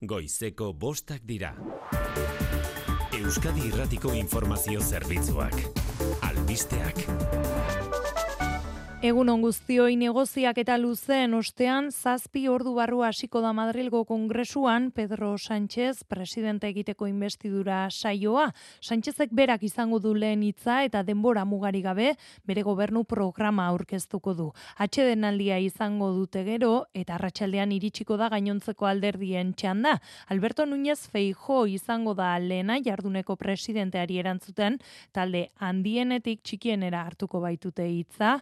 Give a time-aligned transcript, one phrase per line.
[0.00, 1.50] Goizeko bostak dira.
[3.18, 5.58] Euskadi Irratiko Informazio Zerbitzuak.
[6.24, 7.04] Albisteak.
[9.00, 15.30] Egun on guztioi negoziak eta luzeen ostean zazpi ordu barru hasiko da Madrilgo Kongresuan Pedro
[15.40, 18.50] Sánchez presidente egiteko investidura saioa.
[18.84, 22.10] Sánchezek berak izango du lehen hitza eta denbora mugari gabe
[22.44, 24.50] bere gobernu programa aurkeztuko du.
[24.76, 29.96] Atxedenaldia izango dute gero eta arratsaldean iritsiko da gainontzeko alderdien txanda.
[30.28, 34.76] Alberto Núñez Feijo izango da lehena jarduneko presidenteari erantzuten
[35.10, 38.36] talde handienetik txikienera hartuko baitute hitza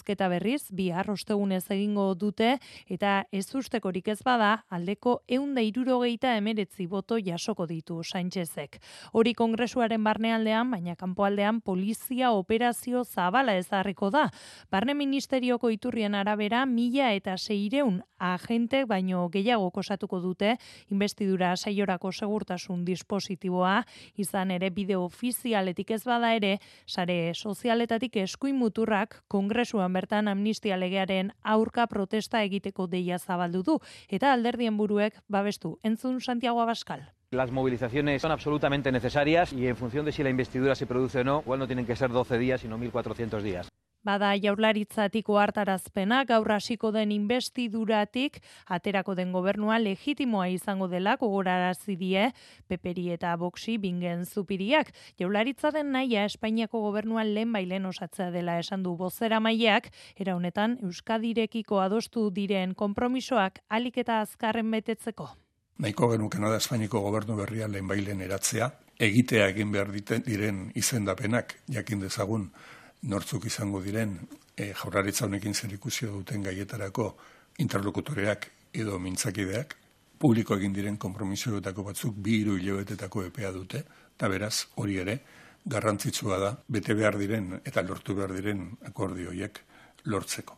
[0.00, 2.54] bozketa berriz, bi arrostegunez egingo dute,
[2.88, 8.78] eta ez ustekorik ez bada, aldeko eunda irurogeita emeretzi boto jasoko ditu Sánchezek.
[9.12, 14.30] Hori kongresuaren barnealdean, baina kanpoaldean polizia operazio zabala ezarriko da.
[14.70, 20.56] Barne ministerioko iturrien arabera, mila eta seireun agente, baino gehiago kosatuko dute,
[20.88, 23.82] investidura saiorako segurtasun dispositiboa,
[24.16, 31.32] izan ere bideo ofizialetik ez bada ere, sare sozialetatik eskuin muturrak kongresuan bertan amnistia legearen
[31.42, 35.78] aurka protesta egiteko deia zabaldu du eta alderdien buruek babestu.
[35.82, 37.12] Entzun Santiago Abascal.
[37.30, 41.24] Las movilizaciones son absolutamente necesarias y en función de si la investidura se produce o
[41.24, 43.68] no, igual no tienen que ser 12 días, sino 1.400 días.
[44.00, 48.38] Bada jaurlaritzatiko hartarazpena gaur hasiko den investiduratik
[48.76, 52.22] aterako den gobernua legitimoa izango dela gogorarazi die
[52.66, 54.94] Peperi eta Boxi bingen zupiriak.
[55.20, 61.84] Jaurlaritzaren naia Espainiako gobernuan lehen bailen osatzea dela esan du bozera maileak, era honetan Euskadirekiko
[61.84, 65.28] adostu diren konpromisoak alik eta azkarren betetzeko.
[65.76, 72.00] Naiko genukena da Espainiako gobernu berria lehen bailen eratzea, egitea egin behar diren izendapenak jakin
[72.00, 72.50] dezagun
[73.02, 74.16] nortzuk izango diren
[74.56, 77.16] e, jaurlaritza honekin zer duten gaietarako
[77.58, 79.76] interlokutoreak edo mintzakideak,
[80.18, 83.84] publiko egin diren kompromisoetako batzuk bi hiru hilabetetako epea dute,
[84.16, 85.20] eta beraz hori ere
[85.64, 89.60] garrantzitsua da bete behar diren eta lortu behar diren akordioiek
[90.04, 90.56] lortzeko.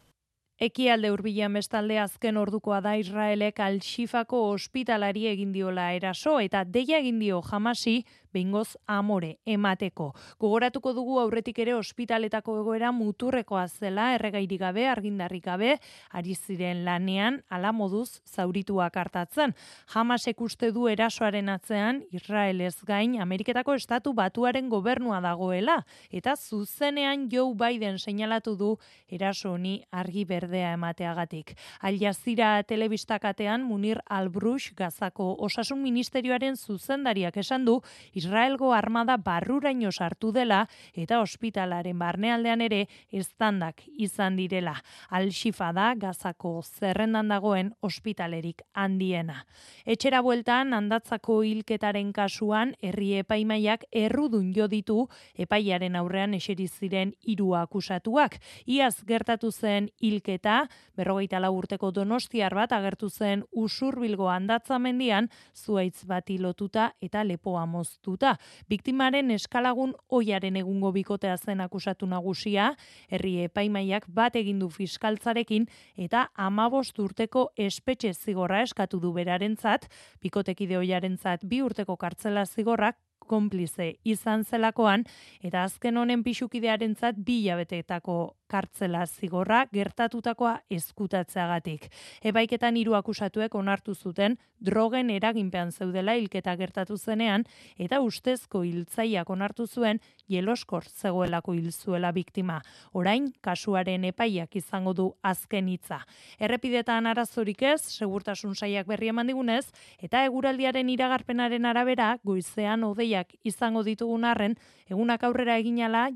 [0.62, 7.18] Ekialde hurbilan bestalde azken ordukoa da Israelek Al-Shifako ospitalari egin diola eraso eta deia egin
[7.18, 10.12] dio jamasi behingoz amore emateko.
[10.40, 15.76] Gogoratuko dugu aurretik ere ospitaletako egoera muturrekoa zela erregairi gabe, argindarrik gabe,
[16.10, 19.54] ari ziren lanean ala moduz zaurituak hartatzen.
[19.92, 27.54] Jamasek uste du erasoaren atzean Israelez gain Ameriketako estatu batuaren gobernua dagoela eta zuzenean Joe
[27.58, 28.70] Biden seinalatu du
[29.08, 31.54] eraso honi argi berdea emateagatik.
[31.80, 37.80] Al Jazeera telebistakatean Munir Albrush Gazako Osasun Ministerioaren zuzendariak esan du
[38.22, 40.62] Israelgo armada barruraino sartu dela
[40.94, 44.76] eta ospitalaren barnealdean ere eztandak izan direla.
[45.10, 49.42] Al-Shifa da gazako zerrendan dagoen ospitalerik handiena.
[49.84, 57.54] Etxera bueltan handatzako hilketaren kasuan herri epaimaiak errudun jo ditu epaiaren aurrean eseri ziren hiru
[57.58, 58.38] akusatuak.
[58.66, 66.92] Iaz gertatu zen hilketa, berrogeita urteko donostiar bat agertu zen usurbilgo handatzamendian, zuaitz bati lotuta
[67.02, 68.36] eta lepoa moztu akusatuta.
[68.68, 72.74] Biktimaren eskalagun oiaren egungo bikotea zen akusatu nagusia,
[73.10, 79.88] herri epaimaiak bat egindu fiskaltzarekin eta amabost urteko espetxe zigorra eskatu du berarentzat,
[80.22, 82.96] bikotekide oiarentzat bi urteko kartzela zigorrak
[83.26, 85.04] konplize izan zelakoan,
[85.42, 91.88] eta azken honen pixukidearentzat bi jabeteetako kartzela zigorra gertatutakoa ezkutatzeagatik.
[92.28, 97.44] Ebaiketan hiru akusatuek onartu zuten drogen eraginpean zeudela hilketa gertatu zenean
[97.80, 102.60] eta ustezko hiltzaileak onartu zuen jeloskor zegoelako hil zuela biktima.
[102.92, 106.02] Orain kasuaren epaiak izango du azken hitza.
[106.38, 109.64] Errepidetan arazorik ez, segurtasun saiak berri eman digunez
[109.98, 114.56] eta eguraldiaren iragarpenaren arabera goizean odeiak izango ditugun arren
[114.90, 116.08] egunak aurrera eginala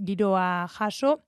[0.00, 1.18] giroa jaso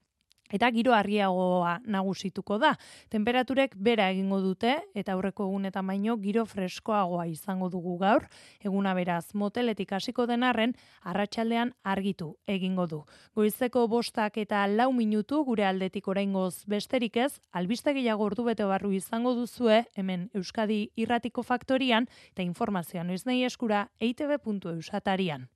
[0.52, 2.74] eta giro argiagoa nagusituko da.
[3.10, 8.28] Temperaturek bera egingo dute eta aurreko egunetan baino giro freskoagoa izango dugu gaur.
[8.60, 13.02] Eguna beraz moteletik hasiko denarren arratsaldean argitu egingo du.
[13.34, 18.92] Goizeko bostak eta lau minutu gure aldetik oraingoz besterik ez, albiste gehiago ordu bete barru
[18.92, 25.48] izango duzue hemen Euskadi Irratiko Faktorian eta informazioa noiz nahi eskura eitb.eusatarian.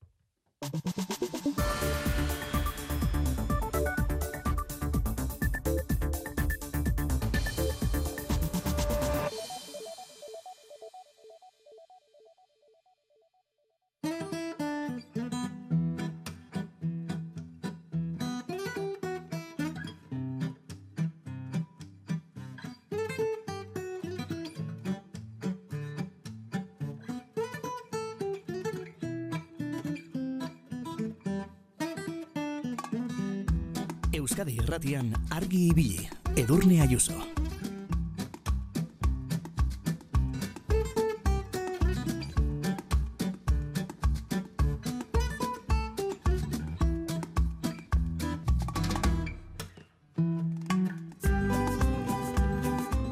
[34.47, 36.09] Euskadi Irratian argi ibili,
[36.39, 37.15] Edurne Ayuso.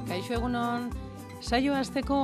[0.07, 0.93] Kaixo egunon,
[1.43, 2.17] saio hasteko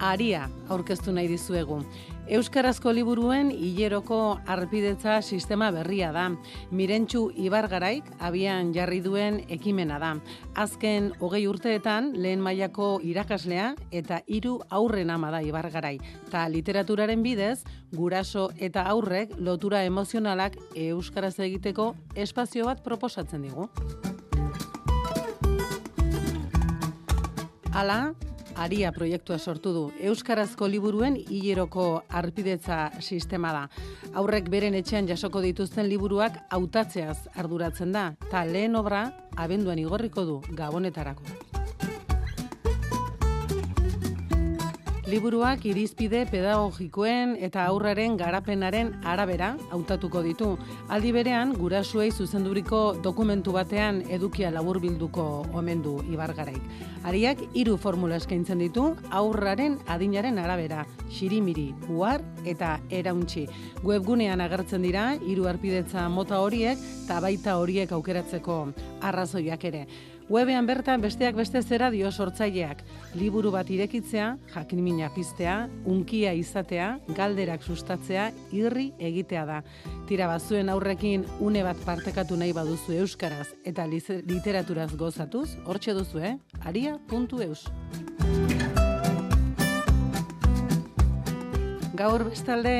[0.00, 1.82] aria aurkeztu nahi dizuegu.
[2.24, 6.30] Euskarazko liburuen hileroko arpidetza sistema berria da.
[6.72, 10.14] Mirentxu Ibargaraik abian jarri duen ekimena da.
[10.56, 15.98] Azken hogei urteetan lehen mailako irakaslea eta hiru aurren ama da Ibargarai.
[16.32, 17.60] Ta literaturaren bidez,
[17.92, 23.68] guraso eta aurrek lotura emozionalak euskaraz egiteko espazio bat proposatzen digu.
[27.74, 28.14] Hala,
[28.56, 29.82] Aria proiektua sortu du.
[30.00, 33.64] Euskarazko liburuen hileroko arpidetza sistema da.
[34.14, 40.40] Aurrek beren etxean jasoko dituzten liburuak hautatzeaz arduratzen da, ta lehen obra abenduan igorriko du
[40.54, 41.63] gabonetarako.
[45.14, 50.48] Liburuak irizpide pedagogikoen eta aurraren garapenaren arabera hautatuko ditu.
[50.90, 56.58] Aldi berean, gurasuei zuzenduriko dokumentu batean edukia laburbilduko omen du Ibargaraik.
[57.06, 63.44] Ariak hiru formula eskaintzen ditu aurraren adinaren arabera, xirimiri, uar eta erauntxi.
[63.86, 68.58] Webgunean agertzen dira hiru arpidetza mota horiek eta baita horiek aukeratzeko
[69.12, 69.84] arrazoiak ere.
[70.30, 72.80] Webean bertan besteak beste zera dio sortzaileak.
[73.20, 79.60] Liburu bat irekitzea, jakinmina piztea, unkia izatea, galderak sustatzea, irri egitea da.
[80.08, 86.36] Tira bazuen aurrekin une bat partekatu nahi baduzu euskaraz eta literaturaz gozatuz, hortxe duzu, eh?
[86.64, 87.68] aria.eus.
[91.94, 92.70] Gaur bestalde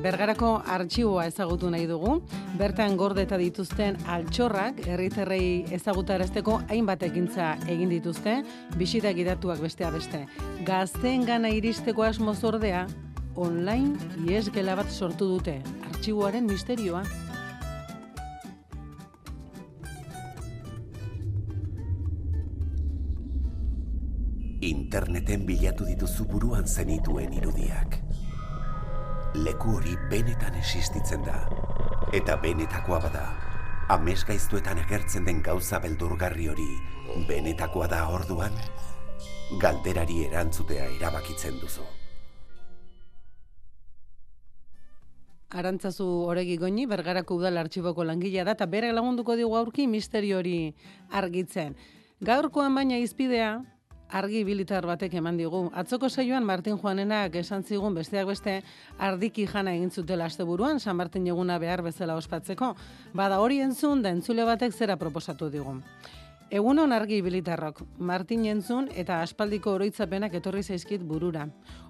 [0.00, 2.14] bergarako artxiboa ezagutu nahi dugu.
[2.56, 8.38] Bertan gordeta dituzten altxorrak herritarrei ezagutarazteko hainbat ekintza egin dituzte,
[8.80, 10.22] bisita gidatuak bestea beste.
[10.64, 12.86] Gazteen gana iristeko asmoz ordea,
[13.36, 15.58] online ies gela bat sortu dute.
[15.90, 17.04] Artxiboaren misterioa.
[24.64, 28.05] Interneten bilatu dituzu buruan zenituen irudiak
[29.44, 31.36] leku hori benetan existitzen da.
[32.16, 33.24] Eta benetakoa bada,
[33.92, 36.70] amez gaiztuetan agertzen den gauza beldurgarri hori
[37.28, 38.56] benetakoa da orduan,
[39.60, 41.84] galderari erantzutea erabakitzen duzu.
[45.56, 50.74] Arantzazu oregi goini, bergarako udal artxiboko langilea da, eta bere lagunduko digu aurki misterio hori
[51.14, 51.76] argitzen.
[52.26, 53.60] Gaurkoan baina izpidea,
[54.08, 55.70] argi bilitar batek eman digu.
[55.74, 58.62] Atzoko saioan Martin Juanenak esan zigun besteak beste
[58.98, 62.74] ardiki jana egin zutela asteburuan San Martin eguna behar bezala ospatzeko.
[63.14, 65.80] Bada hori entzun da entzule batek zera proposatu digu.
[66.46, 71.48] Egunon argi bilitarrok, Martin entzun eta aspaldiko oroitzapenak etorri zaizkit burura.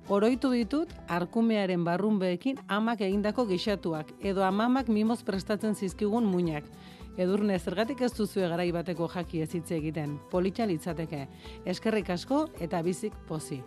[0.08, 6.64] Oroitu ditut, arkumearen barrunbeekin amak egindako gixatuak, edo amamak mimoz prestatzen zizkigun muinak.
[7.16, 11.22] Edurne, zergatik ez duzu garai bateko jaki ez hitz egiten, politxa litzateke,
[11.64, 13.62] eskerrik asko eta bizik pozi.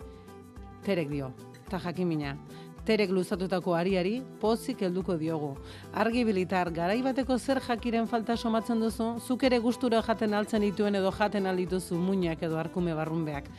[0.85, 1.31] Terek dio,
[1.65, 2.35] eta jakimina.
[2.85, 5.49] Terek luzatutako ariari pozik helduko diogu.
[5.97, 10.95] Argi bilitar, garai bateko zer jakiren falta somatzen duzu, zuk ere gustura jaten altzen dituen
[11.01, 13.49] edo jaten aldituzu muinak edo arkume barrunbeak.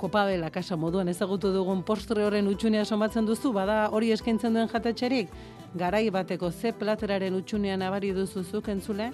[0.00, 5.28] Kopabela kasa moduan ezagutu dugun postre horren utxunea somatzen duzu, bada hori eskaintzen duen jatetxerik?
[5.76, 9.10] Garai bateko ze plateraren utxunean abari duzu zuk entzule,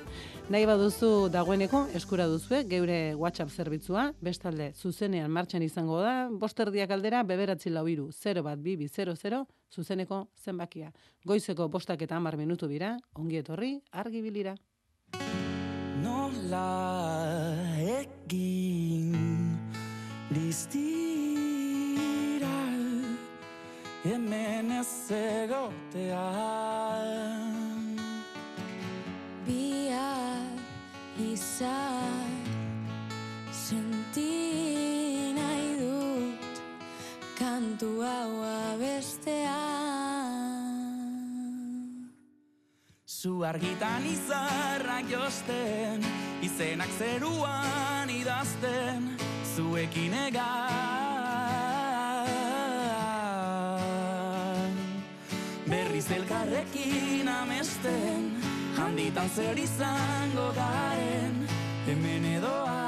[0.51, 7.23] nahi baduzu dagoeneko eskura duzue geure WhatsApp zerbitzua, bestalde zuzenean martxan izango da, bosterdiak aldera,
[7.23, 10.93] beberatzi lau iru, 0 bat, bibi, 0, zuzeneko zenbakia.
[11.25, 14.57] Goizeko bostak eta amar minutu bira, ongi etorri, argi bilira.
[16.03, 16.69] Nola
[17.79, 19.13] egin
[24.05, 26.27] hemen ez egotea
[29.47, 30.09] Bia
[31.23, 32.35] izan
[33.55, 36.63] senti nahi dut
[37.39, 38.43] kantu hau
[38.73, 39.61] abestea
[43.07, 46.03] Zu argitan izarrak josten
[46.43, 49.13] izenak zeruan idazten
[49.55, 51.12] zuekin egan
[55.93, 58.31] elkarrekin amesten
[58.77, 61.49] Handitan zer izango garen
[61.87, 62.81] Hemen edoa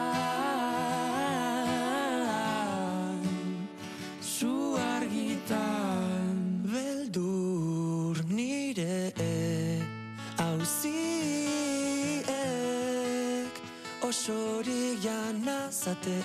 [4.21, 9.13] Zu argitan Beldur nire
[10.39, 11.15] Hauzi
[15.85, 16.25] dezaten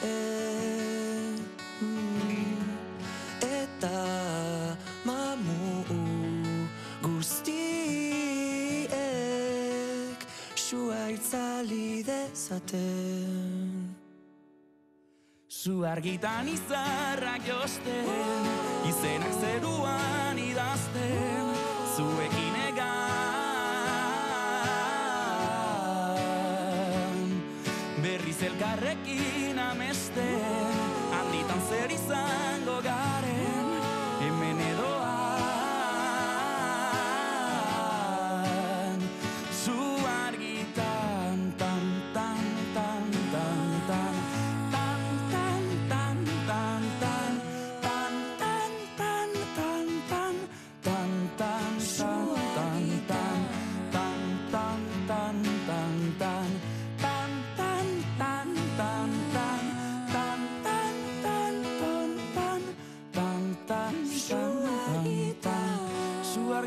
[1.81, 2.59] Mm.
[3.41, 4.48] Eta
[11.29, 13.95] itzali dezaten
[15.47, 18.05] Zu argitan izarrak josten
[18.89, 21.53] Izenak zeruan idazten
[21.95, 22.87] Zuekin egan.
[28.01, 30.41] Berriz elkarrekin amesten
[31.13, 33.08] Handitan zer izango garen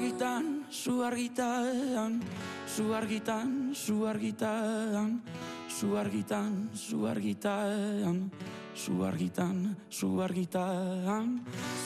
[0.02, 2.20] argitan, zu argitan,
[2.66, 5.20] zu argitan, zu argitan,
[5.68, 8.30] zu argitan, zu argitan,
[8.74, 11.44] zu argitan, zu argitan,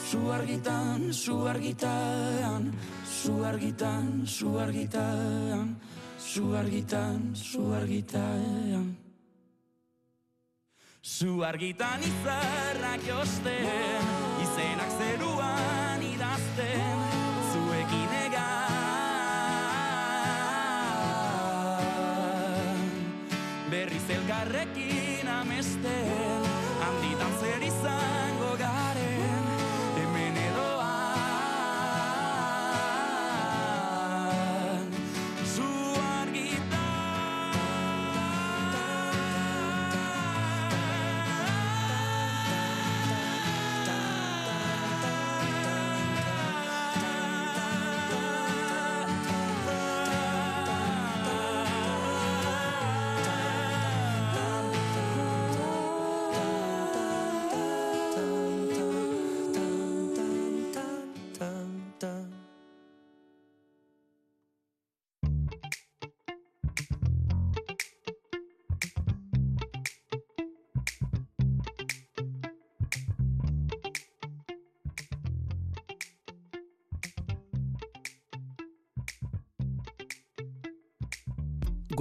[0.09, 2.33] zu argitan, zu argitan,
[3.05, 5.75] zu argitan, zu argitan,
[6.17, 8.97] zu argitan, zu argitan.
[11.07, 13.63] Zu argitan izarrak josten,
[14.43, 16.86] izenak zeruan idazten,
[24.27, 26.16] elkarrekin amesten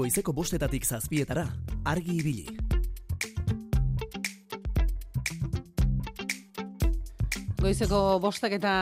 [0.07, 1.43] Goizeko bostetatik zazpietara,
[1.91, 2.45] argi ibili.
[7.59, 8.77] Goizeko bostak eta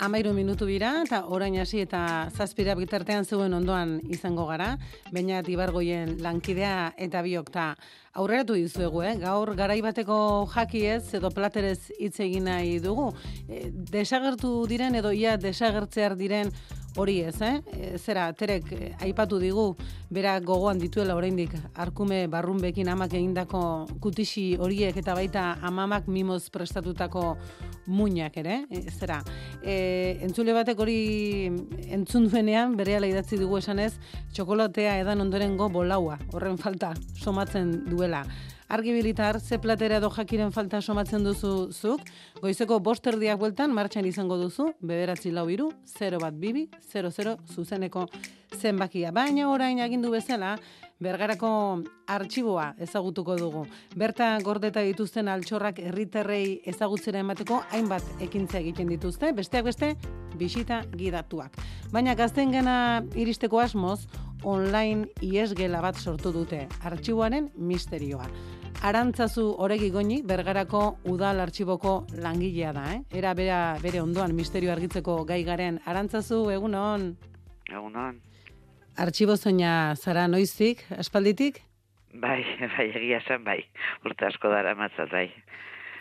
[0.00, 2.00] amairu minutu bira, eta orain hasi eta
[2.32, 4.78] zazpira bitartean zeuen ondoan izango gara,
[5.12, 7.74] baina ibargoien lankidea eta biok ta
[8.16, 9.18] aurreratu dizuegu, eh?
[9.20, 10.16] gaur garaibateko
[10.54, 13.10] jaki ez edo platerez hitz egin nahi dugu.
[13.44, 16.48] E, desagertu diren edo ia desagertzear diren
[16.96, 17.60] hori ez, eh?
[17.72, 19.72] E, zera, terek eh, aipatu digu,
[20.12, 23.62] bera gogoan dituela oraindik arkume barrunbekin amak egindako
[24.02, 27.36] kutixi horiek eta baita amamak mimoz prestatutako
[27.86, 29.22] muinak ere, e, zera.
[29.62, 31.00] E, entzule batek hori
[31.88, 33.94] entzun duenean, bere idatzi dugu esanez,
[34.32, 38.24] txokolatea edan ondorengo bolaua, horren falta, somatzen duela.
[38.72, 42.06] Argi bilitar, ze platera edo jakiren falta somatzen duzu zuk,
[42.40, 48.06] goizeko bosterdiak bueltan martxan izango duzu, bederatzi lau iru, 0 bat bibi, 00 zuzeneko
[48.56, 49.10] zenbakia.
[49.12, 50.54] Baina orain agindu bezala,
[51.04, 51.50] bergarako
[52.16, 53.66] artxiboa ezagutuko dugu.
[53.92, 59.92] Berta gordeta dituzten altxorrak herritarrei ezagutzera emateko hainbat ekintza egiten dituzte, besteak beste,
[60.40, 61.60] bisita gidatuak.
[61.92, 64.06] Baina gaztengena iristeko asmoz,
[64.48, 68.32] online iesgela bat sortu dute, artxiboaren misterioa.
[68.82, 72.96] Arantzazu oregi goini, bergarako udal artxiboko langilea da, eh?
[73.14, 75.78] Era bera, bere ondoan misterio argitzeko gai garen.
[75.86, 77.04] Arantzazu, egun hon?
[77.70, 78.16] Egun hon.
[78.98, 81.60] Artxibo zoina zara noizik, aspalditik?
[82.24, 82.40] Bai,
[82.74, 83.60] bai, egia zen, bai.
[84.02, 85.28] Urte asko dara matzat, bai.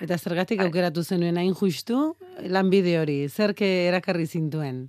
[0.02, 2.16] Eta zergatik aukeratu zenuen hain justu,
[2.50, 4.88] lanbide hori, zerke erakarri zintuen?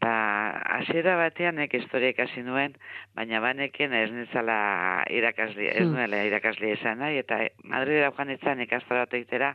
[0.00, 2.74] Ba, hasiera batean nek historia ikasi nuen,
[3.16, 5.94] baina baneken ez nintzala irakasle, ez Hmm.
[5.94, 9.54] nuela irakasle izan nahi, eta Madrid joan itzan ikastora bat egitera,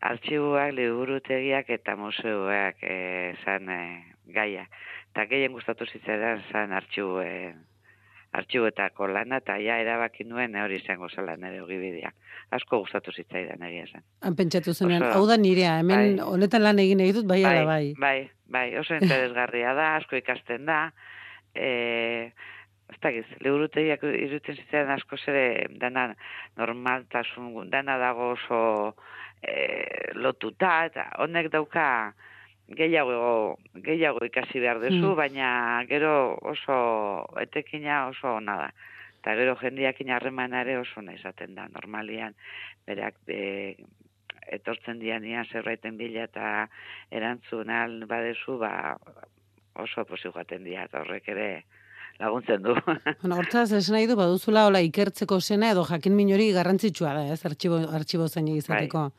[0.00, 4.02] artxibuak, liburutegiak eta museuak eh, zan eh,
[4.34, 4.66] gaia.
[5.12, 7.54] Eta gehien gustatu zitzaidan zan artxibu, eh,
[8.32, 12.10] artxibuetako lana, eta ja erabaki nuen hori izango zela nire ogibidea.
[12.50, 14.02] Asko gustatu zitzaidan egia zen.
[14.22, 16.24] Han pentsatu zenean, hau da nirea, hemen bai.
[16.26, 17.92] honetan lan egin nahi dut, bai ala bai.
[18.00, 20.80] Bai, bai, oso interesgarria da, asko ikasten da.
[21.54, 22.32] E,
[22.92, 26.10] ez dakiz, liburutegiak iruten zitzaidan asko zere dana
[26.60, 28.60] normaltasun, dana dago oso
[29.40, 31.86] e, lotuta, eta honek dauka
[32.76, 35.16] gehiago, gehiago ikasi behar dezu, Hmm.
[35.16, 38.68] baina gero oso etekina oso ona da.
[39.20, 42.34] Eta gero jendiakin harremana ere oso ona izaten da, normalian,
[42.86, 43.76] berak e,
[44.50, 46.68] etortzen dianian zerbaiten bila eta
[47.10, 48.96] erantzun al badezu, ba,
[49.80, 51.48] oso posi joaten dira, eta horrek ere
[52.20, 52.74] laguntzen du.
[53.22, 57.40] Bueno, hortzaz, esan nahi du, baduzula, hola, ikertzeko zena edo jakin minori garrantzitsua da, ez,
[57.48, 59.10] artxibo, artxibo zain izateko.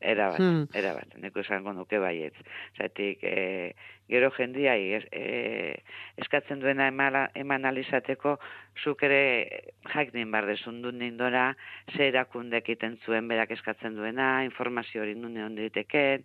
[0.00, 0.64] Era bat, Hmm.
[0.72, 2.34] era bat, neko esango nuke baietz.
[2.78, 3.74] Zaitik, e,
[4.08, 5.82] gero jendia es, e,
[6.16, 8.38] eskatzen duena emala, eman alizateko,
[8.82, 11.54] zuk ere jakin bar dezun du nindora,
[11.96, 16.24] ze erakundek iten zuen berak eskatzen duena, informazio hori nune onditeken,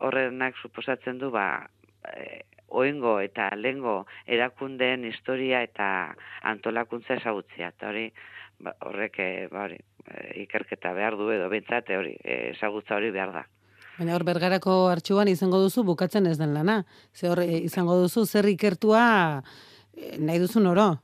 [0.00, 1.68] horrenak suposatzen du, ba,
[2.16, 2.42] e,
[2.72, 7.68] oingo eta lengo erakundeen historia eta antolakuntza ezagutzea.
[7.68, 8.06] Eta hori,
[8.60, 9.18] ba, horrek,
[9.52, 9.78] ba, hori,
[10.34, 13.44] ikerketa behar du edo bintzat, hori, e, ezagutza hori behar da.
[13.98, 16.84] Baina hor bergarako artxiboan izango duzu bukatzen ez den lana.
[17.14, 19.42] Ze hor izango duzu zer ikertua
[20.18, 20.94] nahi duzun oro.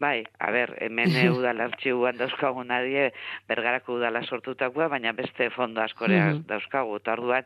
[0.00, 3.12] Bai, a ber, hemen udal artxibuan dauzkagu nadie,
[3.46, 6.40] bergarako udala sortutakoa, baina beste fondo askore Mhm.
[6.48, 6.96] dauzkagu.
[6.96, 7.44] Eta orduan,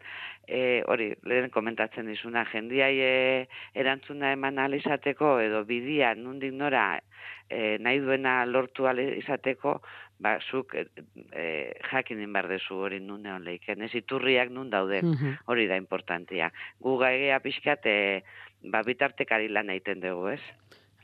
[0.49, 7.01] e, hori, lehen komentatzen dizuna, jendiai e, erantzuna eman ahal izateko, edo bidia nundik nora
[7.51, 8.87] e, nahi duena lortu
[9.19, 9.83] izateko,
[10.19, 10.87] ba, zuk e,
[11.33, 15.35] e, jakinin behar dezu hori nune hon leiken, ez iturriak nun dauden, Mhm.
[15.47, 16.51] hori da importantia.
[16.81, 18.23] Gu gaigea pixkat, e,
[18.65, 20.41] ba, bitartekari lan egiten dugu, ez?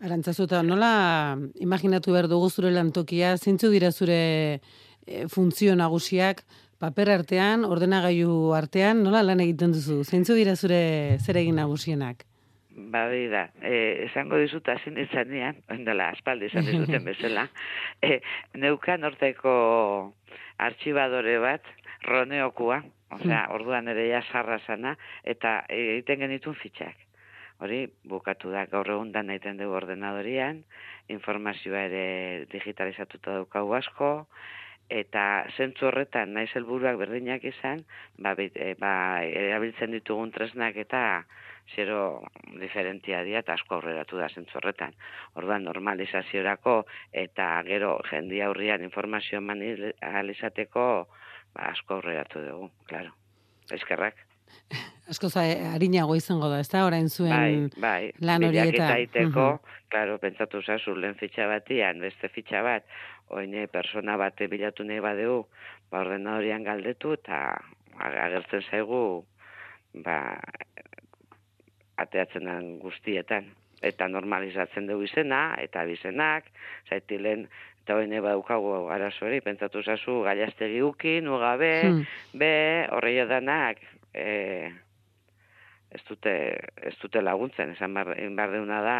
[0.03, 4.61] Arantzazuta, nola imaginatu behar dugu zure lantokia, zeintzu dira zure
[5.07, 6.43] e, funtzio nagusiak,
[6.79, 10.03] paper artean, ordenagailu artean, nola lan egiten duzu?
[10.05, 12.25] Zeintzu dira zure zeregin nagusienak?
[12.75, 17.45] Ba, hori da, e, esango dizut hazin izanean, oindela, aspaldi esan dizuten bezala,
[18.01, 18.21] e,
[18.57, 19.53] neukan horteko
[20.67, 21.69] artxibadore bat,
[22.09, 22.81] roneokua,
[23.19, 24.95] osea, orduan ere ja sarra sana,
[25.35, 26.97] eta egiten genitun fitxak.
[27.63, 30.65] Hori, bukatu da, gaur egun dan egiten dugu ordenadorian,
[31.13, 32.07] informazioa ere
[32.55, 34.13] digitalizatuta daukagu asko,
[34.93, 37.85] eta zentzu horretan naiz helburuak berdinak izan,
[38.19, 38.95] ba, e, ba,
[39.29, 41.03] erabiltzen ditugun tresnak eta
[41.75, 42.23] zero
[42.61, 44.93] diferentia dira eta asko aurreratu da zentzu horretan.
[45.35, 51.09] Orduan normalizaziorako eta gero jendia aurrian informazio eman il- ahal izateko
[51.55, 53.13] ba, asko aurreratu dugu, claro.
[53.71, 54.15] Eskerrak.
[55.13, 55.43] Asko za,
[55.75, 56.85] harinago izango da, ezta?
[56.87, 58.13] Orain zuen bai, bai.
[58.21, 58.99] lan hori eta...
[58.99, 59.81] Iteko, Mhm.
[59.91, 62.85] claro, pentsatu zazu, lehen fitxa batian, beste fitxa bat,
[63.29, 65.47] oine persona bate bilatu nahi badeu,
[65.91, 67.59] ba, ordenadorian galdetu, eta
[67.99, 69.25] agertzen zaigu,
[70.05, 70.39] ba,
[72.03, 73.51] ateatzen den guztietan.
[73.83, 76.47] Eta normalizatzen dugu izena, eta bizenak,
[76.89, 77.49] zaitilen,
[77.83, 82.05] eta hoine badaukagu arazo hori, pentsatu zazu, gaiastegi uki, nugabe, Hmm.
[82.39, 83.83] be, horrei danak,
[84.15, 84.71] e,
[85.91, 86.35] ez dute,
[86.83, 88.99] ez dute laguntzen, esan egin behar deuna da,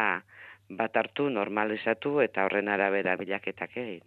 [0.69, 4.01] bat hartu, normalizatu, eta horren arabera bilaketak egin.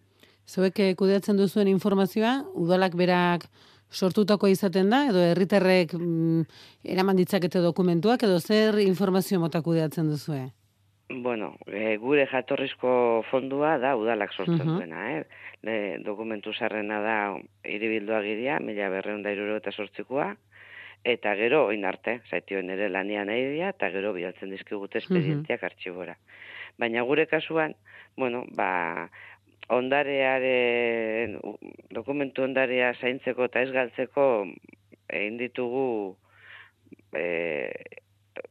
[0.47, 3.49] Zuek eh, kudeatzen duzuen informazioa, udalak berak
[3.91, 6.43] sortutako izaten da, edo herritarrek mm,
[6.85, 10.51] eraman ditzakete dokumentuak, edo zer informazio mota kudeatzen duzue?
[11.09, 14.77] Bueno, e, gure jatorrizko fondua da udalak sortzen Mhm.
[14.77, 15.25] duena, eh?
[15.63, 17.19] Le, dokumentu zarrena da
[17.65, 20.35] iribilduagiria, mila berreun da iruro eta sortzikoa,
[21.05, 26.17] eta gero oin arte, zaitioen ere lanian nahi dira, eta gero bidaltzen dizkigute espedienteak artxibora.
[26.79, 27.75] Baina gure kasuan,
[28.17, 29.09] bueno, ba,
[29.73, 31.39] ondarearen,
[31.95, 34.27] dokumentu ondarea zaintzeko eta ez galtzeko
[35.11, 35.87] egin ditugu
[37.17, 37.27] e,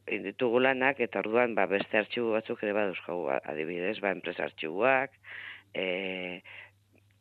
[0.08, 5.16] egin ditugu lanak eta orduan ba, beste artxibu batzuk ere baduzkagu adibidez, ba, enpresa artxibuak,
[5.74, 5.86] e,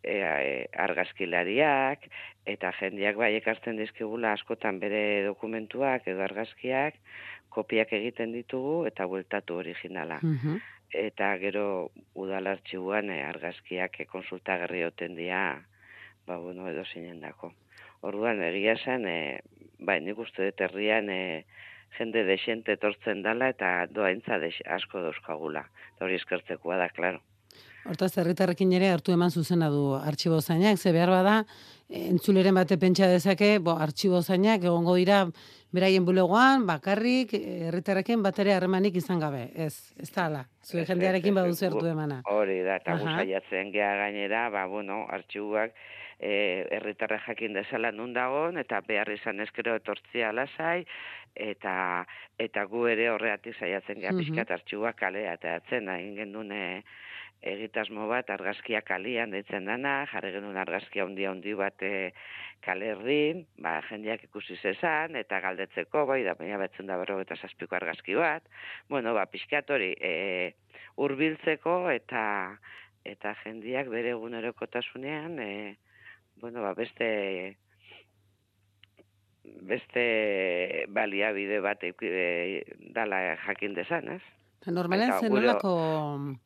[0.02, 0.54] e, e,
[0.86, 2.08] argazkilariak,
[2.54, 6.98] eta jendiak bai ekartzen dizkigula askotan bere dokumentuak edo argazkiak,
[7.54, 10.18] kopiak egiten ditugu eta bueltatu originala.
[10.22, 10.62] Mhm.
[10.94, 15.66] Eta gero udal artxibuan e, argazkiak e, konsultagarri oten dira,
[16.26, 16.84] ba, bueno, edo
[17.20, 17.52] dako.
[18.00, 19.40] Orduan, egia esan, e,
[19.80, 21.44] bai, nik uste dut herrian e,
[21.98, 25.64] jende desente etortzen dala eta doaintza des, asko dauzkagula.
[26.00, 27.20] Hori eskertzekoa da, klaro.
[27.84, 32.78] Hortaz, herritarrekin ere hartu eman zuzena du artxibo zainak, ze behar bada, eh, entzuleren bate
[32.78, 35.24] pentsa dezake, bo, artxibo zainak egongo dira
[35.74, 39.50] beraien bulegoan, bakarrik, eh, herritarrekin bat ere harremanik izan gabe.
[39.54, 40.44] Ez, ez da ala.
[40.64, 42.22] Zue Ez, jendearekin baduzu hartu emana.
[42.30, 45.74] Hori da, eta guzaiatzen gea gainera, ba, bueno, artxibuak
[46.20, 50.86] e, herritarra jakin dezala nun dagon, eta behar izan eskero etortzia lasai,
[51.34, 52.06] eta
[52.38, 54.20] eta gu ere horreatik saiatzen gara Mhm.
[54.22, 56.84] pixkat artxua kalea, eta atzen egin genuen e,
[57.44, 62.12] egitasmo bat argazkia kalian deitzen dana, jarri genuen argazkia handi handi bat e,
[62.64, 67.36] kale erdin, ba, jendeak ikusi zezan, eta galdetzeko, bai, da, baina betzen da berro eta
[67.36, 68.48] zazpiko argazki bat,
[68.88, 70.54] bueno, ba, pixkat hori, e,
[71.04, 72.24] urbiltzeko eta
[73.04, 75.76] eta jendiak bere egunerokotasunean, e,
[76.40, 77.10] bueno, ba, beste
[79.44, 82.64] beste baliabide bat e,
[82.96, 84.22] dala jakin dezan, ez?
[84.72, 86.36] Normalen zen gure- nolako eh,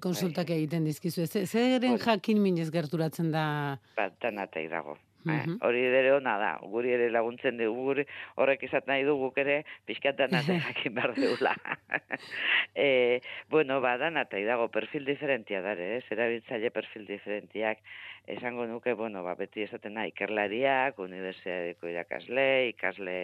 [0.00, 1.26] konsultak egiten dizkizu.
[1.26, 3.78] Ze- Zeren jakin minez gerturatzen da...
[3.96, 4.98] Bat, danatei dago.
[5.22, 5.58] Eh, Mhm.
[5.62, 8.04] hori ere ona da, guri ere laguntzen dugu, guri
[8.42, 11.52] horrek izat nahi du guk ere pixkat danatei jakin behar deula.
[12.74, 16.04] e, bueno, ba, danatei dago, perfil diferentia dare, ez?
[16.10, 17.78] Erabiltzaile perfil diferentiak,
[18.26, 23.16] esango nuke, bueno, ba, beti esaten nahi, ikerlariak, unibertsitateko irakasle, ikasle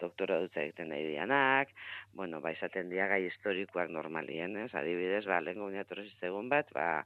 [0.00, 1.72] doktora dutza egiten nahi dianak,
[2.16, 4.70] bueno, ba, izaten dia gai historikoak normalien, ez?
[4.74, 5.84] Adibidez, ba, lehen gunean
[6.22, 7.04] egun bat, ba,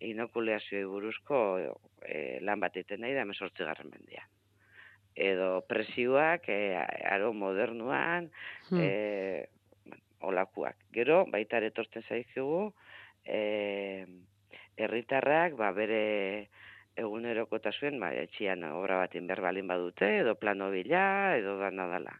[0.00, 1.38] inokuleazioei buruzko
[2.06, 4.26] e, lan bat egiten nahi da emezortzi garren mendia.
[5.18, 6.76] Edo presioak e,
[7.10, 8.30] aro modernuan,
[8.68, 8.80] Hmm.
[8.80, 9.46] e,
[10.20, 10.76] olakuak.
[10.92, 12.72] Gero, baita etortzen zaizkigu,
[13.24, 14.06] e,
[14.76, 16.48] herritarrak ba, bere
[17.02, 21.02] egunerokotasuen, ba, etxian obra bat inber balin badute, edo plano bila,
[21.38, 22.14] edo dana dala.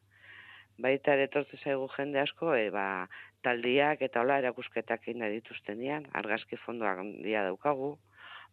[0.79, 3.09] Baita ere etortzen zaigu jende asko, e, ba,
[3.47, 7.97] taldiak eta hola erakusketak nahi dituztenean, argazki fondoak handia daukagu,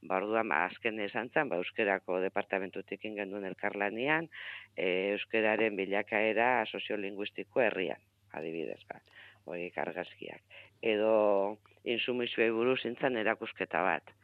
[0.02, 4.30] ba, orduan, ba, azken esan zen, ba, euskerako departamentutik genuen elkarlanean,
[4.76, 8.02] e, euskeraren bilakaera soziolinguistiko herrian,
[8.34, 9.02] adibidez, ba,
[9.46, 10.42] horiek argazkiak.
[10.82, 14.16] Edo insumizioei buruz zintzen erakusketa bat.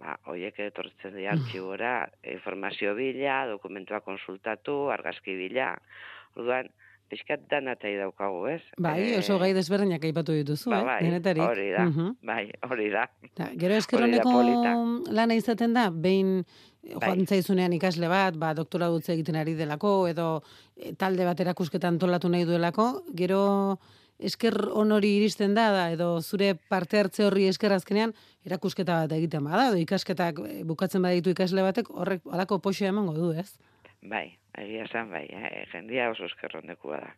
[0.00, 1.94] Ba, horiek etortzen dira artxibora,
[2.32, 5.74] informazio bila, dokumentua konsultatu, argazki bila.
[6.38, 6.70] Orduan,
[7.10, 8.62] pixkat danatai daukagu, ez?
[8.78, 10.84] Bai, Eh, oso gai desberdinak aipatu dituzu, ba, eh?
[10.86, 11.42] bai, Denetarik.
[11.42, 12.16] hori da, Mhm.
[12.22, 13.04] bai, hori da.
[13.34, 15.12] Ta, gero esker Hori da honeko polita.
[15.12, 16.38] lana izaten da, behin
[16.84, 17.08] eh, Bai.
[17.10, 20.42] joan zaizunean ikasle bat, ba, doktora dutze egiten ari delako, edo
[20.76, 23.78] eh, talde bat erakusketa antolatu nahi duelako, gero
[24.22, 28.12] esker honori iristen da, da, edo zure parte hartze horri esker azkenean,
[28.46, 33.12] erakusketa bat egiten bada, edo ikasketak eh, bukatzen baditu ikasle batek, horrek alako poxo emango
[33.16, 33.50] du, ez?
[34.02, 35.66] Bai, egia esan bai, eh?
[35.72, 37.10] jendia oso eskerrondekoa da.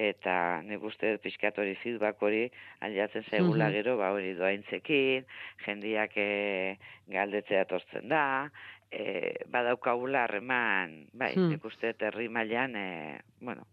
[0.00, 2.44] Eta nik uste pixkat hori feedback hori
[2.80, 3.72] aliatzen zaigula Mhm.
[3.74, 5.26] gero, ba hori doaintzekin,
[5.66, 6.78] jendiak e,
[7.10, 8.50] galdetzea etortzen da,
[8.90, 11.48] e, badaukagula harreman, bai, Hmm.
[11.50, 13.66] nik uste herri mailan, e, bueno,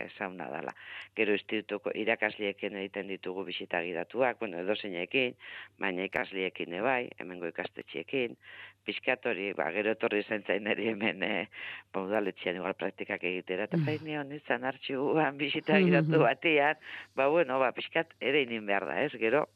[0.00, 0.74] ezauna dala.
[1.16, 5.36] Gero institutuko irakasliekin egiten ditugu bisita gidatuak, bueno, edozeinekin,
[5.80, 8.36] baina ikasliekin ebai, hemengo ikastetxiekin,
[8.86, 11.32] pixkat hori, ba, gero etorri zaintzain eri hemen e,
[11.92, 16.80] ba, udaletxean igual praktikak egitera, eta bai nion izan artxibuan bisita gidatu batian,
[17.18, 19.46] ba, bueno, ba, pixkat ere inin behar da, ez, gero,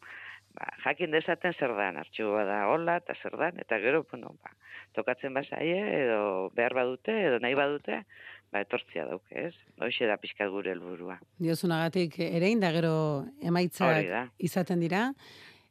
[0.54, 4.54] ba, jakin dezaten zer dan, artxibua da hola, eta zer dan, eta gero, bueno, ba,
[4.96, 8.02] tokatzen bazaie, edo behar badute, edo nahi badute,
[8.52, 9.54] ba, etortzia dauke, ez?
[9.82, 11.18] Hoxe da pixkat gure helburua.
[11.42, 12.94] Diozunagatik da gero
[13.42, 14.06] emaitzak
[14.38, 15.10] izaten dira.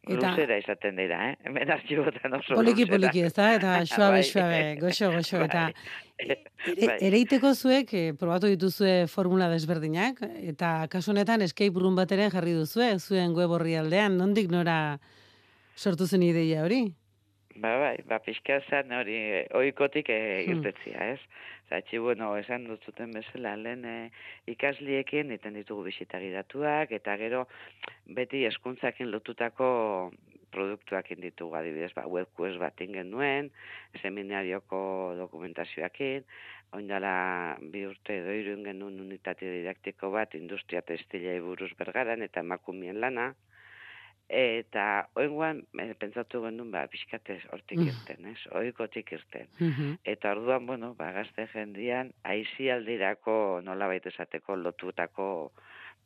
[0.06, 1.36] Eta Luzera izaten dira, eh?
[1.50, 2.92] Hemen artxibotan oso poliki luzera.
[2.94, 3.48] poliki, ez da?
[3.56, 4.24] Eta suabe, Bai.
[4.28, 5.74] suabe, goxo, goxo, eta Bai.
[6.22, 6.36] ere,
[6.92, 6.98] Bai.
[7.08, 12.54] ereiteko zuek, eh, probatu dituzue formula desberdinak, eta kasu honetan escape room bat ere jarri
[12.54, 15.00] duzue, zuen web horri aldean, nondik nora
[15.76, 16.84] sortu zen ideia hori?
[17.56, 20.58] Ba, bai, ba, pixka zen hori eh, ohikotik e, Hmm.
[20.58, 21.20] irtetzia, ez?
[21.70, 23.96] Zatxi, bueno, esan dut zuten bezala, lehen e,
[24.52, 27.46] ikasliekin iten ditugu bisita gidatuak, eta gero
[28.18, 30.12] beti eskuntzakin lotutako
[30.52, 33.50] produktuak ditugu adibidez, ba, webquest bat ingen nuen,
[34.02, 36.28] seminarioko dokumentazioakin,
[36.76, 42.44] oindala bi urte edo hiru ingen nuen unitate didaktiko bat industria testilei buruz bergaran eta
[42.44, 43.32] emakumien lana,
[44.30, 47.88] eta oenguan e, pentsatu genuen ba pixkatez hortik Mm.
[47.92, 48.40] irten, ez?
[48.52, 49.48] Ohikotik irten.
[49.60, 49.98] Mhm.
[50.04, 55.52] Eta orduan, bueno, ba gazte jendian aisialdirako nolabait esateko lotutako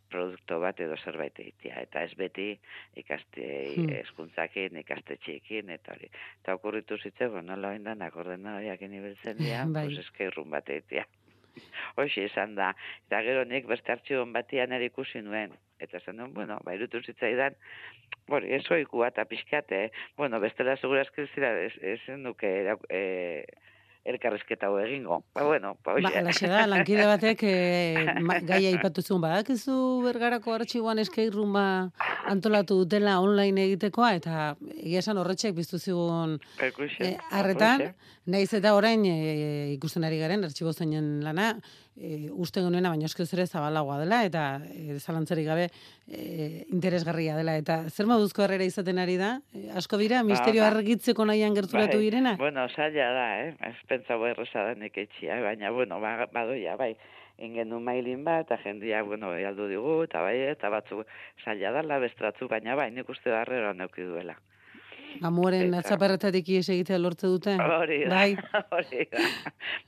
[0.10, 1.82] produktu bat edo zerbait egitea.
[1.86, 2.60] Eta ez beti
[2.98, 3.44] ikaste
[3.78, 3.90] Hmm.
[4.02, 6.10] eskuntzakin, ikastetxeekin, eta hori.
[6.42, 9.86] Eta okurritu zitze, bueno, nola oindan akordenadoriak inibiltzen dira, Bai.
[9.88, 11.06] pues eskeirrun bat egitea.
[11.96, 12.74] Hoxe esan da.
[13.08, 15.56] Eta gero nik beste artxibon batian ere ikusi nuen.
[15.80, 17.56] Eta esan nuen, bueno, ba, irutu zitzaidan,
[18.28, 19.90] hori, ez oikua eta pixkat, eh?
[20.18, 23.46] bueno, bestela segurazki zira, ez, ez nuke, era- eh,
[24.06, 25.24] elkarrizketa hau egingo.
[25.36, 26.20] Ba, bueno, ba, Ba, hoxe.
[26.20, 27.54] alaxe da, lankide batek e,
[28.50, 31.66] gaia ipatu zuen, badakizu bergarako artxiboan eskeirruma
[32.32, 38.16] antolatu dutela online egitekoa, eta egia esan horretxek biztu zigun Ikusi, e, arretan, hoxe.
[38.30, 41.54] naiz eta orain e, ikusten ari garen artxibo zeinen lana,
[42.00, 45.68] e, uste genuena, baina eskez ere zabalagoa dela, eta e, zalantzarik gabe
[46.08, 47.58] e, interesgarria dela.
[47.60, 49.36] Eta zer moduzko harrera izaten ari da?
[49.54, 50.72] E, asko dira, misterio ba.
[50.74, 52.36] argitzeko nahian gerturatu Bai, direna?
[52.40, 53.56] Bueno, zaila da, eh?
[53.72, 56.94] Ez pentsa erresa da nik etxia, baina, bueno, ba, badoia, bai.
[57.40, 61.06] Ingen du mailin bat, eta jendia, bueno, aldu digu, eta bai, eta batzu
[61.46, 64.36] zaila dala bestratzu, baina bai, nik uste da harrera neuki duela.
[65.26, 67.56] Amuaren atzaparretatik ies egitea lortze dute?
[67.60, 68.36] Hori da, Bai,
[68.78, 69.26] hori da.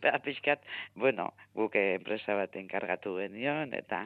[0.04, 0.64] Ba, pixkat,
[1.00, 4.04] bueno, guk enpresa bat enkargatu genion, eta,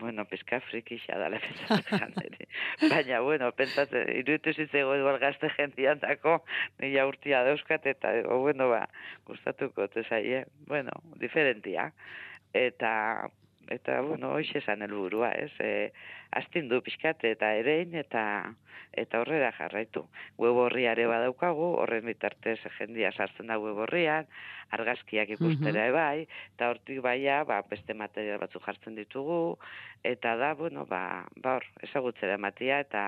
[0.00, 2.48] bueno, pixka frikixa dala pentsatzen niri.
[2.88, 6.40] Baina, bueno, pentsatzen, iruditu zitzego igual gazte jendian dako,
[6.82, 8.84] nila urtia dauzkat, eta, o, bueno, ba,
[9.28, 11.92] gustatuko zaie, bueno, diferentia.
[12.54, 12.92] Eta,
[13.72, 15.52] eta, bueno, hoxe esan helburua, ez?
[15.60, 15.92] E,
[16.36, 18.24] astindu pixkat, eta erein, eta,
[18.92, 20.04] eta horrera jarraitu.
[20.40, 24.26] Web horriare badaukagu, horren bitartez jendia sartzen da web horrian,
[24.74, 29.58] argazkiak ikustera bai, eta hortik baia, ba, beste material batzuk jartzen ditugu,
[30.02, 33.04] eta da, bueno, ba, ba hor, ezagutzera ematia, eta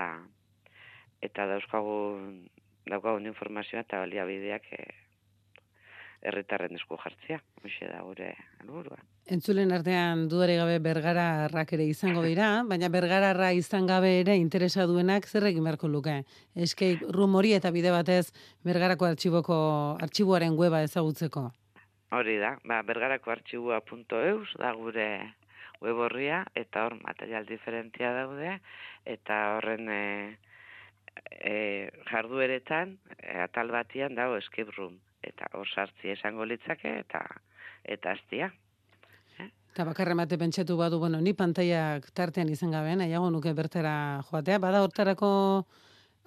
[1.25, 2.45] eta dauzkagun
[2.91, 4.85] daukagun informazioa eta baliabideak e,
[6.23, 7.41] herritarren esku jartzea.
[7.63, 8.99] Hoxe da gure helburua.
[9.27, 15.27] entzulen artean dudari gabe bergararrak ere izango dira, baina bergararra izan gabe ere interesa duenak
[15.27, 16.23] zer egin beharko luke.
[16.55, 18.31] Escape room hori eta bide batez
[18.65, 19.57] bergarako artxiboko
[20.03, 21.51] artxiboaren weba ezagutzeko.
[22.15, 25.09] Hori da, ba, bergarako artxibua.eus da gure
[25.81, 28.61] web horria, eta hor material diferentia daude,
[29.05, 30.05] eta horren e,
[31.31, 31.57] e,
[32.11, 37.25] jardueretan, e, atal batian dago escape room, eta hor sartzi esango litzake, eta
[37.85, 38.53] eta aztia.
[39.77, 44.59] Eta bakarra emate pentsatu badu, bueno, ni pantaiak tartean izan gabe, nahiago nuke bertara joatea,
[44.59, 45.29] bada hortarako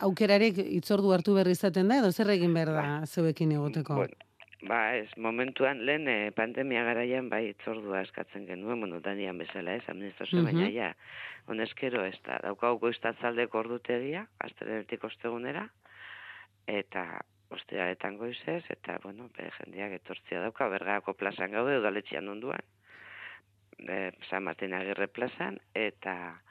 [0.06, 3.96] aukerarik itzordu hartu berri izaten da, edo zer egin behar da zeuekin egoteko?
[3.96, 4.16] Bueno,
[4.70, 9.84] ba, ez, momentuan lehen eh, pandemia garaian bai itzordua eskatzen genuen, bueno, danian bezala ez,
[9.90, 10.46] administrazio, Mhm.
[10.46, 10.94] baina ja,
[11.48, 15.66] honezkero ez da, daukagu goiztatzaldeko ordutegia, astelenetik ostegunera,
[16.68, 22.62] eta ostearetan goizez, eta, bueno, be, jendeak etortzia dauka, bergarako plazan gaude, udaletxean onduan,
[23.80, 26.42] e, San Martin Agirre plazan, eta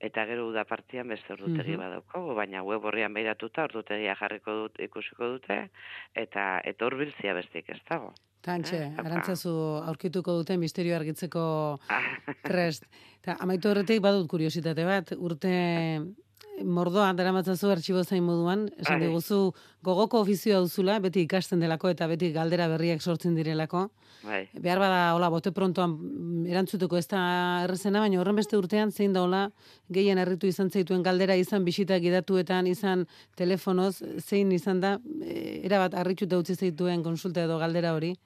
[0.00, 1.80] eta gero uda partian beste ordutegi Mhm.
[1.80, 5.70] badaukagu, baina web horrian behiratuta ordutegia jarriko dut, ikusiko dute,
[6.14, 8.12] eta hurbiltzia bestik ez dago.
[8.40, 9.50] Tantxe, Eh, arantzazu
[9.84, 11.80] aurkituko dute misterio argitzeko
[12.44, 12.84] prest.
[13.22, 15.50] Eta amaitu horretik badut kuriositate bat, urte
[16.64, 19.06] mordoa daramatzazu artxibo zain moduan, esan Bai.
[19.06, 19.38] diguzu
[19.84, 23.88] gogoko ofizioa duzula, beti ikasten delako eta beti galdera berriak sortzen direlako.
[24.22, 24.48] bai.
[24.52, 27.20] Behar bada, hola, bote prontoan mm, erantzuteko ez da
[27.64, 29.44] errezena, baina horren beste urtean zein da hola,
[29.88, 35.94] gehien harritu izan zaituen galdera izan bisita gidatuetan, izan telefonoz, zein izan da, e, erabat
[35.94, 38.16] harrituta utzi zaituen konsulta edo galdera hori.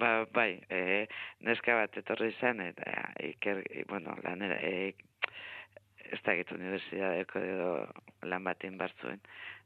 [0.00, 1.06] Ba, bai, e,
[1.46, 4.94] neska bat etorri izan, eta iker, bueno, lanera, e,
[6.12, 7.70] ez da gitu unibertsitateko edo
[8.22, 9.20] lan bat inbartzuen,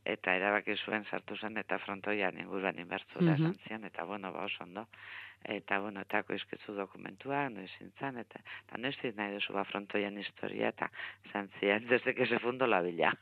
[0.05, 3.43] eta erabaki zuen sartu zen, eta frontoian inguruan inbartzuela Mhm.
[3.43, 4.87] esan zian, eta bueno, ba oso ondo.
[5.45, 10.17] Eta, bueno, eta koizkitzu dokumentua, noiz zintzen, eta, eta noiz zit nahi duzu ba frontoian
[10.19, 10.89] historia, eta
[11.29, 13.13] esan zian, desde que se fundo la villa.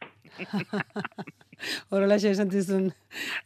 [1.91, 2.89] Horrelaxe esan zizun,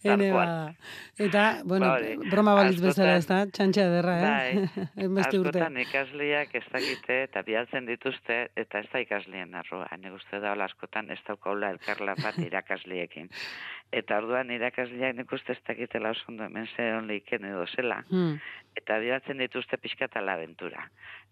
[0.05, 0.75] ene bada.
[1.19, 4.27] Eta, bueno, Ba hori, broma balitz bezala ez da, txantxa derra, eh?
[4.27, 5.65] Bai, Beste urte.
[5.83, 9.89] ikasleak ez dakite eta bidaltzen dituzte eta ez da ikasleen arroa.
[10.01, 13.29] Nik uste da askotan ez daukaula elkarla bat irakasleekin.
[13.99, 18.03] Eta orduan irakasleak nik uste ez dakitela oso ondo hemen ze onleiken edo zela.
[18.11, 18.41] Hmm.
[18.77, 20.83] Eta bidaltzen dituzte pixkat ala aventura.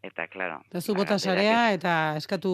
[0.05, 0.59] Eta, klaro.
[0.69, 2.51] Eta zu bota sarea eta eskatu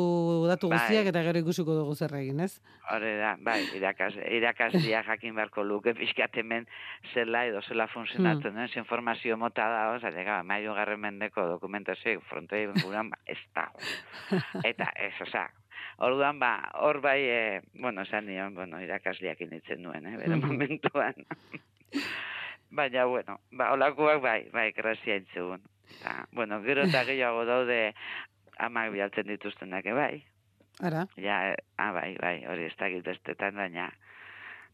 [0.46, 0.78] datu Bai.
[0.78, 2.60] guztiak eta gero ikusiko dugu zer egin, ez?
[2.90, 6.66] Hore da, bai, irakas, irakaslia jakin beharko luke pixkat hemen
[7.14, 8.78] zela edo zela funtzionatzen, hmm.
[8.78, 13.78] informazio mota da, oza, lega, maio garren mendeko dokumentazioek frontoi benguran, ba, ez dago.
[14.62, 15.48] Eta, ez, oza,
[15.98, 20.46] orduan, ba, hor bai, e, bueno, esan nion, bueno, irakasliak initzen nuen, eh, bere Mhm.
[20.46, 21.14] momentuan.
[22.70, 25.60] Baina, bueno, ba, olakoak bai, bai, grazia intzegun.
[25.90, 27.94] Eta, bueno, gero eta gehiago daude
[28.58, 30.24] amak bialtzen dituztenak, e, bai.
[30.80, 33.90] Ara, Ja, eh, ah, bai, bai, hori ez dakit bestetan, baina...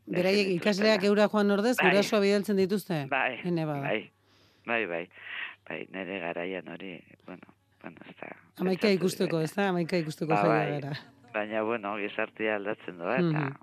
[0.07, 1.89] beraiek ikasleak eura joan ordez, Bai.
[1.91, 3.07] gurasoa bidaltzen dituzte?
[3.11, 3.81] Bai, Ene bada.
[3.83, 4.13] bai,
[4.67, 5.03] bai, bai,
[5.69, 6.93] bai, nire garaian hori,
[7.27, 8.29] bueno, bueno, ez da...
[8.63, 9.69] Amaika ikusteko, ez da?
[9.73, 10.71] Amaika ikusteko Ba, bai.
[10.77, 10.93] gara.
[11.35, 13.57] Baina, bueno, gizartia aldatzen doa, eta, Mhm.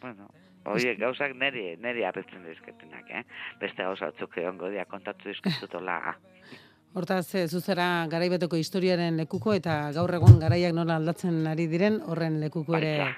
[0.00, 0.30] bueno,
[0.66, 3.22] Oie, gauzak neri, neri harritzen dizketenak, eh?
[3.60, 6.00] Beste gauza batzuk egongo dia kontatu dizkizutola.
[6.96, 12.38] Hortaz, e, zuzera garaibeteko historiaren lekuko eta gaur egun garaiak nola aldatzen ari diren horren
[12.40, 13.10] lekuko ere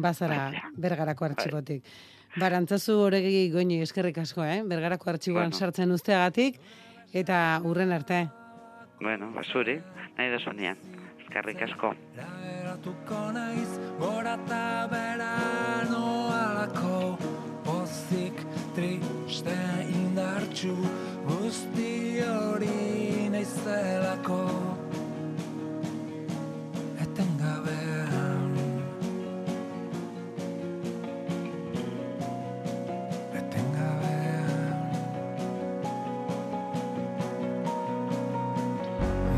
[0.00, 0.46] bazara
[0.80, 1.84] bergarako artxibotik.
[2.40, 4.62] Barantzazu horregi goini eskerrik asko, eh?
[4.64, 5.58] Bergarako artxiboan Bueno.
[5.58, 6.56] sartzen usteagatik
[7.12, 8.26] eta urren arte.
[9.00, 9.76] Bueno, basuri,
[10.16, 10.80] nahi da sonean.
[11.26, 11.92] Eskarrik asko.
[13.34, 15.30] Naiz gora eta bera
[16.66, 17.16] noalako
[17.64, 19.56] Pozik, triste,
[19.88, 20.76] indartxu
[21.26, 24.50] Guzti hori naizelako
[27.02, 28.54] Etengabean
[33.34, 34.78] Etengabean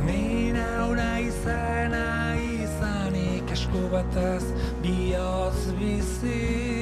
[0.06, 4.44] Ni nauna izena izanik esku batez
[4.82, 6.77] bihotz nauna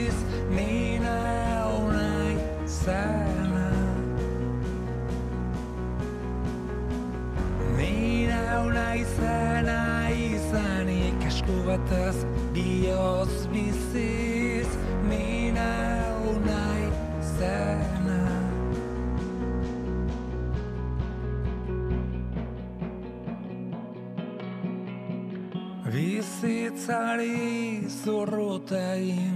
[2.87, 3.70] izena
[7.77, 14.68] Ni nauna izena izanik esku batez bihotz biziz.
[15.09, 16.62] Ni nauna
[17.20, 18.22] izena.
[25.92, 29.36] Bizitzari zurrutein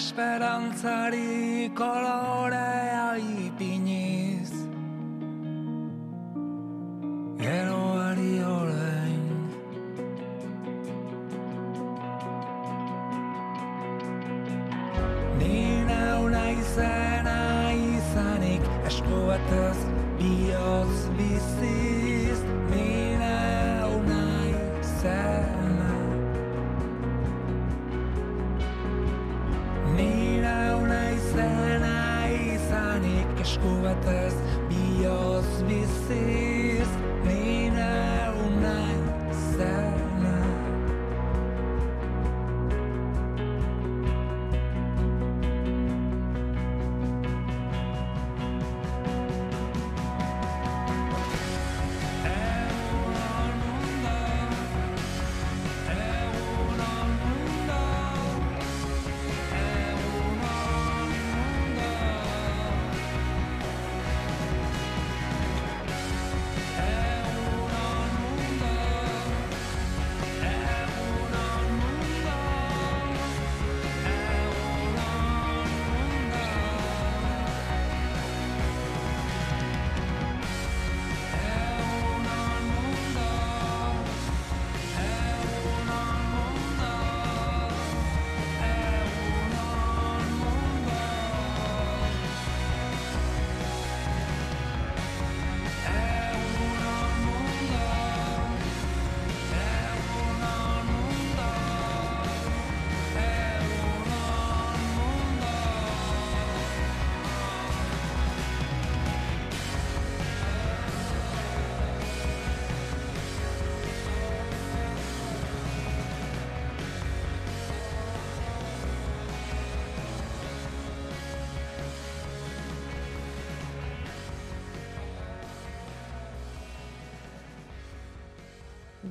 [0.00, 3.89] Esperantzari kolorea ipiniz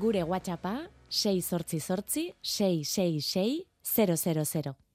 [0.10, 3.68] Gure WhatsAppa 688 666
[4.64, 4.89] 000.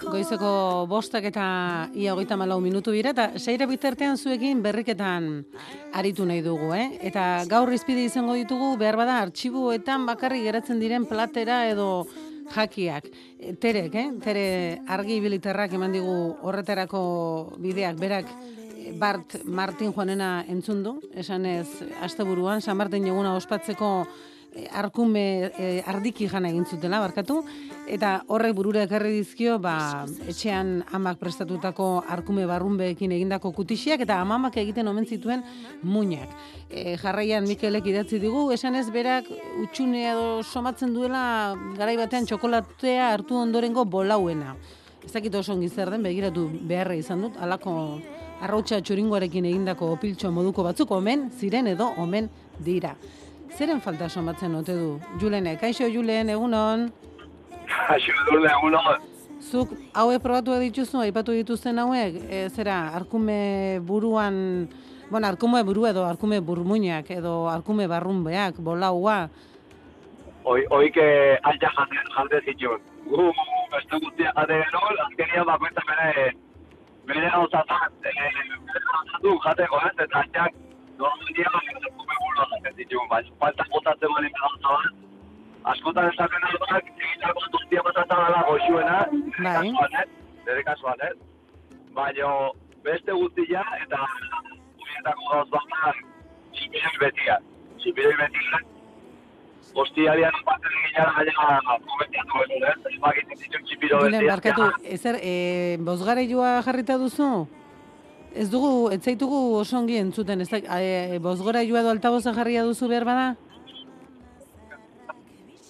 [0.00, 1.44] Goizeko bostak eta
[1.92, 5.44] ia hogeita malau minutu dira, eta seire bitartean zuekin berriketan
[5.92, 6.98] aritu nahi dugu, eh?
[7.04, 12.06] Eta gaur izpide izango ditugu, behar bada, artxibuetan bakarri geratzen diren platera edo
[12.54, 13.08] jakiak.
[13.38, 14.08] E, Terek, eh?
[14.24, 14.46] Tere
[14.88, 17.04] argi biliterrak eman digu horretarako
[17.60, 18.30] bideak, berak
[18.72, 21.68] e, Bart Martin Juanena entzun du, esanez
[22.04, 24.06] asteburuan San Martin eguna ospatzeko
[24.72, 27.40] arkume e, ardiki jana egin zutela barkatu
[27.90, 34.56] eta horrek burura ekarri dizkio ba, etxean amak prestatutako arkume barrunbeekin egindako kutixiak eta amamak
[34.62, 35.42] egiten omen zituen
[35.82, 36.30] muinak.
[36.70, 39.28] E, jarraian Mikelek idatzi digu, esan ez berak
[39.62, 44.56] utxunea edo somatzen duela garai batean txokolatea hartu ondorengo bolauena.
[45.04, 47.74] Ez dakit oso ongi zer den, begiratu beharra izan dut, alako
[48.44, 52.30] arrautsa txuringoarekin egindako opiltxo moduko batzuk omen ziren edo omen
[52.64, 52.94] dira.
[53.54, 54.86] Zeren falta somatzen ote du?
[55.22, 56.88] Julene, kaixo Julen, egunon?
[57.70, 59.04] Kaixo Edurne, egunon?
[59.44, 64.34] Zuk hauek probatu dituzu, aipatu dituzten hauek, e, zera, arkume buruan,
[65.06, 69.28] bueno, arkume buru edo arkume burmuinak edo arkume barrunbeak, bolaua.
[70.44, 71.06] Hoi, hoi que
[71.46, 72.82] altxa jante, jante zituen.
[73.06, 73.30] Gu,
[73.76, 76.30] beste guztia jate genuen, azkenia bakoitza bere,
[77.06, 78.16] bere gauzatan, e,
[78.66, 80.62] bere gauzatu jateko, ez, eta altxak,
[80.98, 81.94] normalia,
[82.34, 84.92] arkume burua jate zituen, bai, falta botatzen bali gauza bat,
[85.72, 88.98] askotan esaten alduak, egitako guztia botatzen dela goxuena,
[89.38, 89.54] Bai.
[89.54, 90.08] kasuan, ez,
[90.46, 91.16] nire kasuan, ez,
[91.94, 92.30] baina
[92.84, 96.04] beste guztia, eta horietako gauz bat,
[96.52, 97.40] txipiroi betia,
[97.78, 98.62] txipiroi betia,
[99.74, 102.98] Ostialian batzen ginara gaina komentatu ez, ez?
[103.02, 104.20] Bakitzen zituen txipiro betia.
[104.28, 105.32] barkatu, ezer, e,
[105.82, 107.48] bozgareilua jarrita duzu?
[108.34, 111.34] Ez dugu, ez zaitugu oso ongi entzuten, ez da, e, edo
[112.34, 113.36] jarria duzu behar bada?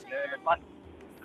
[0.09, 0.61] Eh, bat,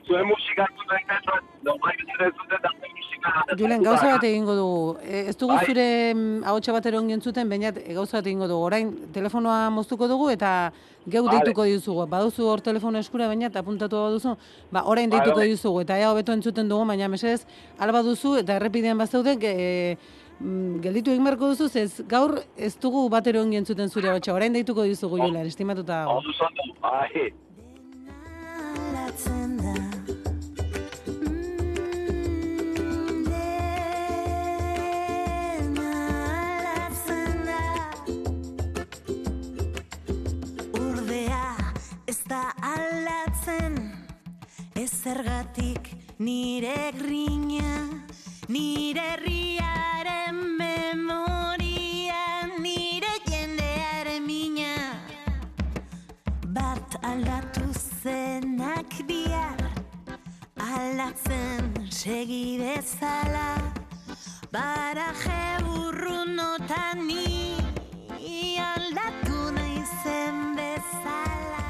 [0.06, 3.34] Zuen musika zuten zentzen, no, bai zuten zuten, da zuen musika.
[3.58, 4.98] Julen, gauza bat egingo dugu.
[5.02, 5.66] E, ez dugu Bai.
[5.66, 8.66] zure mm, ahotsa bat ongi entzuten, bainat e, gauza bat egingo dugu.
[8.66, 10.74] Orain telefonoa moztuko dugu eta
[11.08, 11.38] geu Vale.
[11.38, 12.06] deituko dizugu.
[12.08, 14.36] Baduzu hor telefono eskura bainat apuntatu baduzu,
[14.72, 15.50] ba orain deituko bai.
[15.54, 17.46] dizugu eta ea hobeto entzuten dugu, baina mesedez
[17.80, 19.98] alba duzu eta errepidean bazaude e,
[20.40, 24.34] mm, gelditu egin beharko duzu, ez gaur ez dugu batero ongi entzuten zure ahotsa.
[24.34, 26.06] Orain deituko dizugu Julen, estimatuta
[26.38, 27.34] zondo, bai.
[40.80, 41.46] Urdea
[42.08, 43.82] ez da aldatzen.
[44.76, 48.09] Ez zergatik nire grina
[48.50, 52.24] Nire herriaren memoria
[52.58, 54.98] Nire jendearen mina.
[56.56, 57.70] Bat aldatu
[58.02, 59.62] zenak bihar
[60.58, 63.54] Aldatzen segi bezala.
[64.50, 67.54] Baraje burrunotan ni
[68.58, 71.66] Aldatu naizen bezala.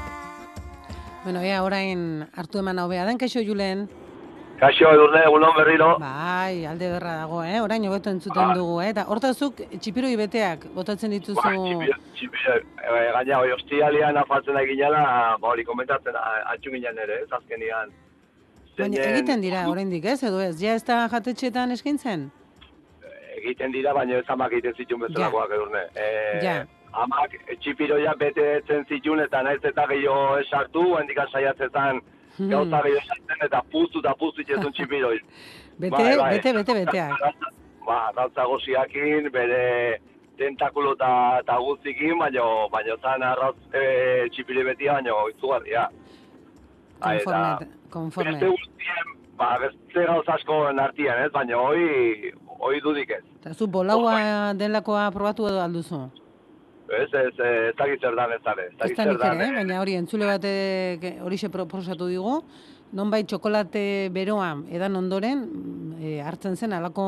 [1.28, 3.99] Bueno, ea orain hartu eman hobea den, kaixo Julen?
[4.60, 5.86] Kaixo edurne, egunon berriro.
[6.02, 7.60] Bai, alde berra dago, eh?
[7.64, 8.56] Orain hobeto entzuten Bai.
[8.58, 8.90] dugu, eh?
[8.92, 11.38] Eta hortazuk txipiroi beteak botatzen dituzu...
[11.40, 15.00] Bai, txipiro, txipiro, e, gaina, hoi, ostialian afaltzen da ginela,
[15.40, 17.94] ba, hori komentatzen, a- atxu ginen ere, ez, azkenian.
[18.76, 20.18] Baina egiten dira oraindik, ez?
[20.28, 20.52] Edo ez?
[20.60, 22.28] Ja ez da jatetxeetan eskaintzen?
[23.40, 25.86] egiten dira, baina ez amak egiten zituen bezalakoak edurne.
[25.96, 26.08] E,
[26.44, 26.58] Ja.
[27.00, 27.32] Amak
[27.62, 32.00] txipiroia betetzen zituen eta naiz eta gehiago esartu, hendik saiatzetan
[32.40, 32.50] Hmm.
[32.50, 35.18] gauza gehiago esartzen eta puztu eta puztu itxezun txipiroi.
[35.80, 36.30] Bete, Bai, bai.
[36.36, 37.44] bete, bete, beteak.
[37.86, 39.62] Ba, galtza goziakin, bere
[40.36, 45.86] tentakulo eta ta guztikin, baina baina zan arrauz e, txipiri betia, baina izugarria.
[47.00, 48.32] Konforme, konforme.
[48.36, 51.30] Beste guztien, ba, beste gauza asko artian, ez?
[51.32, 53.22] Baina hoi, hoi dudik ez.
[53.40, 56.02] Eta zu bolaua delakoa probatu edo alduzu?
[56.90, 58.26] Ez, ez, ez ez dara.
[58.34, 59.36] Ez Ez dakit da zer nik dan.
[59.36, 59.54] ere, eh?
[59.54, 62.40] baina hori entzule batek horixe proposatu digu,
[62.92, 65.44] nonbait txokolate beroa edan ondoren
[66.00, 67.04] e, hartzen zen alako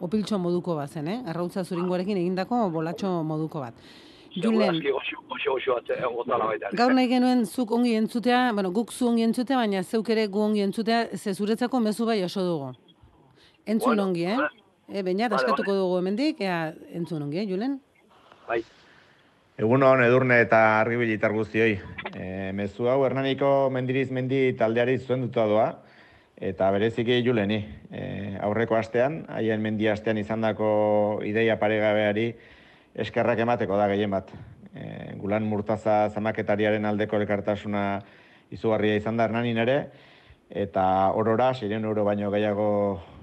[0.00, 1.18] opiltxo moduko bat zen, eh?
[1.26, 3.74] Arrautza zuringoarekin egindako bolatxo moduko bat.
[4.32, 4.78] Julen,
[6.72, 10.40] gaur nahi genuen zuk ongi entzutea, bueno, guk zu ongi entzutea, baina zeuk ere gu
[10.40, 12.70] ongi entzutea, ze zuretzako mezu bai oso dugu.
[13.66, 14.38] Entzun Bueno, ongi, eh?
[14.88, 17.80] E, baina, Vale, askatuko dugu hemendik, ea entzun ongi, eh, Julen?
[18.48, 18.62] Bai.
[19.60, 21.74] Egun hon, edurne eta argibilitar guztioi.
[22.16, 25.66] E, mezu hau, Hernaniko mendiriz mendi taldeari zuen dutua doa,
[26.40, 27.58] eta bereziki juleni.
[27.92, 28.06] E,
[28.40, 30.70] aurreko astean, haien mendi astean izandako
[31.28, 32.30] ideia paregabeari
[33.04, 34.32] eskerrak emateko da gehien bat.
[34.72, 34.86] E,
[35.20, 37.84] gulan murtaza zamaketariaren aldeko elkartasuna
[38.56, 39.78] izugarria izan da Hernanin ere,
[40.48, 42.72] eta orora, 600 euro baino gehiago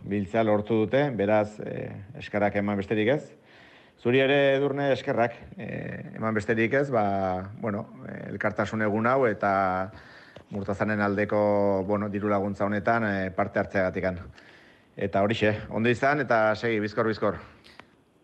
[0.06, 1.90] biltzea lortu dute, beraz, e,
[2.22, 3.24] eskerrak eman besterik ez.
[4.00, 5.66] Zuri ere edurne eskerrak, e,
[6.16, 7.04] eman besterik ez, ba,
[7.60, 9.52] bueno, eh, elkartasun egun hau eta
[10.56, 11.40] murtazanen aldeko,
[11.88, 14.22] bueno, diru laguntza honetan e, parte hartzeagatikan.
[14.96, 17.42] Eta horixe, ondo izan eta segi, bizkor, bizkor.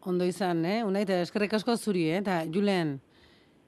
[0.08, 0.80] Ondo izan, eh?
[0.86, 2.24] Unai, eta eskerrik asko zuri, eh?
[2.24, 3.00] Eta Julen,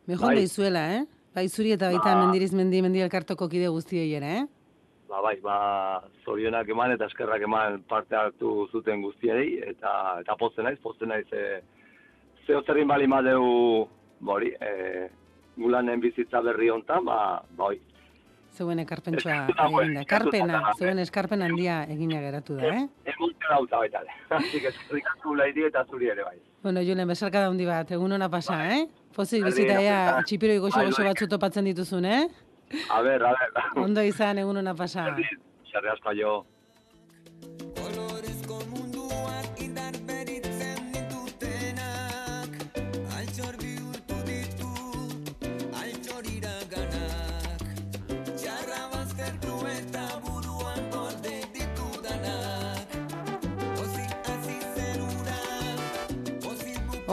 [0.07, 0.47] mejor Bai.
[0.47, 1.05] izuela, eh?
[1.35, 2.19] Bai zuri eta baita Ba.
[2.23, 4.45] mendiriz mendi mendi elkartoko kide guztiei ere, eh?
[5.11, 5.57] Ba, bai, ba,
[6.23, 11.27] zorionak eman eta eskerrak eman parte hartu zuten guztiei, eta, eta pozten naiz, pozten naiz,
[11.31, 11.61] e,
[12.47, 13.43] zeo zerrin bali madeu,
[14.19, 15.09] bori, e,
[15.57, 17.79] gulanen bizitza berri hontan, ba, ba, oi.
[18.57, 20.01] Zeuen ekarpentsua eginda.
[20.01, 22.85] eskertuta Ekarpena, da, zeuen eskarpen handia egina geratu da, eh?
[23.13, 24.01] Emote dauta baita.
[24.39, 26.39] Así que eskerrik asko lairi eta zuri ere bai.
[26.63, 28.87] Bueno, Julen, besarka da hundi bat, egun hona pasa, eh?
[29.15, 31.07] Pozik bizita ea, bai, txipiroi goxo bai, bai.
[31.11, 32.23] batzu topatzen dituzun, eh?
[32.89, 33.69] A ber, a ber.
[33.83, 35.11] Ondo izan, egun hona pasa.
[35.69, 36.37] Zerri asko jo.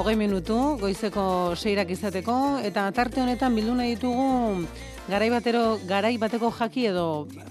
[0.05, 1.23] Hogei minutu, goizeko
[1.57, 2.35] seirak izateko,
[2.69, 4.67] eta tarte honetan bildu nahi ditugu
[5.09, 7.05] garai batero, garai bateko jaki edo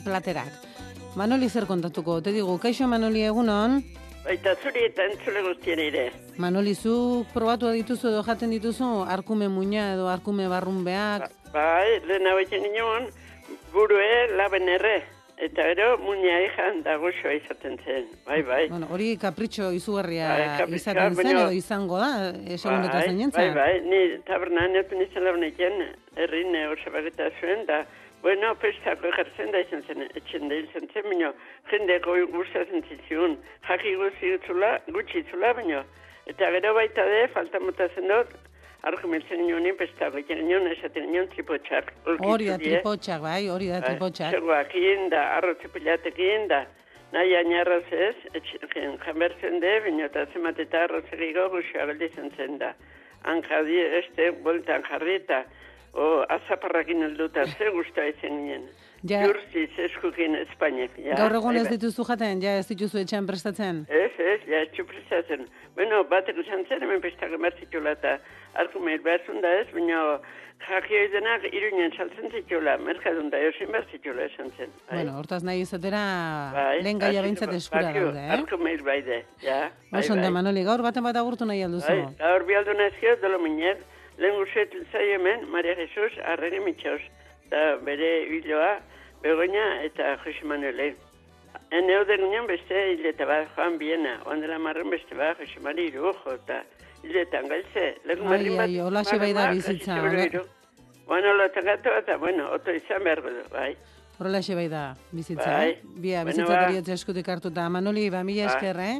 [0.04, 0.51] platerak.
[1.18, 3.80] Manoli zer kontatuko, te digu, kaixo Manoli egunon,
[4.28, 6.04] Baita zuri eta entzule guztien ere.
[6.38, 11.26] Manoli zuk probatu dituzu edo jaten dituzu, arkume muina edo arkume barrunbeak,
[11.58, 13.10] Bai, lehen hau egin ginen,
[13.74, 14.99] burue laben erre.
[15.43, 18.05] Eta gero, muña ijan da izaten zen.
[18.25, 18.69] Bai, bai.
[18.69, 23.07] bueno, hori kapritxo izugarria Bai, kapritxoa, izaten zen edo izango da, eh, segun eta bai,
[23.07, 25.75] zein bai, bai, ni tabernan netu nizan lagunekin,
[26.15, 27.81] errin osabageta zuen, da,
[28.21, 31.33] bueno, pestako ejertzen da izan zen, etxen da izan zen, baina
[31.73, 33.35] jende goi gustatzen zitziun,
[33.67, 35.83] jaki guzti utzula, gutxi utzula, baina,
[36.31, 38.31] eta gero baita de, falta motatzen dut,
[38.89, 41.91] argumentzen nioen, pestako egin nioen, esaten nioen tripotxak.
[42.27, 44.36] hori da tripotxak, bai, hori da tripotxak.
[44.36, 44.75] Zegoak
[45.11, 46.65] da, arrotze pilatekin da,
[47.15, 52.57] nahi ainarraz ez, etxen jamertzen de, baina eta zemat eta arrotze gehiago guzia gelditzen zen
[52.59, 52.73] da.
[53.23, 55.43] Hankadi, este, boltan jarri eta,
[55.93, 58.67] o, azaparrakin helduta, ze guztua izan ginen.
[59.04, 59.26] Ja.
[59.28, 60.93] Jurtziz eskukin Espainek.
[61.04, 63.82] Ja, Gaur egun ez bai, dituzu jaten, ja ez dituzu etxean prestatzen.
[63.91, 65.43] Ez, ez, ja, txuprizatzen.
[65.76, 68.14] Bueno, batek izan zen, hemen pestak emartzitula eta
[68.64, 69.99] argumeir behar da ez, baina
[70.64, 74.72] jaki denak iruinen saltzen zitula, merkadun da josin behar zitula esan zen.
[74.88, 75.01] Bai.
[75.01, 76.04] Bueno, hortaz nahi izatera
[76.56, 78.30] Bai, lehen gaia behintzat eskura daude, eh?
[78.38, 79.66] Argumeir bai de, ja.
[79.89, 80.36] bai, Oso ondo, bai.
[80.38, 81.91] Manoli, gaur baten bat agurtu nahi alduzu.
[81.91, 83.84] Bai, gaur bialdu nazio, dolo miner,
[84.18, 87.04] lehen guzet zai hemen, Maria Jesus, arregi mitxaus,
[87.54, 88.74] da bere hiloa,
[89.24, 90.95] begoina eta Jose Manuele.
[91.74, 96.34] Ene hau ginen beste hileta bat joan biena, ondela marren beste bat Jose Mari irujo,
[96.36, 96.60] eta
[97.04, 97.88] hiletan galtze.
[98.06, 100.43] Lehen Ai, ai, holaxe bai da bizitza, hola-
[101.06, 103.74] Bueno, lotan gato eta, bueno, oto izan behar du, bai.
[104.20, 105.70] Horrela bai da bizitza, Bai.
[105.72, 105.80] eh?
[105.84, 106.68] Bia, Bueno, bizitza ba.
[106.68, 107.66] horiotze eskutik hartuta.
[107.70, 108.54] Manoli, ba, mila Bai.
[108.56, 108.99] esker, eh?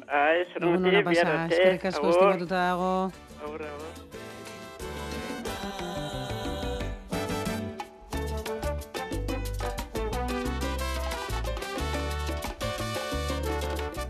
[0.68, 3.12] Ona pasa, bihar arte, eskerrik asko estimatuta dago.
[3.46, 4.33] Agur, agur.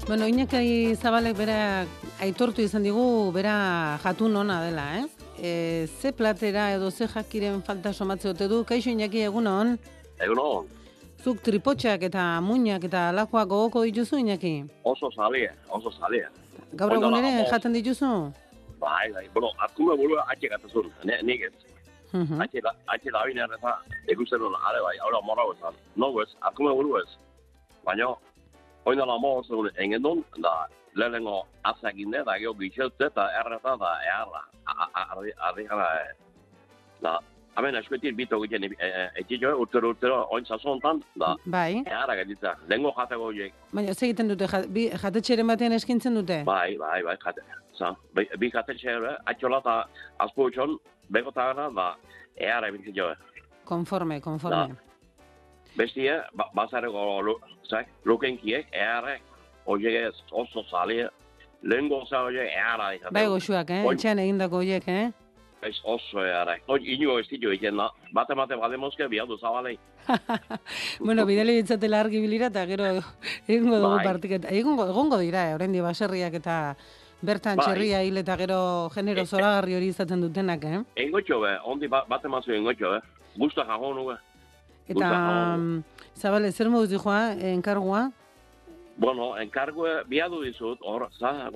[0.07, 1.85] Bueno, Iñaki Zabalek bera
[2.21, 5.05] aitortu izan digu, bera jatun ona dela, eh?
[5.39, 9.77] E, ze platera edo ze jakiren falta somatze ote du, kaixo Iñaki egunon,
[10.19, 10.67] Egun hon,
[11.23, 14.53] zuk tripotxak eta muinak eta lakoak gogoko dituzu Iñaki?
[14.83, 16.27] oso zalie, oso zalie.
[16.73, 18.11] Gaur egun ere jaten dituzu?
[18.79, 21.53] Bai, bai, bueno, azkume burua atxe gatazun, ne, nik ez.
[22.11, 22.41] Mhm.
[22.41, 23.77] Atxe da, atxe da bine erreza,
[24.11, 25.73] ikusten duen, are bai, ahora morau ezan.
[25.95, 27.07] No ez, azkume buru ez.
[27.85, 28.11] Baina,
[28.85, 33.77] oin dela mo oso engen duen, da, lehenengo atzak inde, da gero gitxeutze, eta erreza,
[33.79, 34.41] da, eharra,
[35.47, 35.87] ardi jana,
[37.01, 37.17] da,
[37.57, 38.67] hemen eskuetik bito egiten
[39.21, 44.27] etxitxo, urtero urtero, oin sazontan, da, Bai, eharra getitza, lehengo jateko horiek, baina ze egiten
[44.33, 46.43] dute, bi- jatetxeren batean eskintzen dute?
[46.45, 47.41] Bai, bai, bai, jate.
[47.77, 49.77] Za, bi, bi jatetxe ere, atxola eta
[50.27, 50.77] azputxon,
[51.09, 51.87] begota gara, da,
[52.37, 53.15] eara ebitzen joe.
[53.65, 54.75] Konforme, konforme.
[55.77, 57.37] Bestie, ba, bazareko, lu,
[57.69, 59.21] zak, lukenkiek, earek,
[59.65, 61.07] oiek ez oso zalie,
[61.63, 62.91] lehen goza oiek eara.
[63.11, 63.83] Bai goxuak, eh?
[63.87, 65.11] Oin, Etxean egindako horiek, eh?
[65.63, 66.63] ez oso earek.
[66.67, 67.89] Oin, inigo ez ditu egiten da.
[68.15, 69.77] Bate bate bademozke, bialdu zabalei.
[70.99, 72.89] Bueno, bidele ditzatela argi bilira eta gero
[73.47, 74.05] egingo dugu Bai.
[74.05, 74.51] partiketa.
[74.51, 76.57] Egongo, egongo dira, eh, orain baserriak eta
[77.23, 77.65] bertan Bai.
[77.65, 78.59] txerria hil eta gero
[78.93, 80.81] genero zoragarri hori izaten dutenak, eh?
[81.05, 83.01] Engotxo be, ondi ba, bate mazu engotxo be.
[83.39, 84.19] Gusta jagon nuke.
[84.87, 85.83] Eta, mm,
[86.19, 88.11] zabale, zer moduz dijoa, enkargua?
[88.97, 91.49] Bueno, enkargue biadu dizut, hor, za,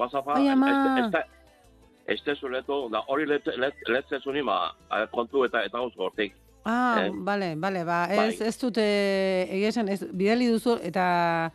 [0.52, 0.70] ama.
[1.00, 6.34] ez, ez, ez tezu leto, da hori letzezuni, ma, eh, kontu eta eta gauz gortik.
[6.66, 7.12] Ah, Eh?
[7.14, 8.30] bale, bale, ba, Bai.
[8.30, 8.84] ez, ez dute,
[9.52, 11.52] egia esan, ez, bidali duzu eta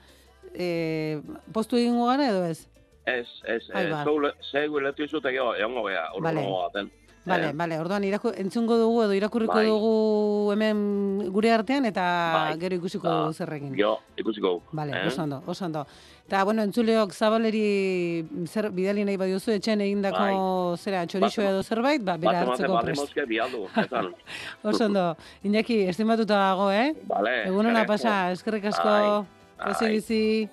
[0.54, 1.20] e,
[1.52, 2.66] postu egingo gara edo ez?
[3.04, 4.04] Ez, ez, eh, ba.
[4.04, 6.40] zeu le- zeu letu izut egongo gea, Bale.
[6.40, 6.90] urrungo baten.
[7.24, 7.52] Bale, Eh?
[7.54, 9.66] bale, orduan iraku, entzungo dugu edo irakurriko Bai.
[9.66, 12.02] dugu hemen gure artean eta
[12.34, 12.58] Bai.
[12.58, 13.76] gero ikusiko dugu zerrekin.
[13.78, 14.62] Jo, ikusiko.
[14.72, 15.06] Bale, eh?
[15.06, 15.86] oso ondo, oso ondo.
[16.26, 22.16] Eta, bueno, entzuleok zabaleri zer bidali nahi badiozu etxen egindako zera txorixo edo zerbait, ba,
[22.16, 23.14] bera hartzeko prest.
[24.64, 25.16] Oso ondo.
[25.44, 26.92] Iñaki, estimatuta dago, eh?
[27.06, 27.46] Bale.
[27.46, 29.26] Egun ona pasa, eskerrik asko.
[29.58, 29.90] Bai, bai.
[29.94, 30.48] bizi.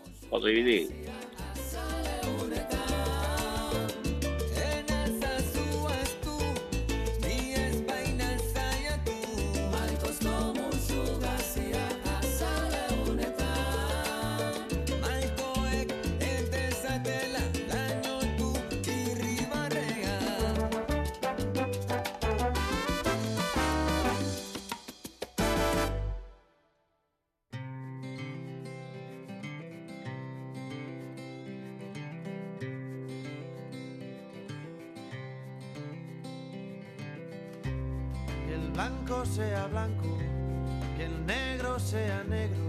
[38.80, 40.08] Blanco sea blanco,
[40.96, 42.64] que el negro sea negro,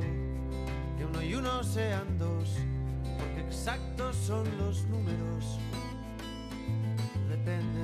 [0.99, 2.57] que uno y uno sean dos,
[3.17, 5.61] porque exactos son los números.
[7.29, 7.81] Depende.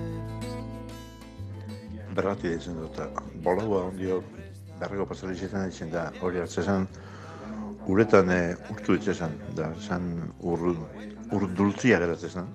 [2.16, 2.98] berrati ditzen dut.
[3.44, 4.22] Bolaua ondio
[4.80, 6.88] berrego pasalizetan ditzen da hori hartzesan
[7.86, 10.72] uretan e, urtu ditzesan, da, zan ur,
[11.30, 12.50] urdultzia geratzen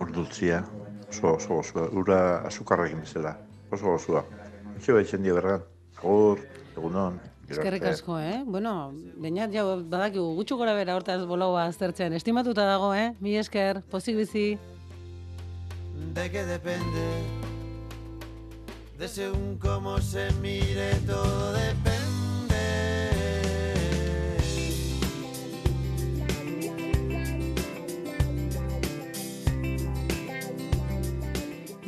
[0.00, 0.64] Urdultzia,
[1.10, 3.36] oso, oso, oso, ura azukarrekin bezala,
[3.70, 4.22] oso, oso.
[4.22, 4.39] Etxe
[4.88, 5.62] baitzen dio berran,
[5.98, 6.40] agur,
[6.76, 7.20] egunon.
[7.50, 8.42] Eskerrik asko, eh?
[8.46, 12.14] Bueno, bainat jau badakigu gutxu gora bera hortaz bolaua aztertzen.
[12.14, 13.12] Estimatuta dago, eh?
[13.20, 14.58] Mi esker, pozik bizi.
[16.14, 17.06] ¿De qué depende?
[18.98, 21.99] De según cómo se mire, todo depende.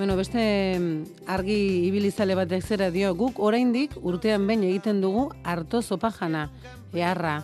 [0.03, 5.79] Bueno, beste mm, argi ibilizale batek zera dio, guk oraindik urtean behin egiten dugu harto
[5.81, 6.49] zopa jana,
[6.91, 7.37] eharra.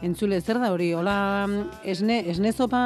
[0.00, 0.92] Entzule, zer da hori?
[0.94, 1.16] Hola,
[1.48, 2.84] mm, esne, esne zopa,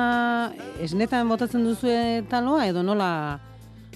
[0.80, 3.10] esnetan botatzen duzue taloa edo nola,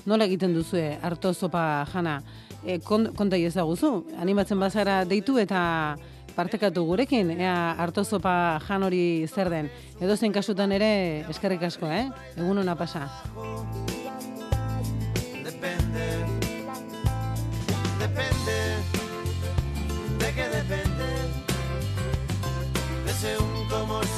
[0.04, 2.18] nola egiten duzue harto zopa jana?
[2.66, 5.96] E, kont, konta ezaguzu, animatzen bazara deitu eta
[6.36, 9.72] partekatu gurekin, ea harto zopa jan hori zer den.
[9.98, 12.10] Edo zein kasutan ere eskerrik asko, eh?
[12.36, 13.08] Egun ona pasa.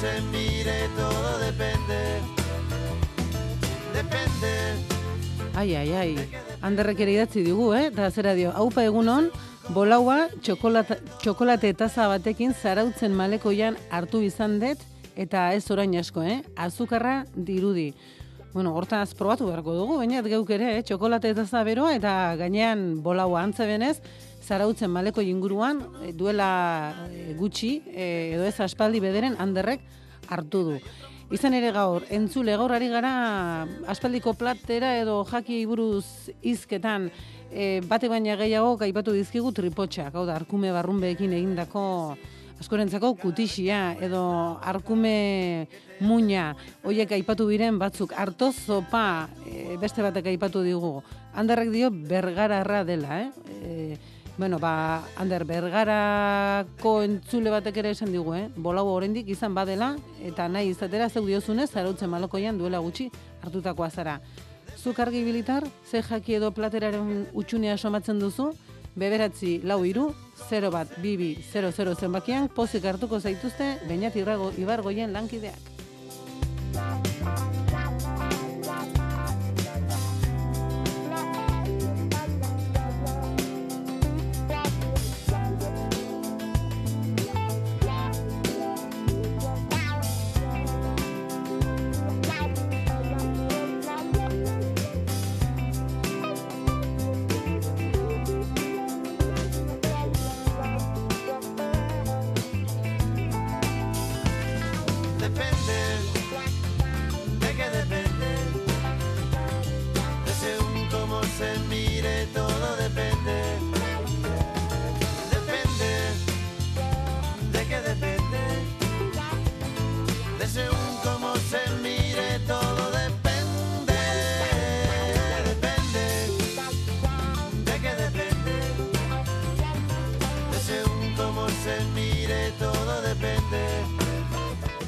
[0.05, 1.99] Se mire, todo depende.
[3.93, 4.53] Depende.
[5.55, 6.29] Ai, ai, ai.
[6.61, 7.87] Anderrek ere idatzi digu, eh?
[7.89, 9.31] Eta zera dio, haupa egunon,
[9.73, 14.83] bolaua txokolata, txokolate taza batekin zarautzen malekoian hartu izan dut,
[15.15, 16.43] eta ez orain asko, eh?
[16.55, 17.93] Azukarra dirudi.
[18.53, 20.83] Bueno, hortaz probatu beharko dugu, baina geuk ere, eh?
[20.85, 23.97] txokolate taza beroa, eta gainean bolaua antzebenez,
[24.45, 29.81] zarautzen maleko inguruan, eh, duela eh, gutxi, eh, edo ez aspaldi bederen, handerrek
[30.29, 30.79] hartu du.
[31.33, 37.09] Izan ere gaur, entzule gaur ari gara aspaldiko platera edo jaki buruz izketan
[37.49, 41.85] e, bate baina gehiago gaipatu dizkigu tripotxak, hau da, arkume barrunbeekin egindako
[42.61, 44.21] askorentzako kutixia edo
[44.63, 45.67] arkume
[45.99, 46.51] muina,
[46.85, 50.99] hoiek aipatu biren batzuk, harto zopa e, beste batek aipatu digu.
[51.35, 53.31] Handarrek dio bergararra dela, eh?
[53.65, 53.97] E,
[54.37, 58.49] Bueno, ba, Ander, bergarako entzule batek ere esan digu, eh?
[58.57, 59.93] Bolau oraindik izan badela,
[60.27, 63.07] eta nahi izatera zeu diozunez, zarautzen malokoian duela gutxi
[63.41, 64.19] hartutakoa zara.
[64.75, 68.51] Zuk argi bilitar, ze jaki edo plateraren utxunea somatzen duzu,
[68.95, 70.09] beberatzi lau iru,
[70.49, 75.71] 0 bat, bibi, 00 zenbakian, pozik hartuko zaituzte, bainat irrago ibargoien lankideak.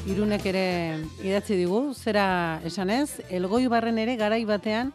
[0.08, 0.64] Irunek ere
[1.20, 4.94] idatzi digu, zera esanez, elgoi barren ere garai batean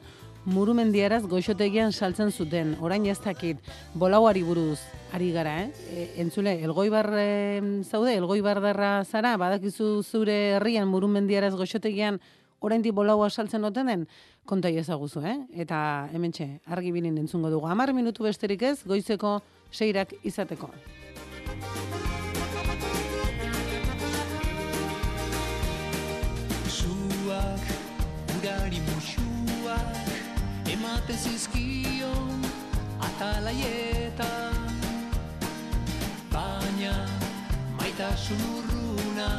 [0.50, 2.72] murumendiaraz goixotegian saltzen zuten.
[2.82, 3.60] Orain ez dakit,
[3.94, 4.80] bolauari buruz
[5.14, 5.70] ari gara, eh?
[5.94, 12.20] E, entzule, elgoi zaude, elgoi bardarra zara, badakizu zure herrian murumendiaraz goixotegian
[12.60, 14.08] oraindik bolaua saltzen oten den,
[14.46, 15.38] konta ezaguzu, eh?
[15.54, 17.68] Eta hementxe, argi bilin entzungo dugu.
[17.68, 19.42] Hamar minutu besterik ez, goizeko
[19.72, 20.72] seirak izateko.
[28.44, 30.08] Urari musuak,
[30.68, 32.12] ematen zizkio,
[33.00, 34.68] atalaietan.
[36.34, 36.92] Baina,
[37.80, 39.30] maitasun urruna,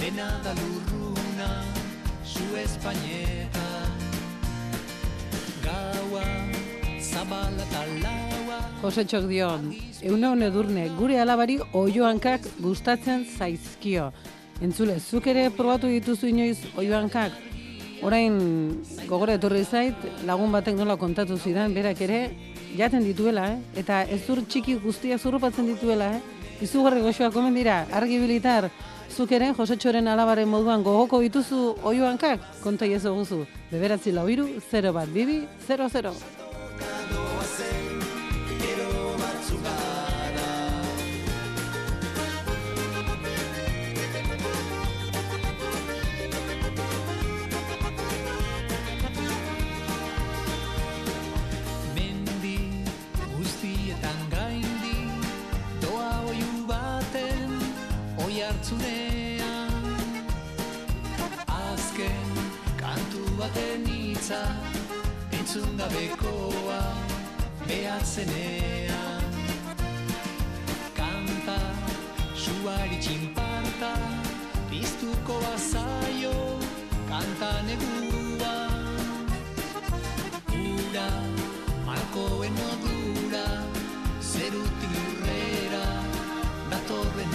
[0.00, 1.50] dena da lurruna,
[2.24, 3.92] zu espainetan.
[5.60, 6.24] Gaua,
[7.04, 9.52] zabala eta laua, Josetxok dio,
[10.00, 14.12] euna edurne, gure alabari oioankak gustatzen zaizkio.
[14.62, 17.53] Entzule, zuk ere probatu dituzu inoiz oioankak?
[18.04, 18.34] Orain
[19.08, 22.18] gogora etorri zait, lagun batek nola kontatu zidan, berak ere
[22.76, 23.80] jaten dituela, eh?
[23.80, 26.20] eta ezur txiki guztiak zurrupatzen dituela, eh?
[26.60, 28.68] izugarri goxoak komen dira, argi bilitar,
[29.08, 34.92] zuk ere, Josetxoren alabaren moduan gogoko dituzu oioankak, konta iezo guzu, beberatzi lau iru, 0
[34.92, 35.88] bat, bibi, 0,
[58.54, 59.72] hartzunean
[61.46, 62.28] Azken
[62.78, 64.42] kantu baten hitza
[65.32, 66.82] Entzun gabekoa
[67.66, 69.32] behar zenean.
[70.94, 71.58] Kanta,
[72.36, 73.92] suari txinparta
[74.70, 76.34] Piztuko bazaio,
[77.10, 78.56] kanta negua
[80.62, 81.08] Ura,
[81.86, 83.46] malkoen modura
[84.32, 85.86] Zerutik lurrera,
[86.70, 87.33] datorrenean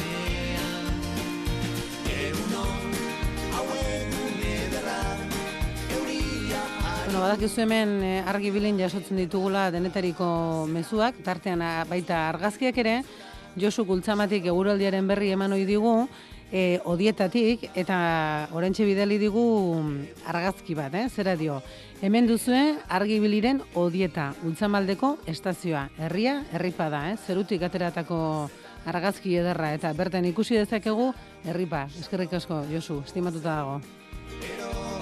[7.20, 10.26] Bueno, badakizu hemen eh, argi bilin jasotzen ditugula denetariko
[10.72, 12.94] mezuak, tartean ah, baita argazkiak ere,
[13.60, 15.92] Josu Kultzamatik eguraldiaren berri eman ohi digu,
[16.48, 17.98] e, odietatik, eta
[18.56, 19.44] orentxe bidali digu
[19.82, 21.10] mm, argazki bat, eh?
[21.10, 21.58] zera dio.
[22.00, 25.90] Hemen duzue argi biliren odieta, ultzamaldeko estazioa.
[26.00, 27.18] Herria, herripa da, eh?
[27.28, 28.22] zerutik ateratako
[28.88, 31.12] argazki ederra, eta bertan ikusi dezakegu
[31.44, 31.84] herripa.
[32.00, 33.82] Eskerrik asko, Josu, estimatuta dago.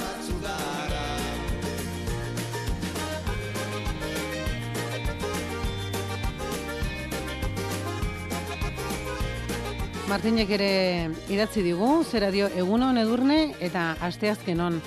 [0.02, 0.77] batzu
[10.08, 10.68] Martinek ere
[11.28, 14.78] idatzi digu, zera dio egunon edurne eta asteazkenon.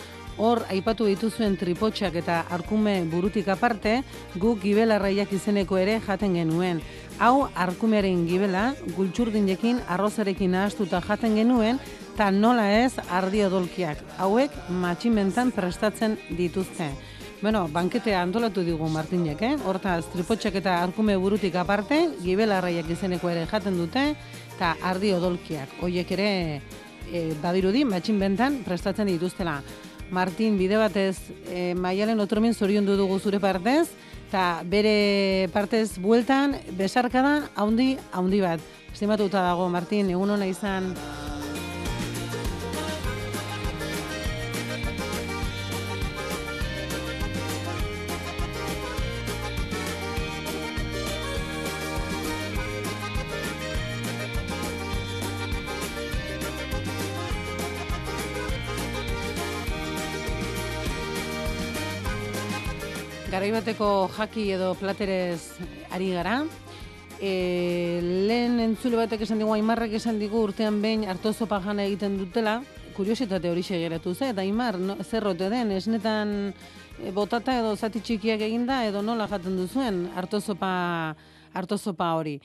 [0.41, 3.99] Hor, aipatu dituzuen tripotxak eta arkume burutik aparte,
[4.41, 6.81] guk gibelarraiak izeneko ere jaten genuen.
[7.21, 11.77] Hau, arkumearen gibela, gultxurdinekin arrozarekin nahastuta jaten genuen,
[12.15, 14.01] eta nola ez ardi odolkiak.
[14.17, 16.95] Hauek matximentan prestatzen dituzte.
[17.43, 19.55] Bueno, banketea antolatu digu Martinek, eh?
[19.65, 24.03] Hortaz, tripotxak eta arkume burutik aparte, gibelarraiak izeneko ere jaten dute,
[24.61, 25.79] eta ardi odolkiak.
[25.81, 26.31] Hoiek ere
[27.09, 29.63] e, badirudi matxin bentan prestatzen dituztela.
[30.13, 31.17] Martin, bide batez,
[31.49, 33.89] e, maialen otromin zoriondu dugu zure partez,
[34.29, 38.61] eta bere partez bueltan, besarkada, haundi, haundi bat.
[38.93, 40.93] Estimatuta dago, Martin, egun hona izan.
[63.41, 65.57] Garaibateko jaki edo platerez
[65.97, 66.43] ari gara.
[67.25, 72.59] E, lehen entzule batek esan digu, Aimarrek esan digu urtean behin hartozopa jana egiten dutela,
[72.99, 76.53] kuriositate hori geratu ze, eta Aimar, no, zerrote den, esnetan
[77.01, 81.17] e, botata edo zati txikiak eginda, edo nola jaten duzuen hartozopa,
[81.55, 82.43] hartozopa hori.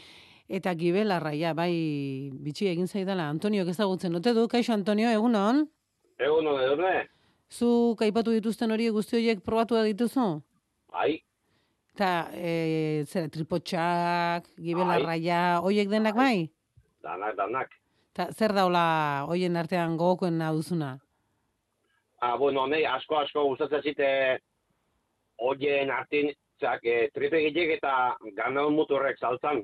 [0.48, 3.28] Eta gibelarra, ja, bai, bitxi egin zaidala.
[3.28, 5.66] Antonio, ezagutzen ote du, kaixo Antonio, egunon?
[6.18, 6.98] Egun hon edurne?
[7.52, 10.39] Zu kaipatu dituzten hori guzti horiek probatu da dituzu?
[10.96, 11.20] Bai,
[11.96, 16.50] Eta, e, zera, tripotxak, gibelarraia, hoiek denak bai?
[17.06, 17.70] danak, danak.
[18.16, 20.98] Ta, zer daula hoien artean gogokoen duzuna?
[22.20, 24.10] Ah, bueno, nei asko asko gustatzen zite
[25.38, 29.64] oien artin, zak, e, tripe gilek eta ganaun muturrek saltzan.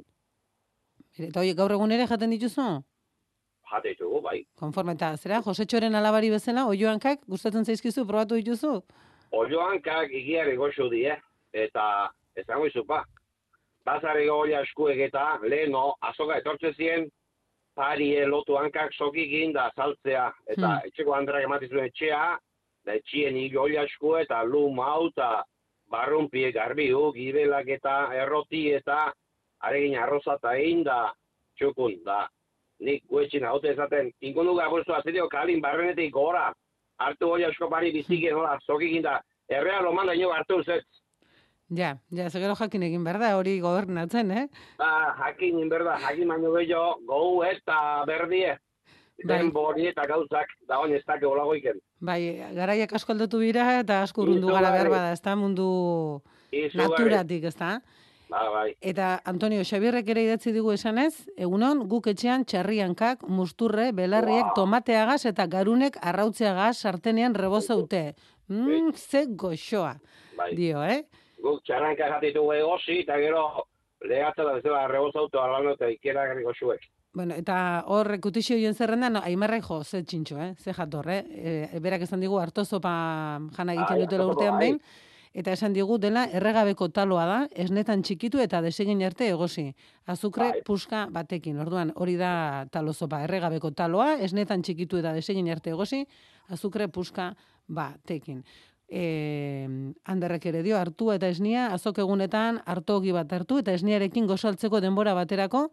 [1.17, 2.67] Eta hoiek gaur egun ere jaten dituzu?
[3.71, 4.41] Jate ditugu, bai.
[4.59, 8.81] Konforme eta, zera, Josetxoren alabari bezala, oioankak gustatzen zaizkizu, probatu dituzu?
[9.31, 11.15] Oioankak igiari goxu die,
[11.53, 13.03] eta ez dago izupa.
[13.85, 17.07] Bazari goia eskuek eta leheno azoka etortze zien,
[17.75, 20.87] parie lotu hankak sokikin da saltzea, eta Hmm.
[20.87, 22.37] etxeko andrak ematizuen etxea,
[22.85, 25.43] da etxien igoia esku eta lu mau eta
[25.89, 29.13] barrunpie garbiu, gibelak eta erroti eta
[29.61, 31.13] aregin arroza eta egin da
[31.57, 32.27] txukun, da
[32.79, 36.53] nik guetxin haute esaten, inkundu gabuztu azidio kalin barrenetik gora,
[37.07, 40.85] hartu goia esko pari bizikin, hola, sokikin da, errea loman da ino hartu zet,
[41.71, 44.47] Ja, ja, zegero jakin egin behar da, hori gobernatzen, eh?
[44.79, 44.89] Ba,
[45.21, 47.77] jakin, inberda, jakin baino gehiago, gau eta
[48.09, 48.57] berdie.
[49.21, 49.37] Bai.
[49.37, 51.79] Denbori eta gauzak, da oin ez dake olagoiken.
[52.01, 52.19] Bai,
[52.57, 55.67] garaiak asko aldatu dira eta asko urrundu gara behar bada, ez da, mundu
[56.51, 56.89] Izugarri.
[56.89, 57.75] naturatik, ez da?
[58.31, 58.69] Ba, bai.
[58.79, 65.49] Eta Antonio Xabierrek ere idatzi digu esanez, egunon guk etxean txarriankak, musturre, belarriek, tomateagaz eta
[65.51, 68.13] garunek arrautzeagaz sartenean rebozaute.
[68.47, 69.97] Mm, ze goxoa,
[70.37, 70.53] Bai.
[70.55, 71.03] dio, eh?
[71.41, 73.43] guk txarranka jatitugu egosi, eta gero
[74.07, 76.87] lehatzen da bezala rebozautu alano eta ikera garriko zuek.
[77.13, 80.51] Bueno, eta hor kutixio joan zerrendan, no, aimarrek jo, ze txintxo, eh?
[80.55, 81.21] ze jator, eh?
[81.27, 82.93] E, berak esan digu hartozopa
[83.57, 84.79] jana egiten Bai, dutela urtean behin,
[85.33, 89.69] eta esan digu dela erregabeko taloa da, esnetan txikitu eta desegin arte egosi.
[90.11, 90.63] Azukre Bai.
[90.67, 96.03] puska batekin, orduan hori da talozopa, erregabeko taloa, esnetan txikitu eta desegin arte egosi,
[96.51, 97.31] azukre puska
[97.67, 98.43] batekin.
[98.91, 99.67] E,
[100.03, 105.13] handerrek ere dio, hartu eta esnia, azok egunetan hartogi bat hartu eta esniarekin gozaltzeko denbora
[105.15, 105.69] baterako,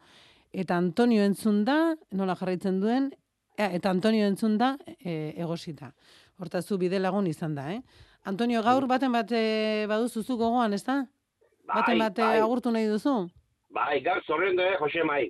[0.53, 3.11] eta Antonio entzun da, nola jarraitzen duen,
[3.59, 5.91] eta Antonio entzun da e, egosita.
[6.39, 7.83] Hortaz zu bide lagun izan da, eh?
[8.29, 9.39] Antonio, gaur baten bate
[9.89, 10.99] baduzu zu gogoan, ez da?
[11.69, 12.41] Baten Bai, bate bai.
[12.45, 13.15] agurtu nahi duzu?
[13.73, 15.23] Bai, gaur zorrendu, eh, Jose Mai.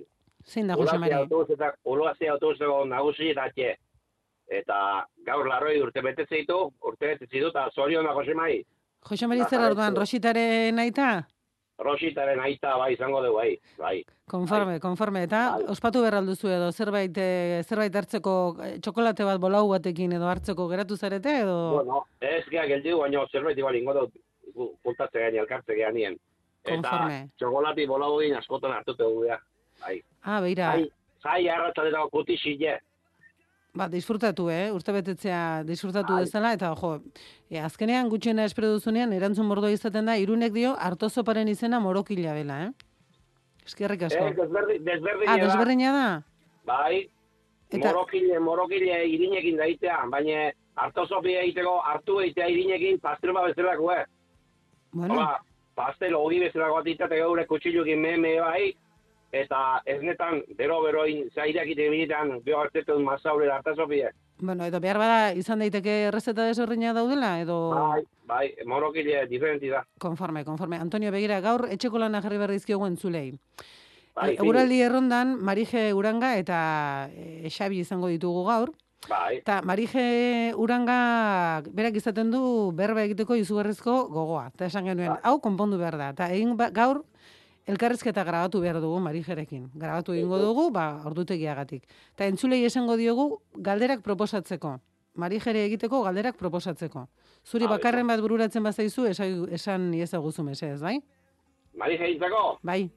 [0.45, 1.15] Zein da, Jose Mari?
[1.85, 3.75] Uloazia autobuseko nagusi eta atxe.
[4.59, 4.77] Eta
[5.27, 8.63] gaur larroi urte bete zeitu, urte bete zeitu, eta zoriona Jose Mai.
[9.09, 11.09] Jose Mari zer orduan, Rositaren aita?
[11.79, 13.51] Rositaren aita bai izango dugu, bai.
[13.79, 13.95] bai.
[14.29, 15.23] Konforme, konforme.
[15.23, 18.33] Eta ospatu berralduzu edo zerbait, eh, zerbait hartzeko
[18.65, 21.59] eh, txokolate bat bolau batekin edo hartzeko geratu zarete edo...
[21.77, 24.19] Bueno, ez gea geldiu, baina zerbait igual ingo dut
[24.83, 26.19] puntatze gaini, elkartze geanien.
[26.67, 26.99] Eta
[27.39, 29.39] txokolati bolau egin askotan hartute dugu, ja.
[29.79, 30.01] Bai.
[30.27, 30.89] Ah, beira, Zai,
[31.23, 32.75] zai arratzatetako kutixile.
[33.73, 34.71] Ba, disfrutatu, eh?
[34.73, 36.23] Urte betetzea disfrutatu Bai.
[36.25, 36.95] dezala, eta jo,
[37.49, 42.63] e, azkenean gutxiena espero duzunean, erantzun mordoa izaten da, irunek dio, hartozoparen izena morokila bela,
[42.65, 42.71] eh?
[43.65, 44.25] Eskerrik asko.
[44.25, 45.45] Eh, desberdin, desberdina ah, da.
[45.45, 46.07] desberdina da?
[46.65, 47.09] Bai,
[47.69, 50.49] Eta- morokile, morokile irinekin daitea, baina
[50.79, 54.05] hartozopi egiteko hartu egitea irinekin pastelma bezalako, eh?
[54.91, 55.39] Bueno, Hola,
[55.77, 58.73] pastel ogi bezalako atita eta gaur kutxilukin meme bai,
[59.31, 64.09] eta ez netan, bero-beroin, zairak ite binetan, bio hartetun mazaure hartazopie.
[64.41, 67.57] bueno, edo behar bada izan daiteke errezeta desberdina daudela, edo...
[67.75, 69.83] Bai, bai, morokile diferenti da.
[69.99, 70.77] Konforme, konforme.
[70.79, 73.33] Antonio, begira, gaur etxeko lana jarri behar dizkiogu entzulei.
[74.15, 78.71] Bai, E, Eguraldi errondan, Marije Uranga eta e, Xabi izango ditugu gaur.
[79.09, 84.47] Bai, Eta Marije Uranga berak izaten du berba egiteko izugarrizko gogoa.
[84.55, 85.21] Eta esan genuen, Bai.
[85.23, 86.09] hau konpondu behar da.
[86.15, 87.03] Eta egin ba, gaur
[87.69, 89.69] elkarrizketa grabatu behar dugu Marijerekin.
[89.77, 91.83] Grabatu egingo dugu, ba, ordutegiagatik.
[92.15, 94.77] Eta entzulei esango diogu galderak proposatzeko.
[95.19, 97.07] Marijere egiteko galderak proposatzeko.
[97.45, 100.99] Zuri Ah, bakarren bat bururatzen bazaizu, esan, esan iezaguzu mesedez, bai?
[101.79, 102.59] mari gehitzako?
[102.63, 102.89] Bai.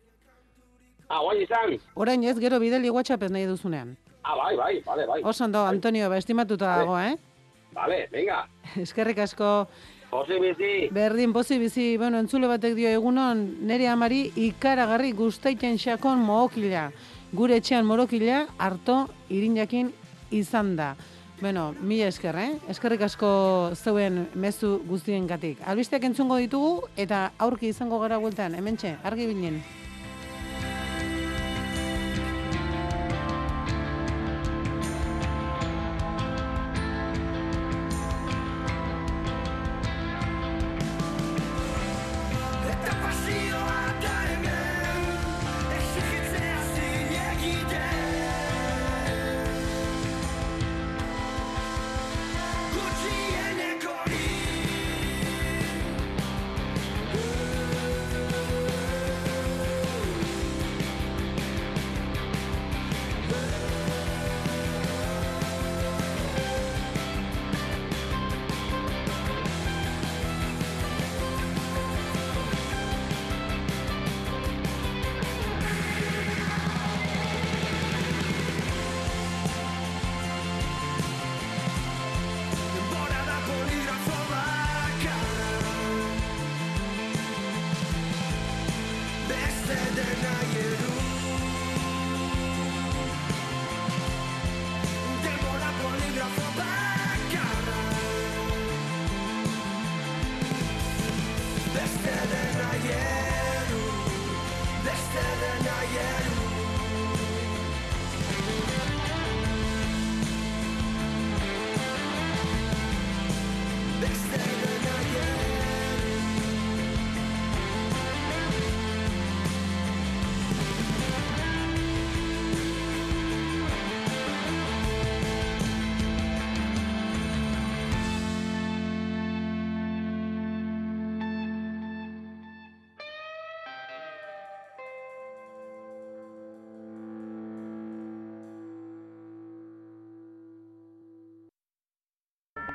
[1.08, 1.76] Ah, guai izan?
[1.94, 3.96] Orain ez, gero bideli WhatsApp nahi duzunean.
[4.24, 5.20] Ah, bai, bai, bale, bai.
[5.24, 6.78] Oso ondo, Antonio, ba, estimatuta Vale.
[6.80, 7.16] dago, eh?
[7.74, 8.46] Bale, venga,
[8.76, 9.66] Eskerrik asko.
[10.12, 10.88] Jose bizi.
[10.92, 16.90] Berdin, pozi bizi, bueno, entzule batek dio egunon, nere amari ikaragarri guztaiten xakon mookila.
[17.32, 19.88] Gure etxean morokila, harto irinakin
[20.30, 20.92] izan da.
[21.40, 22.50] Bueno, mila esker, eh?
[22.68, 23.30] Eskerrik asko
[23.74, 25.64] zeuen mezu guztien gatik.
[25.64, 29.62] Albisteak entzungo ditugu, eta aurki izango gara bueltan, hementxe, argi binen.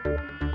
[0.07, 0.46] Thank you.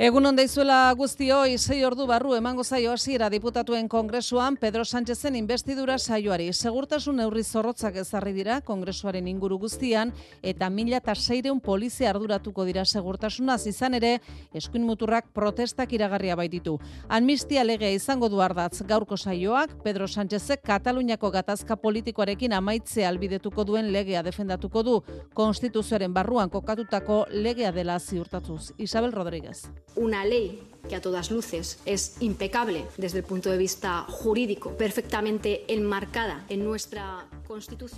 [0.00, 5.98] Egun onda izuela guztioi, sei ordu barru emango zaio hasiera diputatuen kongresuan Pedro Sánchezen investidura
[5.98, 6.46] saioari.
[6.54, 12.86] Segurtasun neurri zorrotzak ezarri dira kongresuaren inguru guztian eta mila eta seireun polizia arduratuko dira
[12.86, 14.14] segurtasunaz izan ere
[14.54, 16.78] eskuin muturrak protestak iragarria baititu.
[17.08, 23.92] Amnistia legea izango du ardatz gaurko saioak Pedro Sánchezek Kataluniako gatazka politikoarekin amaitzea albidetuko duen
[23.92, 24.98] legea defendatuko du
[25.34, 28.72] konstituzioaren barruan kokatutako legea dela ziurtatuz.
[28.78, 29.68] Isabel Rodríguez.
[29.96, 35.64] Una ley que a todas luces es impecable desde el punto de vista jurídico, perfectamente
[35.72, 37.26] enmarcada en nuestra.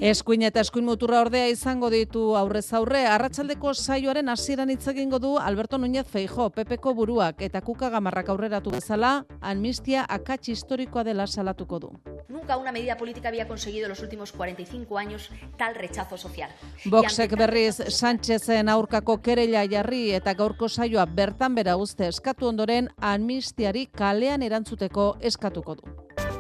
[0.00, 5.36] Eskuin eta eskuin muturra ordea izango ditu aurrez aurre, arratsaldeko saioaren hasieran hitz egingo du
[5.38, 11.78] Alberto Núñez Feijo, PPko buruak eta Kuka Gamarrak aurreratu bezala, amnistia akats historikoa dela salatuko
[11.78, 11.90] du.
[12.28, 16.50] Nunca una medida política había conseguido en los últimos 45 años tal rechazo social.
[16.86, 23.86] Boxek berriz Sánchezen aurkako kereila jarri eta gaurko saioa bertan bera uste eskatu ondoren amnistiari
[23.86, 26.32] kalean erantzuteko eskatuko du.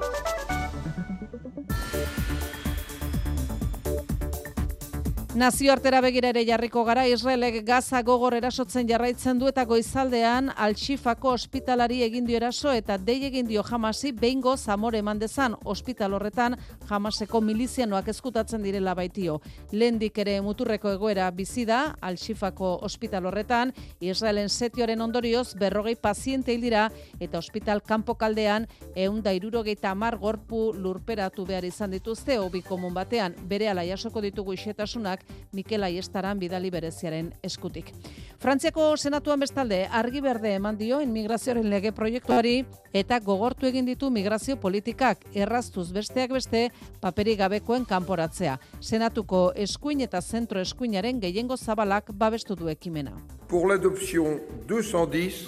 [5.32, 12.02] Nazioartera begira ere jarriko gara Israelek Gaza gogor erasotzen jarraitzen du eta goizaldean Al-Shifako ospitalari
[12.04, 15.56] egin dio eraso eta dei egin dio Hamasi behingo zamore eman dezan.
[15.64, 19.38] Ospital horretan Hamaseko milizianoak eskutatzen direla baitio.
[19.72, 23.72] Lehendik ere muturreko egoera bizi da Al-Shifako ospital horretan.
[24.00, 30.74] Israelen setioren ondorioz berrogei paziente dira eta ospital kanpo kaldean ehun da hirurogeita hamar gorpu
[30.76, 33.32] lurperatu behar izan dituzte hobi komun batean.
[33.48, 35.21] Bere ala jasoko ditugu isetasunak
[35.52, 37.92] Mikel Aiestaran bidali bereziaren eskutik.
[38.40, 44.56] Frantziako senatuan bestalde argi berde eman dio inmigrazioaren lege proiektuari eta gogortu egin ditu migrazio
[44.56, 46.70] politikak erraztuz besteak beste
[47.00, 48.58] paperi gabekoen kanporatzea.
[48.80, 53.12] Senatuko eskuin eta zentro eskuinaren gehiengo zabalak babestu du ekimena.
[53.48, 55.46] Pour l'adoption 210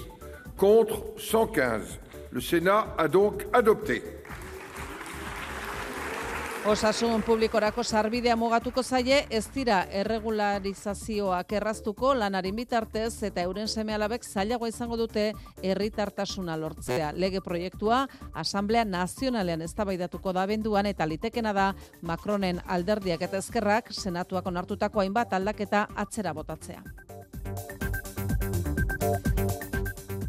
[0.56, 1.98] contre 115.
[2.30, 4.23] Le Sénat a donc adopté.
[6.64, 14.70] Osasun publikorako sarbidea mugatuko zaie, ez dira erregularizazioak erraztuko lanaren bitartez eta euren semealabek zailagoa
[14.72, 15.26] izango dute
[15.60, 17.12] herritartasuna lortzea.
[17.12, 21.66] Lege proiektua Asamblea Nazionalean eztabaidatuko da benduan eta litekena da
[22.00, 26.80] Macronen alderdiak eta ezkerrak senatuak onartutako hainbat aldaketa atzera botatzea.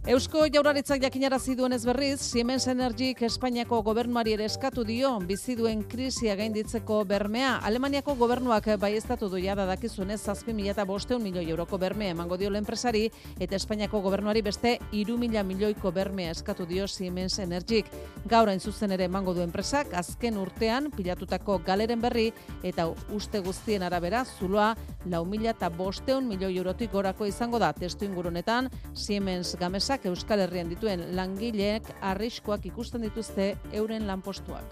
[0.06, 6.36] Eusko Jaurlaritzak jakinarazi duenez berriz, Siemens Energik Espainiako gobernuari ere eskatu dio bizi duen krisia
[6.38, 7.56] gainditzeko bermea.
[7.66, 13.08] Alemaniako gobernuak baiestatu du jada dakizunez 7500 milioi euroko bermea emango dio enpresari
[13.40, 17.90] eta Espainiako gobernuari beste 3000 milioiko bermea eskatu dio Siemens Energik.
[18.30, 22.28] Gaur hain zuzen ere emango du enpresak azken urtean pilatutako galeren berri
[22.62, 24.76] eta uste guztien arabera zuloa
[25.08, 32.66] 4500 milioi eurotik gorako izango da testu ingurunetan Siemens Gamesa Euskal Herrian dituen langileek arriskoak
[32.66, 34.66] ikusten dituzte euren lanpostuak.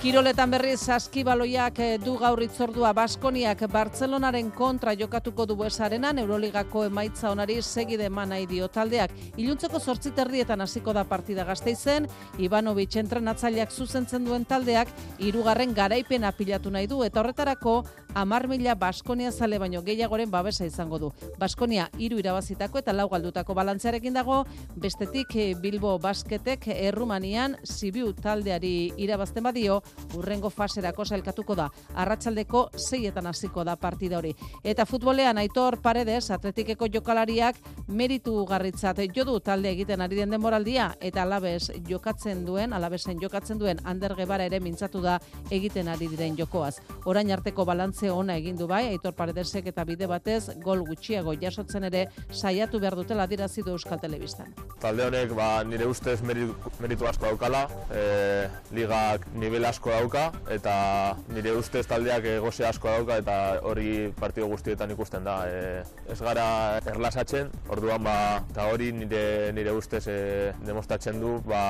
[0.00, 7.28] Kiroletan berriz saskibaloiak eh, du gaur itzordua Baskoniak Bartzelonaren kontra jokatuko du buesarenan Euroligako emaitza
[7.28, 9.12] onari segide eman nahi dio taldeak.
[9.36, 14.88] Iluntzeko zortzi terdietan hasiko da partida gazteizen, Ivanovic entrenatzaileak zuzentzen duen taldeak
[15.18, 17.82] hirugarren garaipena pilatu nahi du eta horretarako
[18.14, 21.10] amar mila Baskonia zale baino gehiagoren babesa izango du.
[21.38, 24.44] Baskonia hiru irabazitako eta lau galdutako balantzearekin dago,
[24.76, 29.80] bestetik eh, Bilbo Basketek Errumanian Sibiu taldeari irabazten badio,
[30.16, 31.68] urrengo faserako sailkatuko da.
[31.94, 34.34] Arratsaldeko seietan hasiko da partida hori.
[34.64, 37.56] Eta futbolean Aitor Paredes atletikeko jokalariak
[37.90, 43.58] meritu garritzat jo du talde egiten ari den denboraldia eta alabez jokatzen duen, alabesen jokatzen
[43.58, 45.18] duen Ander Gebara ere mintzatu da
[45.50, 46.78] egiten ari diren jokoaz.
[47.04, 51.84] Orain arteko balantze ona egin du bai Aitor Paredesek eta bide batez gol gutxiago jasotzen
[51.90, 54.54] ere saiatu behar dutela dirazi du Euskal Telebistan.
[54.80, 61.16] Talde honek ba, nire ustez meritu, meritu asko daukala, e, ligak nivel asko dauka eta
[61.34, 63.36] nire ustez taldeak gose asko dauka eta
[63.66, 65.40] hori partido guztietan ikusten da.
[65.48, 66.46] E, ez gara
[66.86, 67.50] erlasatzen,
[67.80, 68.16] orduan ba,
[68.52, 70.18] eta hori nire, nire ustez e,
[70.66, 71.62] demostratzen du ba,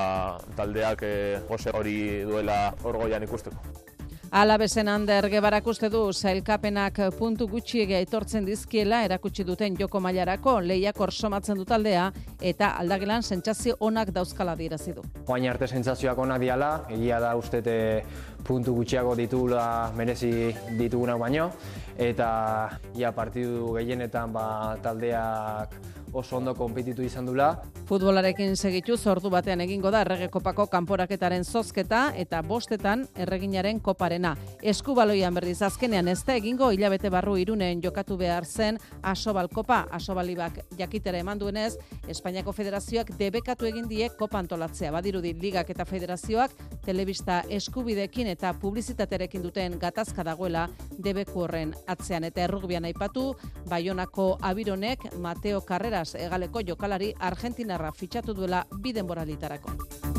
[0.58, 1.14] taldeak e,
[1.46, 3.86] gose hori duela orgoian ikusteko.
[4.30, 11.00] Alabesen Ander Gebarak uste du sailkapenak puntu gutxiege aitortzen dizkiela erakutsi duten joko mailarako lehiak
[11.10, 15.02] somatzen du taldea eta aldagelan sentsazio onak dauzkala dirazi du.
[15.26, 18.04] Oain arte sentsazioak onak diala, egia da ustete
[18.44, 21.50] puntu gutxiago ditugula merezi ditugunak baino
[21.98, 25.74] eta ia partidu gehienetan ba, taldeak
[26.12, 27.50] oso ondo konpetitu izan dula.
[27.88, 34.34] Futbolarekin segitu zordu batean egingo da errege kopako kanporaketaren zozketa eta bostetan erreginaren koparena.
[34.62, 39.86] Eskubaloian berriz azkenean ez da egingo hilabete barru irunen jokatu behar zen asobal kopa.
[39.90, 41.76] Asobalibak jakitere eman duenez,
[42.08, 44.92] Espainiako federazioak debekatu egin die kopa antolatzea.
[44.92, 46.54] Badirudi ligak eta federazioak
[46.84, 53.34] telebista eskubidekin eta publizitaterekin duten gatazka dagoela debeku horren atzean eta errugbian aipatu,
[53.68, 55.60] Baionako abironek Mateo
[56.00, 60.09] Carreras egaleko jokalari Argentinarra fitxatu duela biden boralitarako.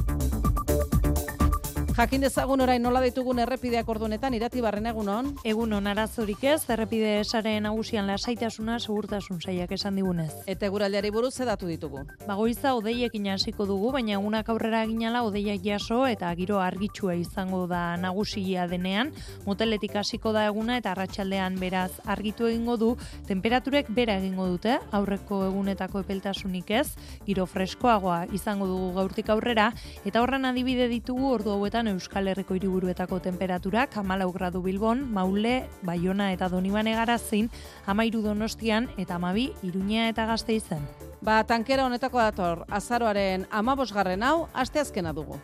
[1.92, 5.34] Jakin dezagun orain nola ditugun errepideak ordunetan irati barren egunon.
[5.46, 10.32] Egunon arazorik ez, errepide esaren nagusian lasaitasuna segurtasun saiak esan digunez.
[10.48, 12.06] Eta eguraldiari buruz edatu ditugu.
[12.24, 17.98] Bagoiza odeiekin hasiko dugu, baina egunak aurrera ginala odeiak jaso eta giro argitsua izango da
[18.00, 19.12] nagusia denean.
[19.46, 22.94] Moteletik hasiko da eguna eta arratsaldean beraz argitu egingo du,
[23.28, 26.88] temperaturek bera egingo dute, aurreko egunetako epeltasunik ez,
[27.28, 29.74] giro freskoagoa izango dugu gaurtik aurrera,
[30.06, 36.32] eta horren adibide ditugu ordu hauetan Euskal Herriko hiriburuetako temperaturak, amalau gradu Bilbon, Maule, Baiona
[36.34, 37.50] eta Donibane garazin,
[37.86, 40.88] amairu donostian eta amabi Iruña eta Gasteizen.
[41.22, 45.38] Ba, tankera honetako dator, azaroaren amabosgarren hau, asteazkena dugu.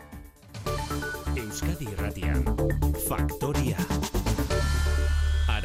[1.38, 2.44] Euskadi Irratian.
[3.08, 3.47] Faktoria.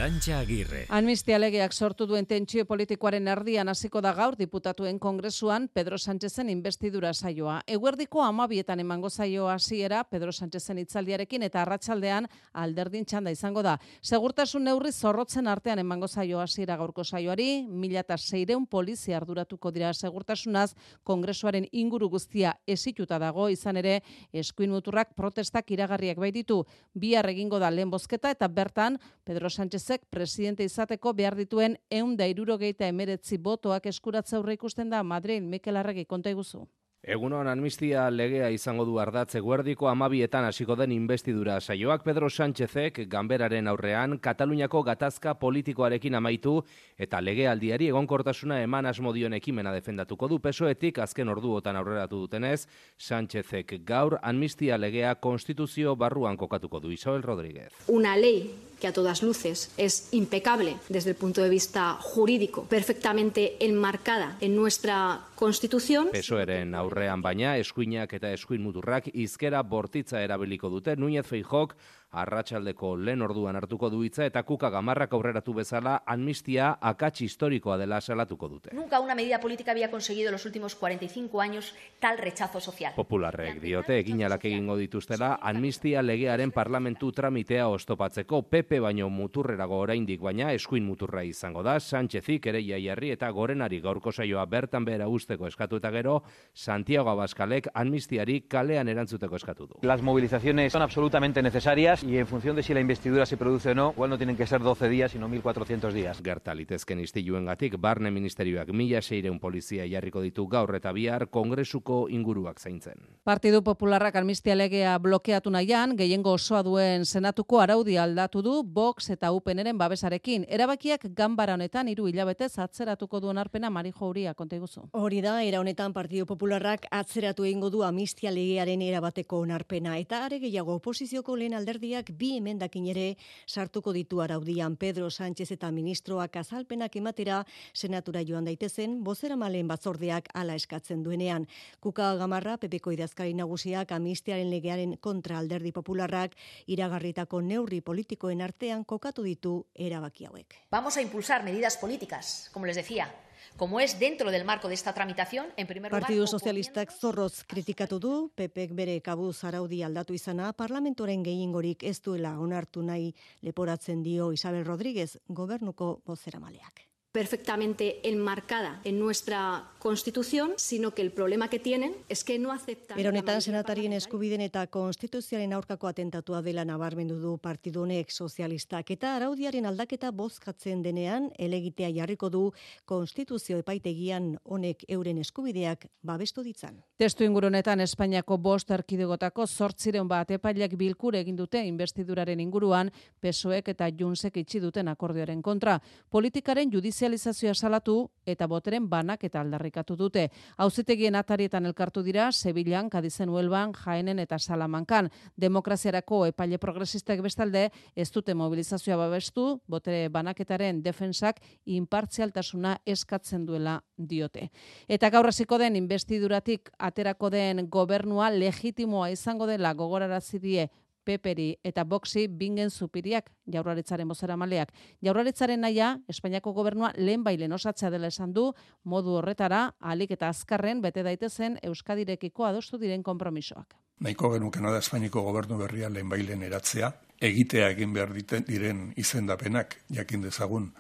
[0.03, 0.81] Arantxa Agirre.
[0.91, 7.13] Amnistia legeak sortu duen tentsio politikoaren erdian hasiko da gaur diputatuen kongresuan Pedro Sánchezen investidura
[7.15, 7.61] saioa.
[7.71, 13.77] Eguerdiko amabietan emango saioa hasiera Pedro Sánchezen itzaldiarekin eta arratsaldean alderdin txanda izango da.
[14.03, 19.95] Segurtasun neurri zorrotzen artean emango saioa hasiera gaurko saioari, mila eta seireun polizia arduratuko dira
[19.95, 20.73] segurtasunaz
[21.05, 24.01] kongresuaren inguru guztia esituta dago izan ere
[24.33, 26.65] eskuin muturrak protestak iragarriak baititu.
[26.93, 29.47] Bihar egingo da lehen bozketa eta bertan Pedro
[29.93, 35.43] Sánchezek presidente izateko behar dituen eun da irurogeita emeretzi botoak eskuratza aurre ikusten da Madrid
[35.43, 36.67] Mikel Arregi konta iguzu.
[37.03, 43.67] Egunon amnistia legea izango du ardatze guerdiko amabietan hasiko den investidura saioak Pedro Sánchezek ganberaren
[43.67, 46.61] aurrean Kataluniako gatazka politikoarekin amaitu
[46.97, 54.21] eta legealdiari egonkortasuna eman asmodion ekimena defendatuko du pesoetik azken orduotan aurreratu dutenez Sánchezek gaur
[54.23, 57.73] amnistia legea konstituzio barruan kokatuko du Isabel Rodríguez.
[57.89, 63.65] Una ley que a todas luces es impecable desde el punto de vista jurídico, perfectamente
[63.65, 66.09] enmarcada en nuestra Constitución.
[66.11, 70.95] Pesoeren aurrean baina eskuinak eta eskuin muturrak izkera bortitza erabiliko dute.
[70.97, 71.75] Núñez Feijok
[72.13, 78.01] arratsaldeko lehen orduan hartuko du hitza eta kuka gamarrak aurreratu bezala amnistia akats historikoa dela
[78.01, 78.71] salatuko dute.
[78.75, 82.93] Nunca una medida política había conseguido en los últimos 45 años tal rechazo social.
[82.97, 90.53] Popularrek diote eginalak egingo dituztela amnistia legearen parlamentu tramitea ostopatzeko PP baino muturrerago oraindik baina
[90.53, 95.81] eskuin muturra izango da Sánchezik ere jaiarri eta gorenari gaurko saioa bertan behera usteko eskatu
[95.81, 99.79] eta gero Santiago Abaskalek amnistiari kalean erantzuteko eskatu du.
[99.83, 103.75] Las movilizaciones son absolutamente necesarias y en función de si la investidura se produce o
[103.75, 106.21] no, igual no tienen que ser 12 días, sino 1400 días.
[106.23, 112.61] Gerta litezken istiluengatik barne ministerioak mila seireun polizia jarriko ditu gaur eta bihar kongresuko inguruak
[112.61, 112.99] zaintzen.
[113.25, 119.33] Partidu Popularrak amnistia legea blokeatu nahian, gehiengo osoa duen senatuko araudi aldatu du Vox eta
[119.33, 120.47] UPNren babesarekin.
[120.49, 124.89] Erabakiak ganbara honetan hiru hilabetez atzeratuko duen arpena Marijo Uria konta iguzu.
[124.93, 130.41] Hori da, era honetan Partidu Popularrak atzeratu egingo du amnistia legearen erabateko onarpena eta are
[130.41, 131.55] gehiago oposizioko lehen
[131.93, 133.17] alderdiak bi emendakin ere
[133.47, 137.45] sartuko ditu araudian Pedro Sánchez eta ministroak azalpenak ematera
[137.75, 141.47] senatura joan daitezen bozeramalen batzordeak hala eskatzen duenean.
[141.81, 146.35] Kuka Gamarra Pepeko idazkari nagusiak amnistiaren legearen kontra alderdi popularrak
[146.67, 150.55] iragarritako neurri politikoen artean kokatu ditu erabaki hauek.
[150.71, 153.13] Vamos a impulsar medidas políticas, como les decía,
[153.57, 156.03] como es dentro del marco de esta tramitación, en primer lugar...
[156.03, 162.39] Partidu Sozialistak zorroz kritikatu du, PPek bere kabuz araudi aldatu izana, parlamentoren gehiengorik ez duela
[162.39, 171.03] onartu nahi leporatzen dio Isabel Rodríguez, gobernuko bozeramaleak perfectamente enmarcada en nuestra Constitución, sino que
[171.03, 173.01] el problema que tienen es que no aceptan...
[173.01, 179.17] Era honetan senatarien eskubiden eta konstituzioaren aurkako atentatua dela nabarmendu du partidu honek sozialistak eta
[179.17, 182.45] araudiaren aldaketa bozkatzen denean elegitea jarriko du
[182.85, 186.79] konstituzio epaitegian honek euren eskubideak babestu ditzan.
[186.97, 193.91] Testu ingurunetan Espainiako bost erkidegotako zortziren bat epailak bilkure egin dute investiduraren inguruan pesoek eta
[193.91, 195.81] junsek itxi duten akordioaren kontra.
[196.09, 200.29] Politikaren judizi judizializazioa salatu eta boteren banak eta aldarrikatu dute.
[200.57, 205.11] Auzitegien atarietan elkartu dira Sevillan, Kadizen Huelban, Jaenen eta Salamankan.
[205.37, 214.51] Demokraziarako epaile progresistek bestalde ez dute mobilizazioa babestu, botere banaketaren defensak inpartzialtasuna eskatzen duela diote.
[214.89, 220.69] Eta gaur hasiko den investiduratik aterako den gobernua legitimoa izango dela gogorarazi die
[221.05, 224.73] Peperi eta Boxi bingen zupiriak jaurlaritzaren bozera maleak.
[225.03, 228.53] Jaurlaritzaren naia, Espainiako gobernua lehen bailen osatzea dela esan du,
[228.85, 233.77] modu horretara, alik eta azkarren bete daitezen Euskadirekiko adostu diren konpromisoak.
[234.03, 236.93] Nahiko genukena da Espainiako gobernu berria lehen bailen eratzea,
[237.23, 238.13] egitea egin behar
[238.47, 240.73] diren izendapenak, jakin dezagun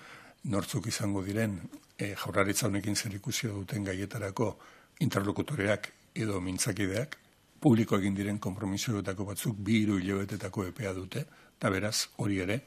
[0.44, 1.60] nortzuk izango diren
[1.98, 4.56] e, jaurlaritza honekin zer ikusio duten gaietarako
[5.00, 7.16] interlokutoreak edo mintzakideak,
[7.62, 11.24] publiko egin diren konpromisoetako batzuk bi hiru hilabetetako epea dute,
[11.58, 12.60] eta beraz hori ere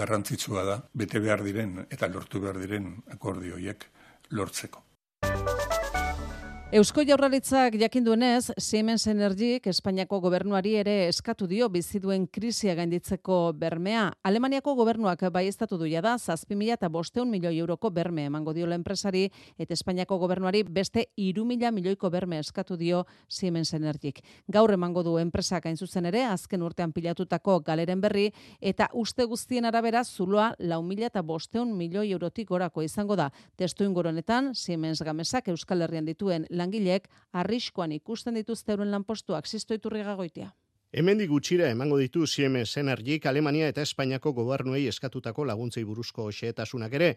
[0.00, 3.90] garrantzitsua da bete behar diren eta lortu behar diren akordioiek
[4.30, 4.86] lortzeko.
[6.74, 13.52] Eusko Jaurlaritzak jakin duenez, Siemens Energik Espainiako gobernuari ere eskatu dio bizi duen krisia gainditzeko
[13.54, 14.08] bermea.
[14.26, 20.64] Alemaniako gobernuak baiestatu du da 7500 milioi euroko berme emango dio enpresari eta Espainiako gobernuari
[20.64, 24.18] beste 3000 milioiko berme eskatu dio Siemens Energik.
[24.48, 29.64] Gaur emango du enpresak hain zuzen ere azken urtean pilatutako galeren berri eta uste guztien
[29.64, 33.30] arabera zuloa 4500 milioi eurotik gorako izango da.
[33.54, 40.52] Testu honetan Siemens Gamesak Euskal Herrian dituen langilek arriskoan ikusten dituzte euren lanpostuak zistoiturri gagoitia.
[40.92, 47.08] Hemendik gutxira emango ditu Siemens Energik Alemania eta Espainiako gobernuei eskatutako laguntzei buruzko xehetasunak ere,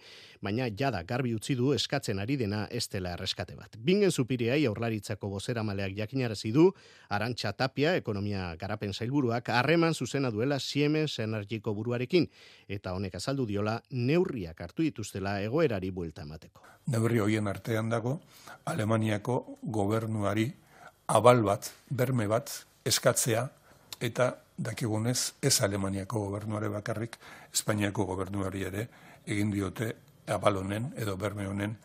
[0.42, 3.78] baina jada garbi utzi du eskatzen ari dena ez dela erreskate bat.
[3.78, 6.72] Bingen supiriai aurlaritzako bozera maleak jakinarazi du,
[7.10, 12.26] Arantxa Tapia, ekonomia garapen zailburuak, harreman zuzena duela Siemens Energiko buruarekin,
[12.68, 16.66] eta honek azaldu diola neurriak hartu dituztela egoerari buelta emateko.
[16.88, 18.18] Neurri hoien artean dago,
[18.66, 20.50] Alemaniako gobernuari
[21.06, 22.50] abal bat, berme bat,
[22.84, 23.46] eskatzea
[24.00, 27.18] eta dakigunez ez Alemaniako gobernuare bakarrik,
[27.54, 28.88] Espainiako gobernuari ere
[29.28, 29.94] egin diote
[30.28, 31.76] abalonen edo berme honen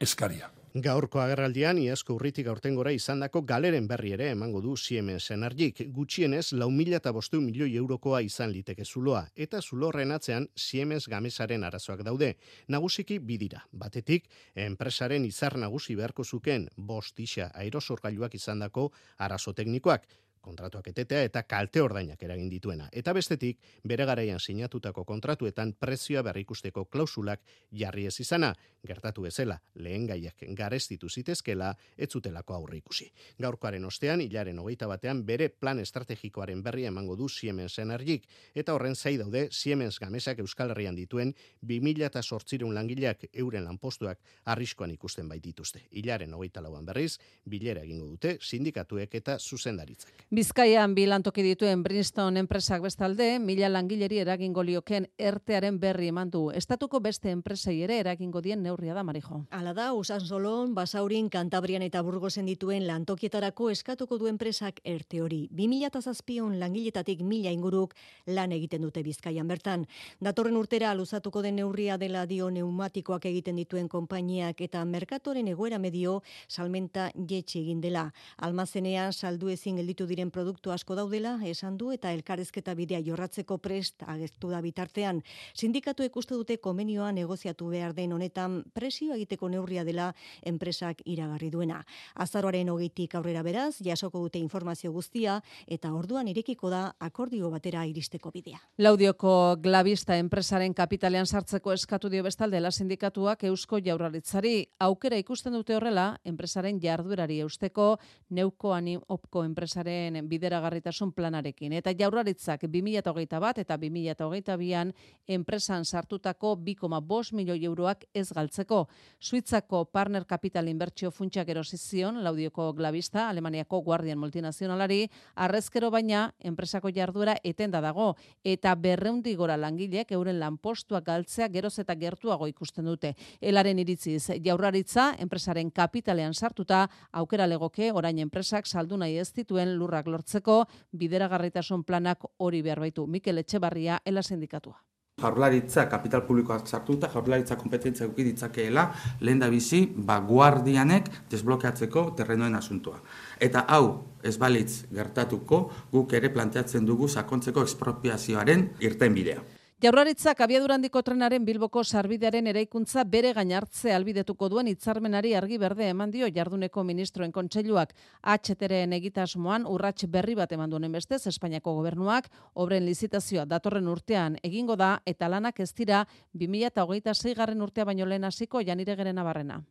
[0.00, 0.50] eskaria.
[0.72, 5.82] Gaurko agerraldian, iazko urritik aurtengora izandako galeren berri ere emango du Siemens Energik.
[5.92, 9.26] Gutxienez, lau mila eta bostu milioi eurokoa izan liteke zuloa.
[9.36, 12.38] Eta zulo horren atzean Siemens gamesaren arazoak daude.
[12.68, 13.66] Nagusiki bidira.
[13.70, 20.08] Batetik, enpresaren izar nagusi beharko zuken bost isa aerosorgailuak izandako arazo teknikoak
[20.42, 22.88] kontratuak etetea eta kalte ordainak eragin dituena.
[22.92, 27.40] Eta bestetik, bere garaian sinatutako kontratuetan prezioa berrikusteko klausulak
[27.70, 28.52] jarri ez izana,
[28.86, 33.08] gertatu bezala, lehen gaiak garestitu zitezkela, ez zutelako aurre ikusi.
[33.40, 38.96] Gaurkoaren ostean, hilaren hogeita batean, bere plan estrategikoaren berria emango du Siemens Energik, eta horren
[38.96, 45.28] zai daude Siemens Gamesak Euskal Herrian dituen 2000 eta sortzirun langileak euren lanpostuak arriskoan ikusten
[45.28, 45.86] baitituzte.
[45.92, 50.26] Hilaren hogeita lauan berriz, bilera egingo dute sindikatuek eta zuzendaritzak.
[50.32, 56.46] Bizkaian bilantoki dituen Bridgestone enpresak bestalde, mila langileri eragingo lioken ertearen berri eman du.
[56.56, 59.42] Estatuko beste enpresei ere eragingo dien neurria da, Marijo.
[59.50, 65.42] Ala da, Usan Solon, Basaurin, Kantabrian eta Burgosen dituen lantokietarako eskatuko du enpresak erte hori.
[65.52, 67.92] 2007 langiletatik mila inguruk
[68.24, 69.84] lan egiten dute Bizkaian bertan.
[70.18, 76.22] Datorren urtera luzatuko den neurria dela dio neumatikoak egiten dituen konpainiak eta merkatoren egoera medio
[76.48, 78.08] salmenta jetxe egin dela.
[78.38, 84.02] Almazenean saldu ezin gelditu diren produktu asko daudela, esan du eta elkarrezketa bidea jorratzeko prest
[84.06, 85.22] agertu da bitartean.
[85.54, 90.12] Sindikatu ikuste dute komenioa negoziatu behar den honetan presio egiteko neurria dela
[90.44, 91.82] enpresak iragarri duena.
[92.14, 98.30] Azaroaren hogeitik aurrera beraz, jasoko dute informazio guztia eta orduan irekiko da akordio batera iristeko
[98.30, 98.60] bidea.
[98.78, 105.76] Laudioko Glavista enpresaren kapitalean sartzeko eskatu dio bestalde la sindikatuak Eusko Jaurlaritzari aukera ikusten dute
[105.76, 107.96] horrela enpresaren jarduerari eusteko
[108.30, 108.72] Neuko
[109.08, 114.92] Opko enpresaren bideragarritasun planarekin eta Jaurlaritzak 2021 bat eta 2022an
[115.26, 118.88] enpresan sartutako 2,5 milioi euroak ez galtzeko.
[119.20, 126.90] Suitzako Partner Capital Inbertsio funtsak erosi zion Laudioko Glavista Alemaniako Guardian multinazionalari arrezkero baina enpresako
[126.94, 133.14] jarduera etenda dago eta berreundi gora langileek euren lanpostuak galtzea geroz eta gertuago ikusten dute.
[133.40, 139.76] Elaren iritziz, jaurlaritza enpresaren kapitalean sartuta aukera legoke orain enpresak saldu nahi ez dituen
[140.06, 143.06] lurrak lortzeko bideragarritasun planak hori behar baitu.
[143.06, 144.82] Mikel Etxebarria, ela sindikatua.
[145.22, 152.54] jaurlaritza kapital publikoak sartuta jaurlaritza kompetentzia eduki ditzakeela lehen da bizi ba guardianek desblokeatzeko terrenoen
[152.54, 152.98] asuntoa.
[153.38, 159.42] Eta hau ez balitz gertatuko guk ere planteatzen dugu sakontzeko ekspropiazioaren irtenbidea.
[159.82, 166.28] Jaurlaritzak abiadurandiko trenaren Bilboko sarbidearen eraikuntza bere gainartze albidetuko duen hitzarmenari argi berde eman dio
[166.36, 167.90] jarduneko ministroen kontseiluak
[168.22, 174.78] HTren egitasmoan urrats berri bat eman duen bestez Espainiako gobernuak obren lizitazioa datorren urtean egingo
[174.78, 176.06] da eta lanak ez dira
[176.46, 179.64] 2026 garren urtea baino lehen hasiko janire geren abarrena.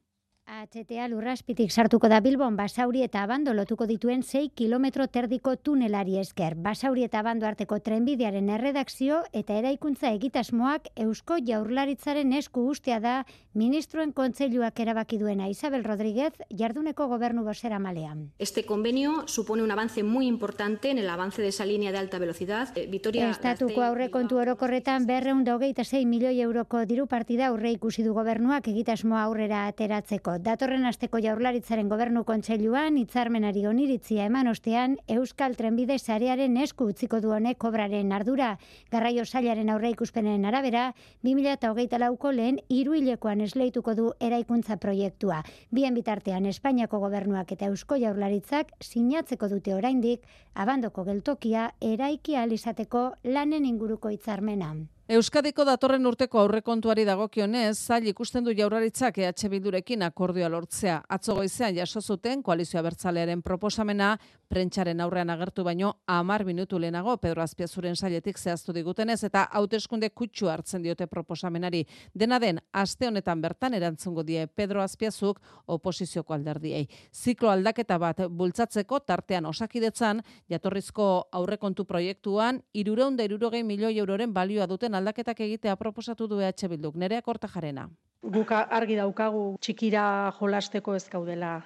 [0.62, 6.54] HTA lurraspitik sartuko da Bilbon Basauri eta Abando lotuko dituen 6 kilometro terdiko tunelari esker.
[6.54, 13.16] Basauri eta Abando arteko trenbidearen erredakzio eta eraikuntza egitasmoak Eusko Jaurlaritzaren esku ustea da
[13.58, 18.30] ministroen kontseiluak erabaki duena Isabel Rodríguez jarduneko gobernu bosera malean.
[18.38, 22.20] Este convenio supone un avance muy importante en el avance de esa línea de alta
[22.20, 22.70] velocidad.
[22.78, 28.04] Eh, Vitoria Estatuko aurrekontu orokorretan berreun da hogeita sei milioi euroko diru partida aurre ikusi
[28.04, 30.31] du gobernuak egitasmoa aurrera ateratzeko.
[30.40, 37.34] Datorren asteko jaurlaritzaren gobernu kontseiluan hitzarmenari oniritzia eman ostean Euskal Trenbide sarearen esku utziko du
[37.36, 38.52] honek obraren ardura.
[38.92, 40.94] Garraio sailaren aurre ikuspenen arabera,
[41.28, 45.42] 2008 lauko lehen hiruhilekoan esleituko du eraikuntza proiektua.
[45.72, 53.12] Bien bitartean Espainiako gobernuak eta Eusko Jaurlaritzak sinatzeko dute oraindik abandoko geltokia eraiki ahal izateko
[53.24, 54.76] lanen inguruko hitzarmena.
[55.12, 61.02] Euskadiko datorren urteko aurrekontuari dagokionez, zail ikusten du jaurlaritzak EH Bildurekin akordioa lortzea.
[61.12, 64.14] Atzo goizean jaso zuten koalizio abertzalearen proposamena
[64.48, 70.48] prentsaren aurrean agertu baino 10 minutu lehenago Pedro Azpiazuren sailetik zehaztu digutenez eta hauteskunde kutsu
[70.48, 71.84] hartzen diote proposamenari.
[72.16, 76.88] Dena den aste honetan bertan erantzungo die Pedro Azpiazuk oposizioko alderdiei.
[77.12, 85.42] Ziklo aldaketa bat bultzatzeko tartean osakidetzan jatorrizko aurrekontu proiektuan 360 milioi euroren balioa duten aldaketak
[85.48, 86.96] egitea proposatu du EH Bilduk.
[86.96, 87.90] Nerea Kortajarena.
[88.22, 90.04] Guk argi daukagu txikira
[90.38, 91.58] jolasteko ez gaudela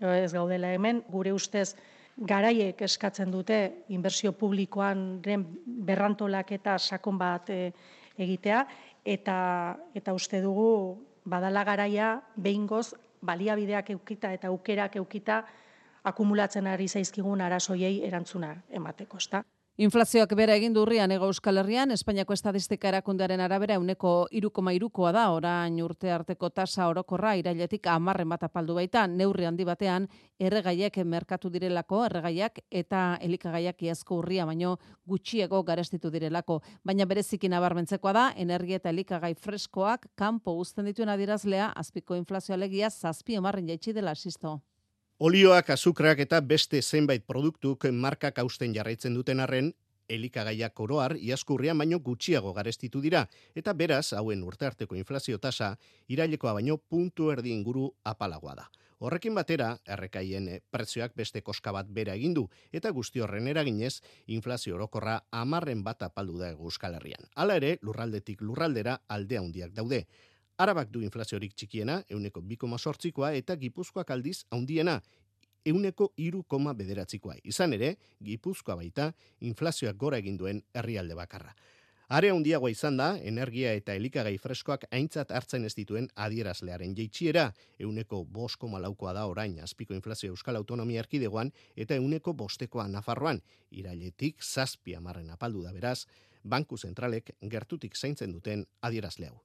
[0.00, 1.74] ez gaudela hemen gure ustez
[2.16, 5.22] garaiek eskatzen dute inbertsio publikoan
[5.66, 7.72] berrantolaketa sakon bat e,
[8.18, 8.60] egitea
[9.04, 9.36] eta
[9.94, 15.42] eta uste dugu badala garaia behingoz baliabideak eukita eta aukerak eukita
[16.04, 19.42] akumulatzen ari zaizkigun arazoiei erantzuna emateko, ezta?
[19.74, 25.24] Inflazioak bera egin durrian ego Euskal Herrian, Espainiako Estadistika Erakundearen arabera uneko irukoma irukoa da,
[25.34, 30.06] orain urte arteko tasa orokorra irailetik amarren bat apaldu baita, neurri handi batean,
[30.38, 34.76] erregaiak merkatu direlako, erregaiak eta elikagaiak iazko urria, baino
[35.10, 36.60] gutxiego garestitu direlako.
[36.84, 42.92] Baina berezikin abarmentzekoa da, energia eta elikagai freskoak kanpo uzten dituen adirazlea, azpiko inflazio alegia
[42.94, 44.60] zazpi omarren jaitsi dela asisto.
[45.22, 49.68] Olioak, azukrak eta beste zenbait produktuk markak hausten jarraitzen duten arren,
[50.10, 55.76] elikagaiak oroar iaskurrian baino gutxiago garestitu dira, eta beraz, hauen urtearteko inflazio tasa,
[56.08, 58.66] irailekoa baino puntu erdi inguru apalagoa da.
[58.98, 65.20] Horrekin batera, errekaien prezioak beste koska bat bera egindu, eta guzti horren eraginez, inflazio orokorra
[65.30, 67.30] amarren bat apaldu da Euskal Herrian.
[67.36, 70.06] Hala ere, lurraldetik lurraldera aldea handiak daude.
[70.56, 75.00] Arabak du inflaziorik txikiena, euneko 2,sortzikoa, eta gipuzkoak aldiz handiena,
[75.66, 77.40] euneko iru koma bederatzikoa.
[77.42, 79.08] Izan ere, gipuzkoa baita,
[79.40, 81.54] inflazioak gora egin duen herrialde bakarra.
[82.14, 87.48] Are handiagoa izan da, energia eta elikagai freskoak aintzat hartzen ez dituen adierazlearen jeitsiera,
[87.80, 93.40] euneko bost koma laukoa da orain azpiko inflazio Euskal Autonomia Erkidegoan eta euneko bostekoa Nafarroan,
[93.70, 96.04] irailetik zazpi amarren apaldu da beraz,
[96.44, 99.40] Banku Zentralek gertutik zaintzen duten adierazle hau.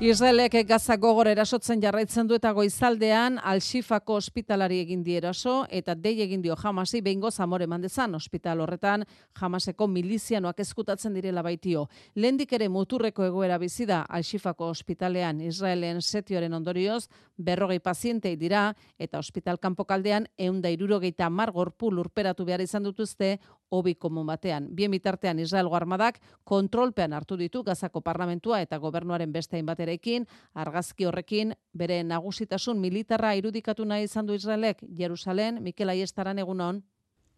[0.00, 6.20] Israelek gaza gogor erasotzen jarraitzen du eta goizaldean Al-Shifako ospitalari egin di eraso eta dei
[6.22, 9.02] egin dio Hamasi behingo zamore mandezan ospital horretan
[9.34, 11.88] Hamaseko milizianoak eskutatzen direla baitio.
[12.14, 19.18] Lendik ere muturreko egoera bizi da Al-Shifako ospitalean Israelen setioren ondorioz berrogei pazientei dira eta
[19.18, 23.40] ospital kanpokaldean eunda irurogeita mar gorpu lurperatu behar izan dutuzte
[23.70, 24.68] hobi komun batean.
[24.74, 31.04] Bien bitartean Israelgo armadak kontrolpean hartu ditu gazako parlamentua eta gobernuaren beste hainbat erekin, argazki
[31.04, 36.82] horrekin bere nagusitasun militarra irudikatu nahi izan du Israelek Jerusalen, Mikel Aiestaran egunon.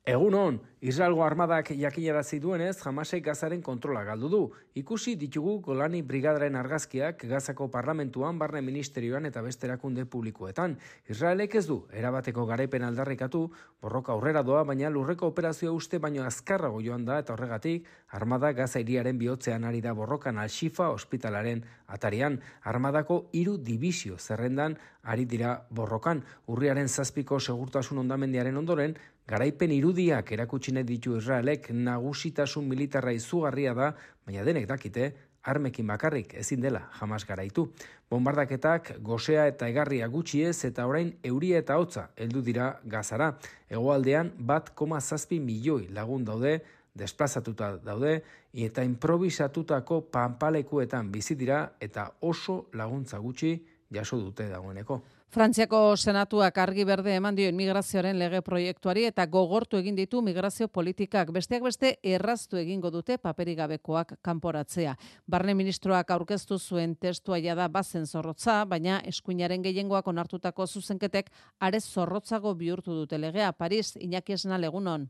[0.08, 4.38] Egun hon, Israelgo armadak jakinarazi duenez, jamasek gazaren kontrola galdu du.
[4.80, 10.78] Ikusi ditugu Golani Brigadaren argazkiak gazako parlamentuan, barne ministerioan eta beste erakunde publikoetan.
[11.06, 13.42] Israelek ez du, erabateko garaipen aldarrikatu,
[13.82, 18.80] borroka aurrera doa, baina lurreko operazioa uste baino azkarrago joan da eta horregatik, armada gaza
[18.80, 22.40] bihotzean ari da borrokan al-Shifa ospitalaren atarian.
[22.62, 26.22] Armadako hiru dibizio zerrendan ari dira borrokan.
[26.46, 28.96] Urriaren zazpiko segurtasun ondamendiaren ondoren,
[29.30, 33.92] Garaipen irudiak erakutsi nahi ditu Israelek nagusitasun militarra izugarria da,
[34.26, 35.12] baina denek dakite,
[35.42, 37.68] armekin bakarrik ezin dela jamas garaitu.
[38.10, 43.36] Bombardaketak gosea eta egarria gutxiez eta orain euria eta hotza heldu dira gazara.
[43.70, 46.58] Hegoaldean bat koma zazpi milioi lagun daude
[46.94, 48.22] desplazatuta daude
[48.52, 53.54] eta improvisatutako panpalekuetan bizi dira eta oso laguntza gutxi
[53.90, 55.02] jaso dute dagoeneko.
[55.30, 61.30] Frantziako senatuak argi berde eman dio migrazioaren lege proiektuari eta gogortu egin ditu migrazio politikak.
[61.30, 64.96] Besteak beste erraztu egingo dute paperigabekoak kanporatzea.
[65.30, 71.30] Barne ministroak aurkeztu zuen testua jada bazen zorrotza, baina eskuinaren gehiengoak onartutako zuzenketek
[71.60, 73.52] arez zorrotzago bihurtu dute legea.
[73.52, 75.06] Paris, Iñaki Esnal egunon.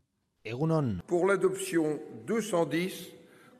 [1.05, 3.11] Pour l'adoption 210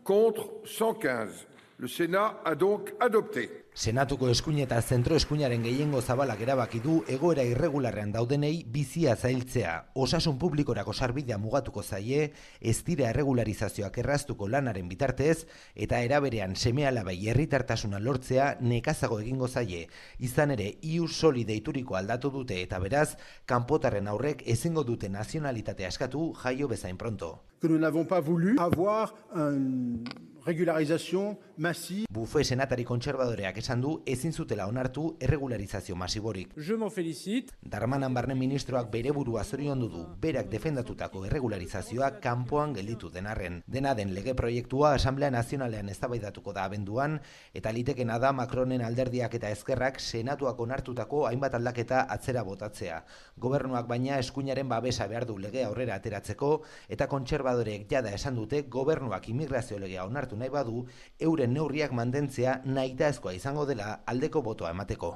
[0.03, 1.45] contre 115.
[1.78, 3.52] Le Sénat a donc adopté.
[3.72, 9.76] Senatuko eskuin eta zentro eskuinaren gehiengo zabalak erabaki du egoera irregularrean daudenei bizia zailtzea.
[9.95, 17.15] Osasun publikorako sarbidea mugatuko zaie, ez dira erregularizazioak erraztuko lanaren bitartez, eta eraberean seme alabai
[17.31, 19.85] herritartasuna lortzea nekazago egingo zaie.
[20.19, 23.15] Izan ere, iu soli deituriko aldatu dute eta beraz,
[23.45, 27.38] kanpotarren aurrek ezingo dute nazionalitatea eskatu jaio bezain pronto.
[27.61, 30.03] que nous n'avons pas voulu avoir une
[30.43, 32.07] régularisation massive.
[32.10, 36.54] Bufe senatari kontserbadoreak esan du ezin zutela onartu erregularizazio masiborik.
[36.58, 37.54] Je m'en félicite.
[37.62, 43.62] Darmanan barne ministroak bere burua zoriondu du, berak defendatutako erregularizazioa kanpoan gelditu denarren.
[43.68, 47.20] Dena den lege proiektua Asamblea Nazionalean eztabaidatuko da abenduan,
[47.54, 53.02] eta litekena da Macronen alderdiak eta ezkerrak senatuak onartutako hainbat aldaketa atzera botatzea.
[53.38, 56.52] Gobernuak baina eskuinaren babesa behar du legea aurrera ateratzeko,
[56.90, 60.86] eta kontserbadoreek jada esan dute gobernuak immigrazio legea onartu nahi badu,
[61.20, 65.11] euren neurriak mantentzea nahitaezkoa izango dela aldeko botoa emateko.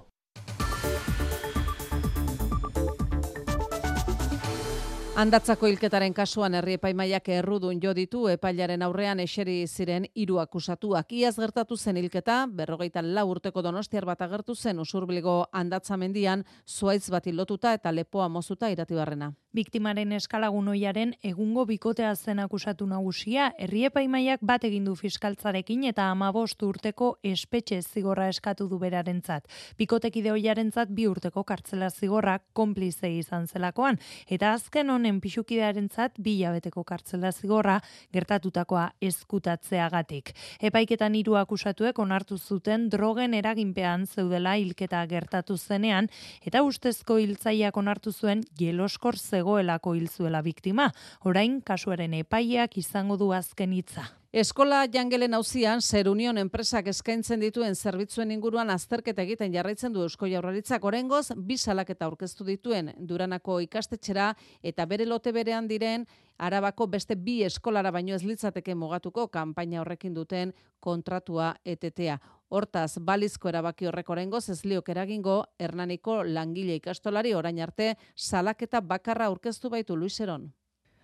[5.16, 11.14] Handatzako hilketaren kasuan herri epaimaiak errudun jo ditu epailaren aurrean eseri ziren hiru akusatuak.
[11.16, 17.32] Iaz gertatu zen hilketa, berrogeita lau urteko donostiar bat agertu zen usurbilgo handatzamendian, zuaitz bat
[17.32, 19.32] lotuta eta lepoa mozuta iratibarrena.
[19.56, 26.10] Biktimaren eskalagun oiaren egungo bikotea zen akusatu nagusia, herri epaimaiak bat egin du fiskaltzarekin eta
[26.12, 29.48] amabost urteko espetxe zigorra eskatu du berarentzat.
[29.80, 33.96] Bikotekide oiarentzat bi urteko kartzela zigorra konplize izan zelakoan,
[34.28, 37.80] eta azken honen pixukidearentzat bi hilabeteko kartzela zigorra
[38.14, 40.34] gertatutakoa ezkutatzeagatik.
[40.61, 46.10] Epaiketan hiru akusatuek onartu zuten drogen eraginpean zeudela hilketa gertatu zenean,
[46.45, 50.91] eta ustezko hiltzaileak onartu zuen jeloskor zegoelako hil zuela biktima.
[51.23, 54.10] Orain kasuaren epaileak izango du azken hitza.
[54.36, 60.28] Eskola jangelen auzian Zer Union enpresak eskaintzen dituen zerbitzuen inguruan azterketa egiten jarraitzen du Eusko
[60.28, 64.26] Jaurlaritzak orengoz bi salaketa aurkeztu dituen Duranako ikastetxera
[64.72, 66.03] eta bere lote berean diren
[66.49, 70.52] Arabako beste bi eskolara baino ez litzateke mugatuko kanpaina horrekin duten
[70.84, 72.20] kontratua etetea.
[72.49, 79.32] Hortaz, balizko erabaki horrek orengoz ez liok eragingo Hernaniko langile ikastolari orain arte salaketa bakarra
[79.32, 80.52] aurkeztu baitu Luiseron.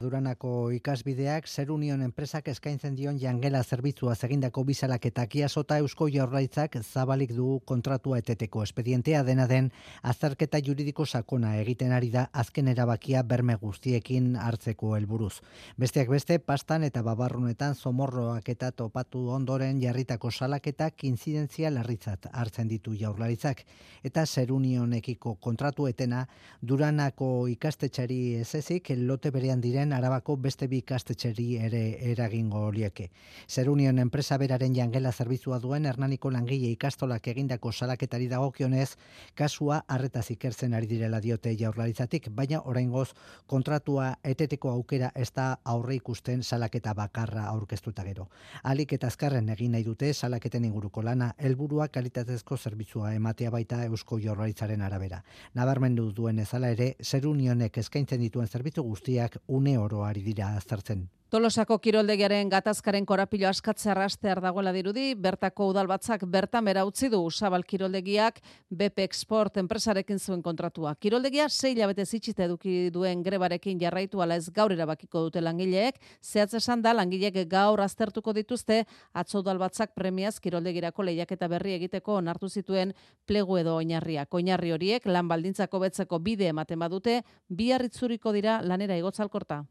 [0.02, 6.78] Duranako ikasbideak Zer Union enpresak eskaintzen dion jangela zerbitzua egindako bizalak eta kiasota Eusko Jaurlaritzak
[6.82, 9.70] zabalik du kontratua eteteko espedientea dena den
[10.02, 15.42] azterketa juridiko sakona egiten ari da azken erabakia berme guztiekin hartzeko helburuz.
[15.78, 22.96] Besteak beste pastan eta babarrunetan zomorroak eta topatu ondoren jarritako salaketak inzidentzia larritzat hartzen ditu
[22.98, 23.66] Jaurlaritzak
[24.04, 26.26] eta Zer Unionekiko kontratu etena
[26.62, 31.82] Duranako ikastetxari ez ezik lote berean diren arabako beste bi ikastetxeri ere
[32.12, 33.10] eragingo lieke.
[33.48, 38.96] Zer Union enpresa beraren jangela zerbitzua duen Hernaniko langile ikastolak egindako salaketari dagokionez,
[39.36, 43.10] kasua harretaz ikertzen ari direla diote jaurlaritzatik, baina oraingoz
[43.48, 48.28] kontratua eteteko aukera ez da aurre ikusten salaketa bakarra aurkeztuta gero.
[48.64, 54.20] Alik eta azkarren egin nahi dute salaketen inguruko lana, helburua kalitatezko zerbitzua ematea baita Eusko
[54.20, 55.24] Jaurlaritzaren arabera.
[55.54, 61.10] Nabarmendu duen ezala ere, Zer Unionek eskaintzen dituen zerbitzu guztiak une oro ari dira aztertzen.
[61.32, 67.64] Tolosako kiroldegiaren gatazkaren korapilo askatzea rastear dagoela dirudi, bertako udalbatzak bertan bera utzi du Zabal
[67.64, 70.92] kiroldegiak BP Export enpresarekin zuen kontratua.
[71.00, 76.54] Kiroldegia sei labete zitxite eduki duen grebarekin jarraitu ala ez gaur erabakiko dute langileek, zehatz
[76.60, 78.84] esan da langileek gaur aztertuko dituzte
[79.14, 82.92] atzo udalbatzak premiaz kiroldegirako lehiaketa berri egiteko onartu zituen
[83.26, 84.34] plegu edo oinarriak.
[84.34, 89.64] Oinarri horiek lan baldintzako betzeko bide ematen badute, bi harritzuriko dira lanera igotzalkorta.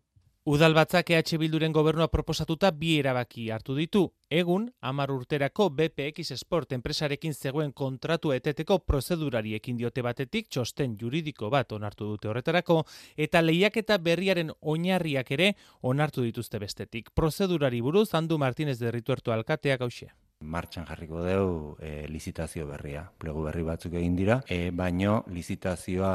[0.48, 4.06] Udalbatzak EH Bilduren gobernua proposatuta bi erabaki hartu ditu.
[4.32, 11.50] Egun, amar urterako BPX Sport enpresarekin zegoen kontratu eteteko prozedurari ekin diote batetik txosten juridiko
[11.52, 12.78] bat onartu dute horretarako
[13.18, 15.52] eta lehiaketa berriaren oinarriak ere
[15.82, 17.12] onartu dituzte bestetik.
[17.12, 20.08] Prozedurari buruz Andu Martinez de Rituerto alkateak hauxe.
[20.40, 23.04] Martxan jarriko deu e, lizitazio berria.
[23.18, 26.14] Plegu berri batzuk egin dira, e, baino lizitazioa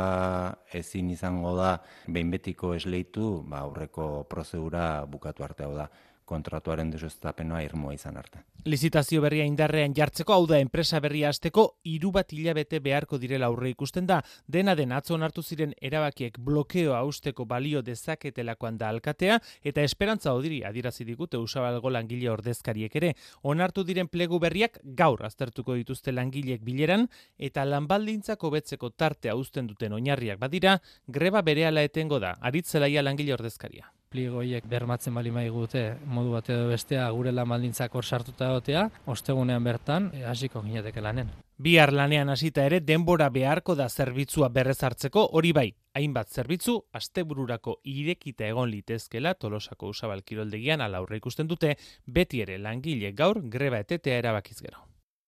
[0.74, 1.76] ezin izango da
[2.08, 5.90] behin betiko esleitu ba, aurreko prozedura bukatu arte hau da
[6.26, 8.42] kontratuaren desustapenoa irmoa izan arte.
[8.66, 13.70] Lizitazio berria indarrean jartzeko hau da enpresa berria hasteko hiru bat hilabete beharko direla aurre
[13.70, 14.22] ikusten da.
[14.48, 20.64] Dena den atzo onartu ziren erabakiek blokeoa usteko balio dezaketelakoan da alkatea eta esperantza odiri
[20.66, 23.14] adierazi digute usabalgo langile ordezkariek ere.
[23.44, 27.06] Onartu diren plegu berriak gaur aztertuko dituzte langileek bileran
[27.38, 32.34] eta lanbaldintzak hobetzeko tartea uzten duten oinarriak badira greba berehala etengo da.
[32.42, 38.06] Aritzelaia langile ordezkaria pligoiek bermatzen bali maigute modu bat edo bestea gure lan baldintzak hor
[38.06, 41.32] sartuta egotea, ostegunean bertan e, hasiko gineteke lanen.
[41.58, 47.78] Bihar lanean hasita ere denbora beharko da zerbitzua berrez hartzeko hori bai, hainbat zerbitzu astebururako
[47.84, 53.80] irekita egon litezkela Tolosako Usabal kiroldegian ala aurre ikusten dute, beti ere langile gaur greba
[53.80, 54.84] etetea erabakiz gero.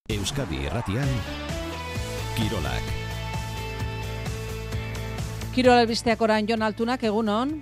[0.08, 1.08] Euskadi Erratian
[2.36, 2.94] Kirolak.
[5.56, 7.56] Kirola albisteak orain Jon Altunak egunon.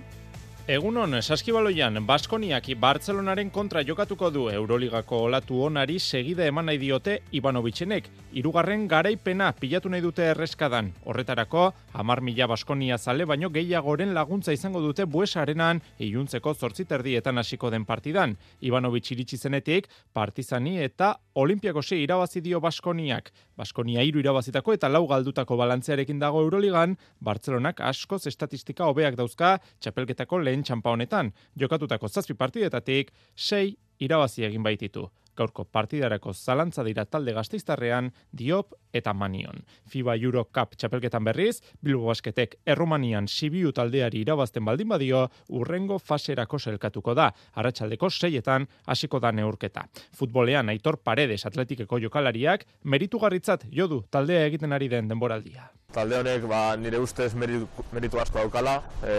[0.67, 8.09] Egunon, saskibaloian, Baskoniak Bartzelonaren kontra jokatuko du Euroligako olatu onari segida eman nahi diote Ivanovitzenek.
[8.37, 10.91] Hirugarren garaipena pilatu nahi dute erreskadan.
[11.09, 11.63] Horretarako,
[11.97, 18.35] amar mila Baskonia zale, baino gehiagoren laguntza izango dute buesarenan iluntzeko zortziterdietan hasiko den partidan.
[18.61, 23.33] Ivanovitz iritsi zenetik, partizani eta olimpiakosi irabazi dio Baskoniak.
[23.57, 30.45] Baskonia hiru irabazitako eta lau galdutako balantzearekin dago Euroligan, Bartzelonak askoz estatistika hobeak dauzka, txapelketako
[30.45, 35.09] lehen txampa honetan, jokatutako zazpi partidetatik, sei irabazi egin baititu.
[35.37, 39.63] Gaurko partidarako zalantza dira talde gazteiztarrean Diop eta Manion.
[39.89, 46.59] FIBA Euro Cup txapelketan berriz, Bilbo Basketek Erromanian Sibiu taldeari irabazten baldin badio, urrengo faserako
[46.59, 47.31] selkatuko da.
[47.55, 49.87] Arratxaldeko seietan hasiko da neurketa.
[50.17, 55.71] Futbolean Aitor Paredes atletikeko jokalariak meritu garritzat jodu taldea egiten ari den denboraldia.
[55.95, 58.73] Talde honek ba, nire ustez meritu, meritu asko daukala,
[59.07, 59.13] e,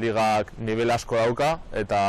[0.00, 2.00] ligak nivel asko dauka, eta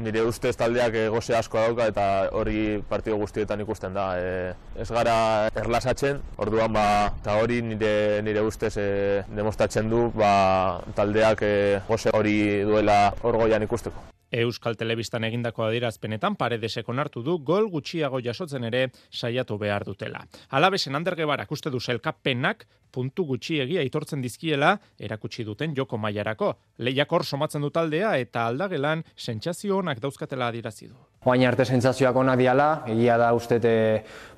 [0.00, 4.06] nire ustez taldeak goze asko dauka, eta hori partido guztietan ikusten da.
[4.18, 5.16] E, ez gara
[5.54, 6.86] erlasatzen, orduan ba,
[7.20, 8.88] eta hori nire, nire ustez e,
[9.36, 11.54] demostratzen du ba, taldeak e,
[11.88, 12.36] goze hori
[12.66, 14.10] duela orgoian ikusteko.
[14.42, 20.24] Euskal Telebistan egindako adierazpenetan paredesek onartu du gol gutxiago jasotzen ere saiatu behar dutela.
[20.50, 26.52] Alabesen andergebarak uste du selkapenak puntu gutxiegia aitortzen dizkiela erakutsi duten joko mailarako.
[26.78, 30.94] Lehiak hor somatzen du taldea eta aldagelan sentsazio onak dauzkatela adierazi du.
[31.24, 33.72] Oain arte sentsazioak onak diala, egia da ustete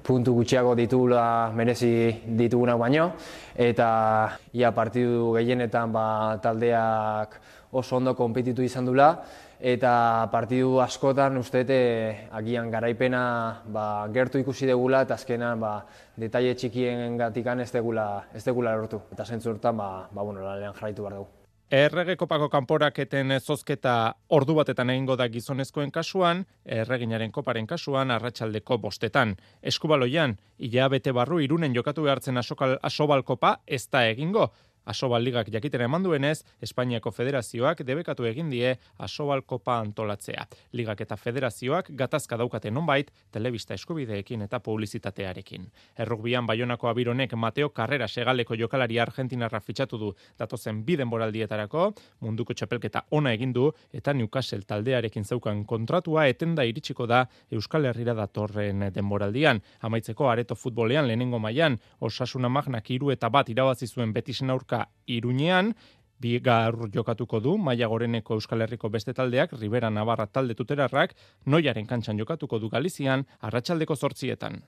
[0.07, 1.93] puntu gutxiago ditula merezi
[2.39, 3.11] dituguna baino
[3.57, 3.89] eta
[4.55, 6.07] ia partidu gehienetan ba,
[6.43, 7.41] taldeak
[7.77, 9.11] oso ondo konpetitu izan dula
[9.61, 15.73] eta partidu askotan ustete agian garaipena ba, gertu ikusi degula eta azkenan ba,
[16.17, 19.01] detaile txikien gatikan ez degula, ez degula lortu.
[19.13, 21.33] Eta zentzurtan, ba, ba, bueno, lalean jarraitu behar dugu.
[21.67, 29.35] Errege kopako kanporaketen zozketa ordu batetan egingo da gizonezkoen kasuan, erreginaren koparen kasuan arratsaldeko bostetan.
[29.63, 34.53] Eskubaloian, hilabete barru irunen jokatu behartzen asobal kopa ez da egingo.
[34.87, 40.47] Asobal Ligak jakitera eman duenez, Espainiako federazioak debekatu egin die Asobal Kopa antolatzea.
[40.79, 45.67] Ligak eta federazioak gatazka daukate nonbait, telebista eskubideekin eta publizitatearekin.
[45.99, 51.89] Errugbian Baionako abironek Mateo Carrera segaleko jokalari argentinarra fitxatu du datozen biden boraldietarako,
[52.21, 58.15] munduko txapelketa ona egin du eta Newcastle taldearekin zeukan kontratua etenda iritsiko da Euskal Herrira
[58.15, 59.61] datorren denboraldian.
[59.83, 64.76] Amaitzeko areto futbolean lehenengo mailan osasuna magnak iru eta bat irabazi zuen betisen aurka
[65.07, 65.75] Iruñean,
[66.19, 72.19] bigar jokatuko du Maia Goreneko Euskal Herriko beste taldeak Ribera Navarra talde tuterarrak noiaren kantxan
[72.19, 74.63] jokatuko du Galizian arratsaldeko zortzietan.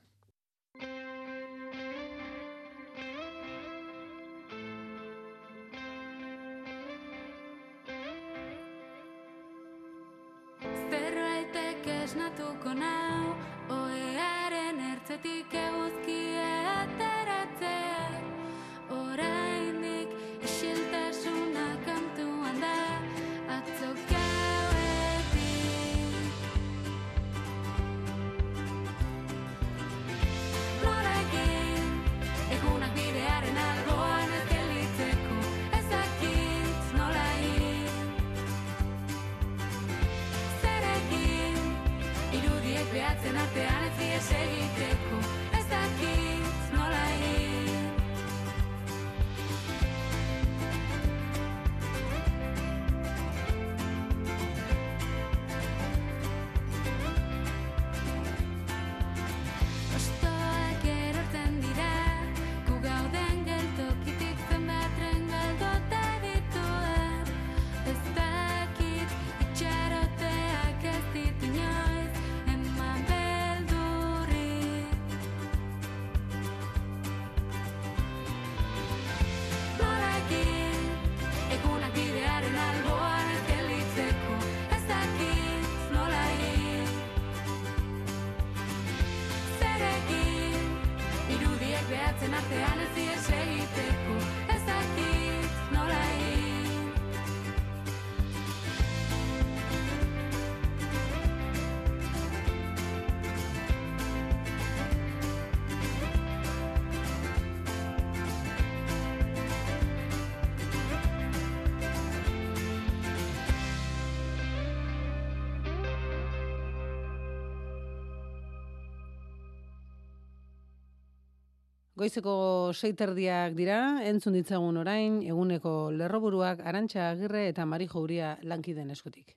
[121.99, 122.33] Goizeko
[122.79, 129.35] seiterdiak dira, entzun ditzagun orain, eguneko lerroburuak Arantxa Agirre eta Mari Jouria lankiden eskutik.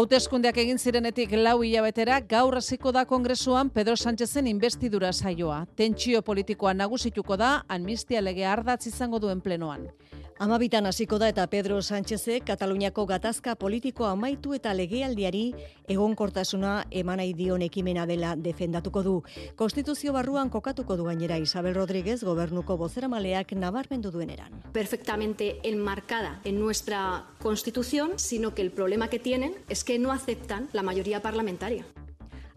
[0.00, 5.58] Hauteskundeak egin zirenetik lau hilabetera, gaur hasiko da kongresuan Pedro Sánchezen investidura saioa.
[5.76, 9.90] Tentsio politikoa nagusituko da, amnistia legea ardatz izango duen plenoan.
[10.40, 15.42] Amabitan hasiko da eta Pedro Sánchezek Kataluniako gatazka politiko amaitu eta legealdiari
[15.92, 19.12] egonkortasuna emanai dion ekimena dela defendatuko du.
[19.60, 24.62] Konstituzio barruan kokatuko du gainera Isabel Rodríguez gobernuko bozeramaleak nabarmendu dueneran.
[24.72, 30.70] perfectamente enmarcada en nuestra Constitución, sino que el problema que tienen es que no aceptan
[30.72, 31.84] la mayoría parlamentaria.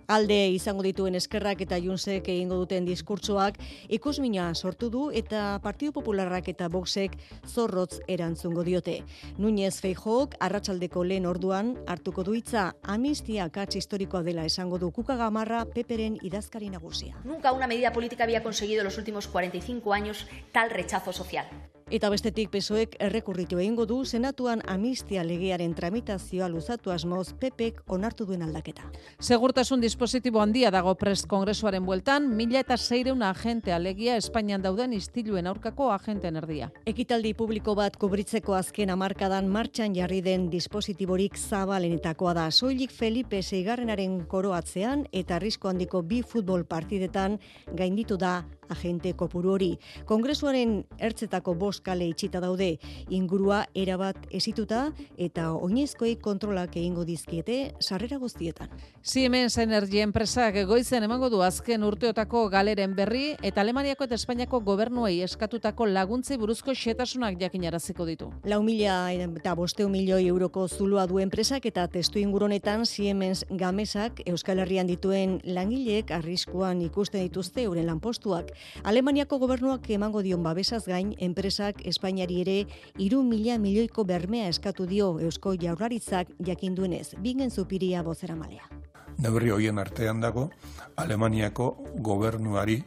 [0.07, 3.59] Alde izango dituen eskerrak eta junsek egingo duten diskurtsoak
[3.97, 7.15] ikusmina sortu du eta Partido Popularrak eta Voxek
[7.47, 9.03] zorrotz erantzungo diote.
[9.37, 15.15] Núñez Feijóok arratsaldeko lehen orduan hartuko du hitza amnistia kats historikoa dela esango du Kuka
[15.15, 17.15] Gamarra Peperen idazkari nagusia.
[17.23, 21.47] Nunca una medida política había conseguido los últimos 45 años tal rechazo social.
[21.93, 28.41] Eta bestetik pesoek errekurritu egingo du senatuan amnistia legearen tramitazioa luzatu asmoz PPek onartu duen
[28.41, 28.87] aldaketa.
[29.21, 35.45] Segurtasun dispositibo handia dago prest kongresuaren bueltan, mila eta seireun agente alegia Espainian dauden istiluen
[35.45, 36.71] aurkako agenten erdia.
[36.89, 42.47] Ekitaldi publiko bat kubritzeko azken hamarkadan martxan jarri den dispositiborik zabalenetakoa da.
[42.49, 47.37] Soilik Felipe Seigarrenaren koroatzean eta arrisko handiko bi futbol partidetan
[47.77, 49.71] gainditu da agente kopuru hori.
[50.05, 52.77] Kongresuaren ertzetako bost kale itxita daude,
[53.09, 54.85] ingurua erabat esituta
[55.17, 58.69] eta oinezkoei kontrolak egingo dizkiete sarrera guztietan.
[59.01, 65.21] Siemens Energy enpresak goizen emango du azken urteotako galeren berri eta Alemaniako eta Espainiako gobernuei
[65.25, 68.31] eskatutako laguntzei buruzko xetasunak jakinaraziko ditu.
[68.47, 74.63] Lau mila eta bosteu milioi euroko zulua du enpresak eta testu inguronetan Siemens Gamesak Euskal
[74.63, 78.52] Herrian dituen langileek arriskuan ikusten dituzte euren lanpostuak.
[78.83, 82.57] Alemaniako gobernuak emango dion babesaz gain, enpresak Espainiari ere
[82.97, 88.69] iru mila milioiko bermea eskatu dio Eusko Jaurlaritzak jakinduenez, bingen zupiria bozera malea.
[89.17, 90.49] neurri hoien artean dago
[90.97, 92.83] Alemaniako gobernuari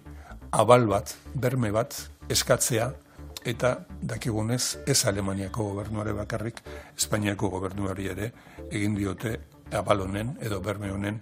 [0.52, 1.94] abal bat, berme bat
[2.28, 2.92] eskatzea
[3.46, 6.62] eta dakigunez ez Alemaniako gobernuare bakarrik
[6.96, 8.32] Espainiako gobernuari ere
[8.70, 9.38] egin diote
[9.72, 11.20] abal honen edo berme honen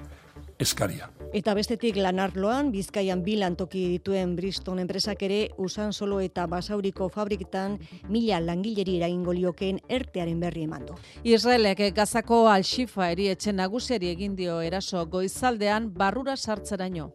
[0.59, 1.11] eskaria.
[1.35, 7.75] Eta bestetik lanarloan, Bizkaian bi lantoki dituen Bristol enpresak ere usan solo eta basauriko fabriketan
[8.07, 10.95] mila langileri eragingo liokeen ertearen berri eman du.
[11.27, 17.11] Israelek Gazako Al-Shifa erietxe nagusiari egin dio eraso goizaldean barrura sartzeraino.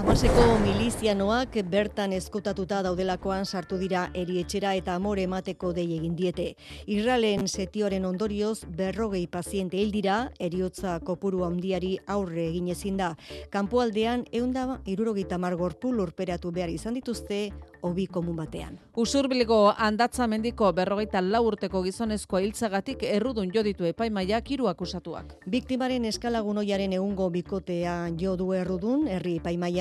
[0.00, 6.46] Hamaseko milizianoak bertan eskutatuta daudelakoan sartu dira erietxera eta amore emateko dei egin diete.
[6.86, 13.10] Israelen setioaren ondorioz berrogei paziente hil dira, eriotza kopuru handiari aurre egin ezin da.
[13.52, 17.50] Kanpoaldean eunda irurogeita margorpu lurperatu behar izan dituzte
[17.82, 18.80] hobi komun batean.
[18.96, 25.36] Usurbilgo handatza mendiko berrogeita lau urteko gizonezkoa hiltzagatik errudun jo ditu epaimaiak hiru akusatuak.
[25.44, 29.36] Biktimaren eskalagunoiaren egungo bikotea jo du errudun, herri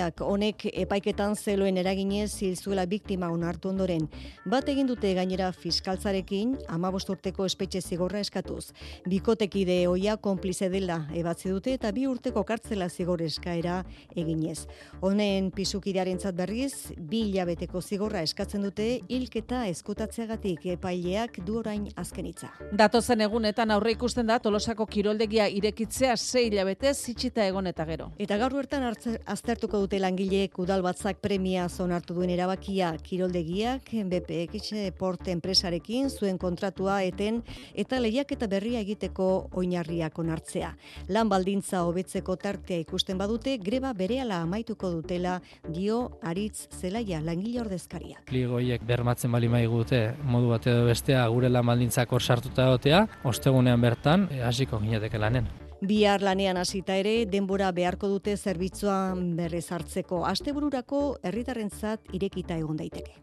[0.09, 4.07] epaimaiak honek epaiketan zeloen eraginez zilzuela biktima onartu ondoren.
[4.45, 8.71] Bat egin dute gainera fiskaltzarekin amabost urteko espetxe zigorra eskatuz.
[9.07, 13.83] Bikotekide oia konplize dela ebatzi dute eta bi urteko kartzela zigor eskaera
[14.15, 14.67] eginez.
[15.01, 22.51] Honen pisukidearentzat berriz, bi hilabeteko zigorra eskatzen dute hilketa eskutatzeagatik epaileak du orain azken hitza.
[22.71, 28.11] Datozen egunetan aurre ikusten da Tolosako kiroldegia irekitzea sei hilabete zitxita egon eta gero.
[28.17, 34.91] Eta gaur bertan hartze- aztertuko dute langileek udal batzak premia zonartu duen erabakia kiroldegiak BPX
[34.97, 37.41] Port enpresarekin zuen kontratua eten
[37.73, 40.71] eta lehiak eta berria egiteko oinarriak onartzea.
[41.09, 48.31] Lan baldintza hobetzeko tartea ikusten badute greba berehala amaituko dutela dio Aritz Zelaia langile ordezkariak.
[48.31, 53.81] Ligoiek bermatzen bali maigute modu bat edo bestea gure lan baldintzak hor sartuta egotea, ostegunean
[53.81, 55.68] bertan hasiko ginateke lanen.
[55.81, 63.15] Bihar lanean hasita ere denbora beharko dute zerbitzuan berrez hartzeko astebururako herritarrentzat irekita egon daiteke.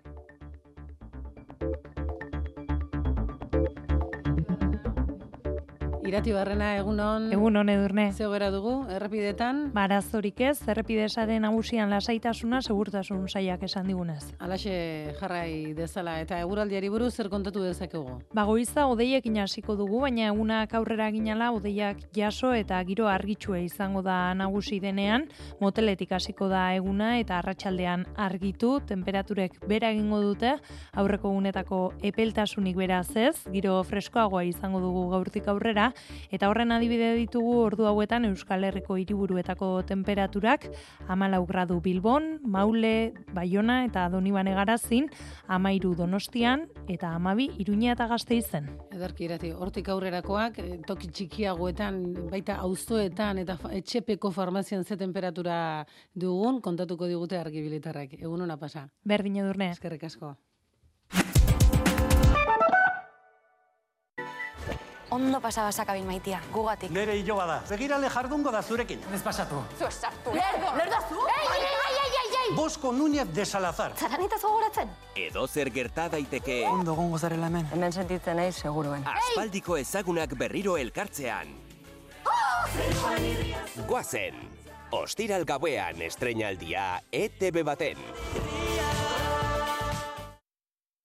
[6.06, 7.24] Irati barrena egunon.
[7.34, 8.04] Egunon edurne.
[8.14, 9.72] Zeo gera dugu, errepidetan.
[9.74, 14.20] Barazorik ez, errepidesaren nagusian lasaitasuna segurtasun saiak esan digunez.
[14.38, 14.76] Alaxe
[15.18, 18.20] jarrai dezala eta eguraldiari buruz zer kontatu dezakegu.
[18.38, 24.30] Bagoiza odeiekin hasiko dugu, baina egunak aurrera ginala odeiak jaso eta giro argitsue izango da
[24.38, 25.26] nagusi denean,
[25.58, 30.54] moteletik hasiko da eguna eta arratsaldean argitu, temperaturek bera egingo dute,
[30.94, 35.90] aurreko egunetako epeltasunik beraz ez, giro freskoagoa izango dugu gaurtik aurrera,
[36.30, 40.68] eta horren adibide ditugu ordu hauetan Euskal Herriko hiriburuetako temperaturak,
[41.08, 45.10] amalau gradu Bilbon, Maule, Baiona eta Donibane garazin,
[45.46, 48.70] amairu Donostian eta amabi Iruña eta Gasteizen.
[48.92, 56.60] Ederki irati, hortik aurrerakoak, eh, toki txikiagoetan, baita auzoetan eta etxepeko farmazian ze temperatura dugun,
[56.60, 58.18] kontatuko digute argibilitarrak.
[58.20, 58.88] Egun hona pasa.
[59.04, 59.70] Berdin edurne.
[59.76, 60.36] Eskerrik asko.
[65.10, 66.90] Ondo pasaba sakabin maitia, gugatik.
[66.90, 67.60] Nere hilo bada.
[67.68, 69.00] Begirale jardungo da zurekin.
[69.14, 69.62] Ez pasatu.
[69.78, 70.32] Zu esartu.
[70.34, 71.20] Lerdo, lerdo zu.
[71.30, 72.54] Ei, ei, ei, ei, ei, ei.
[72.56, 73.92] Bosco Núñez de Salazar.
[73.96, 74.90] Zaranita zogoratzen?
[75.14, 77.68] Edo zer gerta daiteke Ondo gongo zarela hemen.
[77.72, 79.06] Hemen sentitzen naiz, seguruen.
[79.06, 81.54] aspaldiko ezagunak berriro elkartzean.
[83.86, 84.34] Goazen,
[84.90, 87.98] ostiral gauean estreinaldia ETV baten.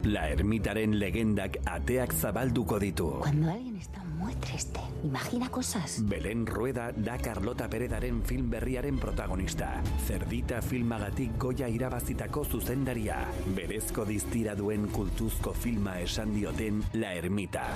[0.03, 3.07] La ermitaren legendak ateak zabalduko ditu.
[3.21, 5.99] Cuando alguien está muy triste, imagina cosas.
[6.09, 9.83] Belen Rueda da Carlota Perezaren film berriaren protagonista.
[10.07, 13.19] Zerdita filmagatik goia irabazitako zuzendaria.
[13.55, 17.67] Berezko diztira duen kultuzko filma esan dioten La Ermita.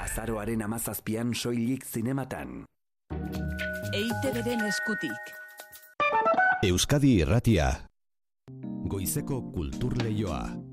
[0.00, 2.64] Azaroaren amazazpian soilik zinematan.
[3.92, 5.34] EITB-den eskutik.
[6.64, 7.74] Euskadi Irratia.
[8.88, 10.65] Goizeko kultur leioa.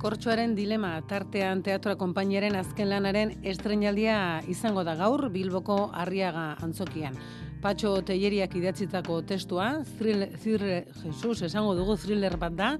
[0.00, 4.14] Kortxoaren dilema tartean teatroa konpainiaren azken lanaren estrenaldia
[4.48, 7.18] izango da gaur Bilboko Arriaga antzokian.
[7.60, 9.66] Patxo Telleriak idatzitako testua,
[9.98, 12.70] thriller, thriller, Jesus, esango dugu thriller bat da,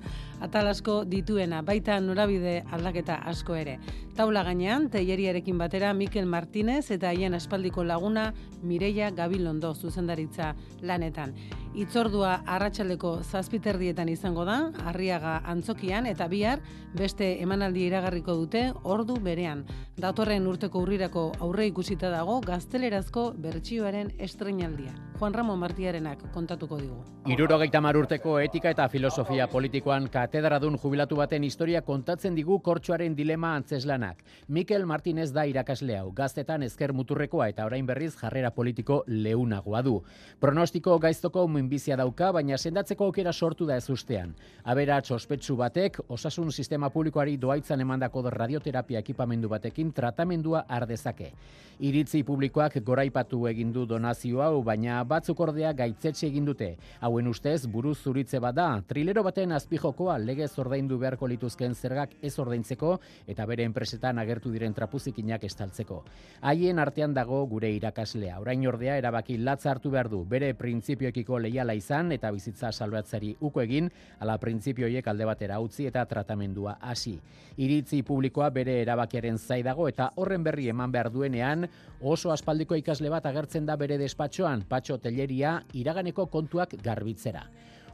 [0.41, 3.77] atal asko dituena, baita norabide aldaketa asko ere.
[4.17, 8.31] Taula gainean, Telleriarekin batera Mikel Martinez eta haien aspaldiko laguna
[8.63, 11.37] Mireia Gabilondo zuzendaritza lanetan.
[11.71, 14.57] Itzordua arratsaldeko zazpiterdietan izango da,
[14.91, 16.59] Arriaga antzokian, eta bihar
[16.99, 19.63] beste emanaldi iragarriko dute ordu berean.
[20.01, 24.97] Datorren urteko urrirako aurre ikusita dago gaztelerazko bertsioaren estrenaldia.
[25.21, 26.97] Juan Ramon Martiarenak kontatuko digu.
[27.29, 33.53] Irurogeita mar urteko etika eta filosofia politikoan katedradun jubilatu baten historia kontatzen digu kortxoaren dilema
[33.59, 34.25] antzeslanak.
[34.49, 39.99] Mikel Martinez da irakasle hau, gaztetan ezker muturrekoa eta orain berriz jarrera politiko leunagoa du.
[40.41, 44.33] Pronostiko gaiztoko minbizia dauka, baina sendatzeko aukera sortu da ez ustean.
[44.65, 51.33] Aberats ospetsu batek, osasun sistema publikoari doaitzan emandako radioterapia ekipamendu batekin tratamendua ardezake.
[51.81, 56.75] Iritzi publikoak goraipatu egin du donazio hau, baina batzuk ordea gaitzetxe egin dute.
[57.01, 62.99] Hauen ustez, buruz zuritze bada, trilero baten azpijokoa legez ordaindu beharko lituzken zergak ez ordaintzeko
[63.27, 66.03] eta bere enpresetan agertu diren trapuzikinak estaltzeko.
[66.43, 68.37] Haien artean dago gure irakaslea.
[68.41, 73.63] Orain ordea erabaki latza hartu behar du, bere printzipioekiko leiala izan eta bizitza salbatzari uko
[73.65, 73.91] egin,
[74.21, 77.17] ala printzipioiek alde batera utzi eta tratamendua hasi.
[77.61, 81.67] Iritzi publikoa bere erabakiaren zai dago eta horren berri eman behar duenean,
[82.01, 87.45] oso aspaldiko ikasle bat agertzen da bere despatxoan, patxo telleria iraganeko kontuak garbitzera.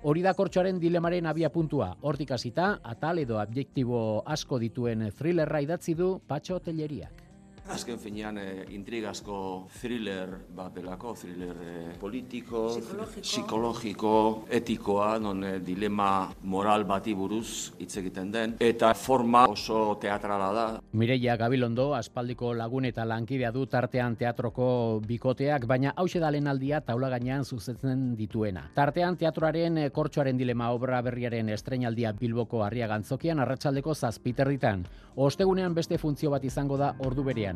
[0.06, 1.94] Hori da kortxoaren dilemaren abia puntua.
[2.02, 7.25] Hortik hasita, atal edo objektibo asko dituen thrillerra idatzi du patxo telleriak.
[7.68, 13.22] Azken finean eh, intrigazko thriller bat delako, thriller eh, politiko, Psikologiko.
[13.22, 14.12] psikologiko,
[14.50, 20.66] etikoa, non eh, dilema moral bati buruz hitz egiten den, eta forma oso teatrala da.
[20.92, 27.08] Mireia Gabilondo aspaldiko lagun eta lankidea du tartean teatroko bikoteak, baina hause da aldia taula
[27.10, 28.70] gainean zuzetzen dituena.
[28.74, 34.86] Tartean teatroaren eh, kortxoaren dilema obra berriaren estrenaldia Bilboko harria gantzokian arratsaldeko zazpiterritan.
[35.16, 37.55] Ostegunean beste funtzio bat izango da ordu berean.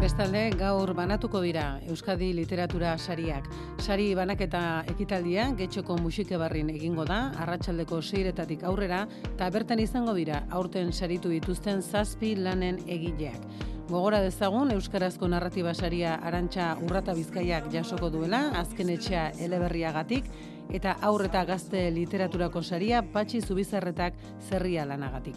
[0.00, 3.44] Bestalde, gaur banatuko dira Euskadi Literatura Sariak.
[3.84, 9.02] Sari banaketa ekitaldia getxoko musike barrin egingo da, arratsaldeko seiretatik aurrera,
[9.34, 13.44] eta bertan izango dira aurten saritu dituzten zazpi lanen egileak.
[13.90, 20.32] Gogora dezagun, Euskarazko narratiba saria arantxa urrata bizkaiak jasoko duela, azken etxea eleberriagatik,
[20.72, 24.14] eta aur eta gazte literaturako saria patxi zubizarretak
[24.48, 25.36] zerria lanagatik.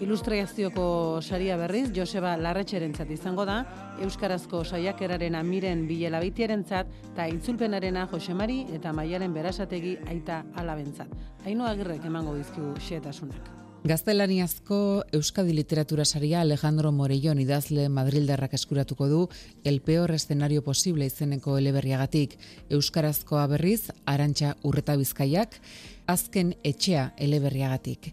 [0.00, 3.62] Ilustrazioko saria berriz, Joseba Larretxerentzat izango da,
[4.04, 11.16] Euskarazko saiakeraren amiren bilelabitiarentzat, eta itzulpenarena Josemari eta Maialen Berasategi aita alabentzat.
[11.46, 13.65] Haino agirrek emango dizkigu xeetasunak.
[13.84, 19.28] Gaztelaniazko Euskadi Literatura Saria Alejandro Morellón idazle Madrildarrak eskuratuko du
[19.64, 22.38] El peor escenario posible izeneko eleberriagatik
[22.70, 25.60] Euskarazkoa berriz Arantxa Urreta Bizkaiak
[26.06, 28.12] azken etxea eleberriagatik.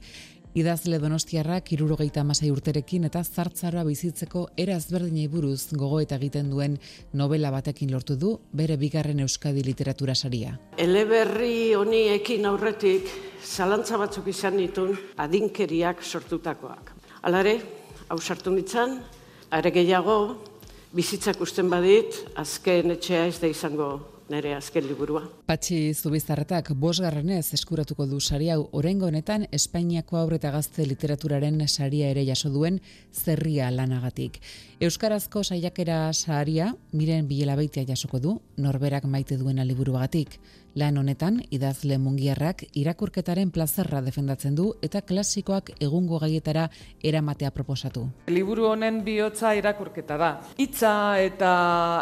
[0.54, 6.76] Idazle Donostiarrak irurogeita amasei urterekin eta zartzaroa bizitzeko era ezberdinei buruz gogo eta egiten duen
[7.18, 10.54] novela batekin lortu du bere bigarren Euskadi Literatura Saria.
[10.78, 13.10] Eleberri honi ekin aurretik
[13.42, 16.94] zalantza batzuk izan ditun adinkeriak sortutakoak.
[17.26, 17.58] Alare,
[18.14, 19.00] hau sartu nitzan,
[19.50, 20.38] are gehiago,
[20.94, 25.24] bizitzak usten badit, azken etxea ez da izango nire azken liburua.
[25.48, 32.10] Patxi Zubizarretak bosgarrenez eskuratuko du sari hau orengo honetan Espainiako aurre eta gazte literaturaren saria
[32.10, 32.82] ere jaso duen
[33.12, 34.40] zerria lanagatik.
[34.80, 40.40] Euskarazko saiakera saria miren bilelabeitia jasoko du norberak maite duena liburuagatik.
[40.74, 46.64] Lan honetan, idazle mungiarrak irakurketaren plazerra defendatzen du eta klasikoak egungo gaietara
[47.06, 48.08] eramatea proposatu.
[48.34, 50.32] Liburu honen bihotza irakurketa da.
[50.58, 51.54] Hitza eta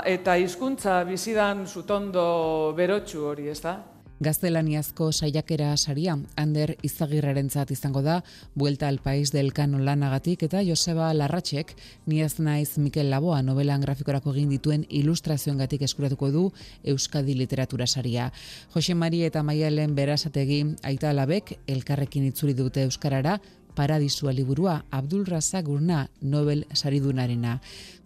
[0.07, 1.65] eta hizkuntza bizidan
[2.11, 3.79] sutondo berotsu hori, ez da?
[4.21, 8.21] Gaztelaniazko saiakera saria, Ander Izagirrerentzat izango da,
[8.53, 11.73] Buelta al País del Cano lanagatik eta Joseba Larratxek,
[12.05, 16.51] Niaz naiz Mikel Laboa novelan grafikorako egin dituen ilustrazioengatik eskuratuko du
[16.83, 18.31] Euskadi Literatura saria.
[18.75, 23.39] Jose Mari eta Maialen Berasategi aita alabek elkarrekin itzuli dute euskarara
[23.75, 25.25] Paradisua liburua Abdul
[25.63, 27.61] Gurna Nobel saridunarena.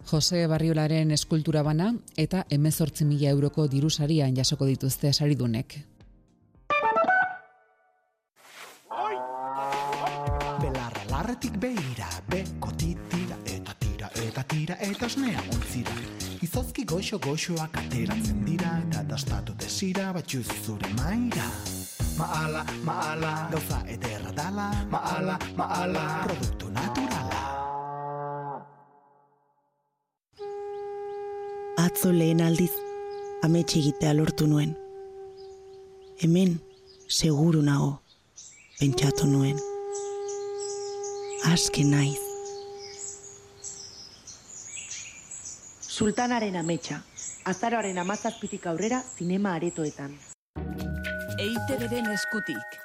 [0.05, 5.85] Jose Barriolaren eskultura bana eta 18.000 euroko diru sarian jasoko dituzte saridunek.
[10.61, 15.97] Belarra larretik beira, beko titira eta tira eta tira eta osnea ontzira.
[16.41, 21.49] Izozki goxo goxoak ateratzen dira eta dastatu desira batxuz zure maira.
[22.15, 27.41] Maala, maala, gauza ederra dala, maala, maala, produktu naturala.
[31.85, 32.71] Atzo lehen aldiz,
[33.43, 34.71] ametxe egitea lortu nuen.
[36.21, 36.53] Hemen,
[37.07, 37.91] seguru nago,
[38.79, 39.59] pentsatu nuen.
[41.51, 42.21] Aske naiz.
[45.97, 47.01] Sultanaren ametsa,
[47.51, 50.15] azaroaren amazazpitik aurrera zinema aretoetan.
[51.45, 52.77] EITB-den eskutik.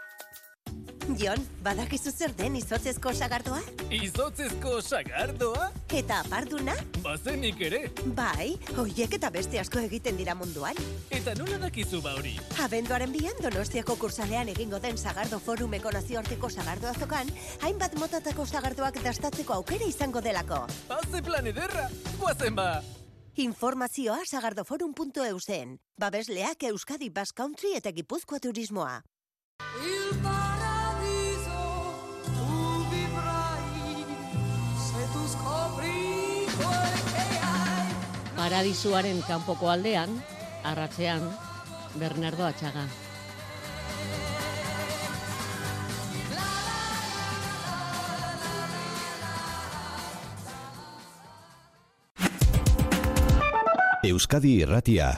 [1.16, 3.62] Jon, badakizu zer den izotzezko sagardoa?
[3.97, 5.70] Izotzezko sagardoa?
[5.97, 6.74] Eta aparduna?
[7.01, 7.81] Bazenik ere.
[8.19, 10.77] Bai, hoiek eta beste asko egiten dira munduan.
[11.09, 12.37] Eta nola dakizu ba hori?
[12.66, 17.32] Abenduaren bian Donostiako kursalean egingo den Sagardo Forumeko nazioarteko sagardo azokan,
[17.65, 20.66] hainbat motatako sagardoak dastatzeko aukera izango delako.
[20.93, 21.89] Haze plan ederra,
[22.20, 22.73] guazen ba!
[23.36, 25.78] Informazioa sagardoforum.eusen.
[25.98, 29.02] Babesleak Euskadi Basque Country eta Gipuzkoa Turismoa.
[29.85, 31.61] Il paradiso
[32.27, 32.57] tu
[32.90, 34.05] vivrai
[34.86, 37.94] se tu scopri quel.
[38.36, 40.23] Paradisuaren kanpoko aldean,
[40.65, 41.31] arratzean,
[41.94, 42.89] Bernardo Atxaga.
[54.02, 55.10] Euskadi Irratia.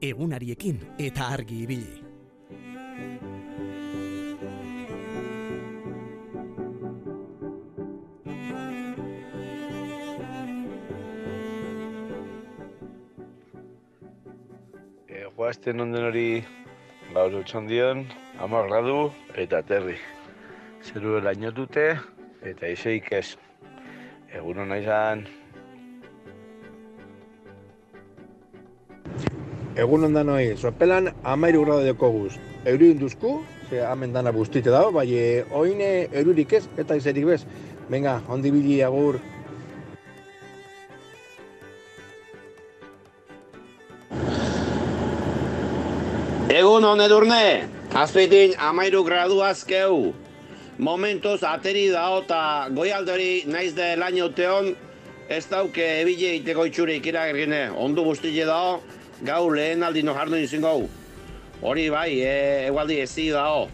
[0.00, 2.03] Egunariekin eta argi ibili.
[15.54, 16.28] Guazten onden hori
[17.14, 18.00] gaur otxondion,
[18.42, 19.94] ama gradu eta terri.
[20.82, 21.84] Zeru lainotute
[22.42, 23.36] eta izeik ez.
[24.34, 25.22] Egun hona izan.
[29.78, 32.32] Egun ondan hoi, sopelan amairu grado deko guz.
[32.66, 33.36] Euri induzku,
[33.70, 35.06] ze hamen dana bustite dago, bai
[35.52, 37.44] oine erurik ez, eta izerik bez.
[37.94, 39.22] Venga, ondi bili agur.
[46.54, 47.66] Egun hon edurne,
[47.98, 50.12] azpeitin amairu gradu azkeu.
[50.78, 54.68] Momentuz ateri dao eta goialdori naiz de laino teon,
[55.26, 57.72] ez dauke ebile iteko itxurik iragergine.
[57.74, 58.76] Ondu guztile dao,
[59.26, 60.76] gau lehen aldi no jardu izingo.
[61.62, 62.36] Hori bai, e,
[62.68, 63.64] egualdi ezi dao.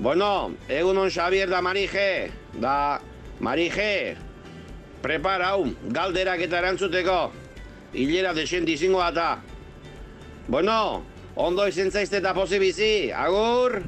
[0.00, 0.30] Bueno,
[0.66, 2.98] egun hon Xavier da Marije, da
[3.38, 4.16] Marije,
[5.04, 7.20] preparau, galderak eta erantzuteko.
[7.94, 9.28] Hilera desent izingo eta.
[10.48, 11.04] Bueno,
[11.38, 13.78] ondo izen zaizte eta pozi bizi, agur!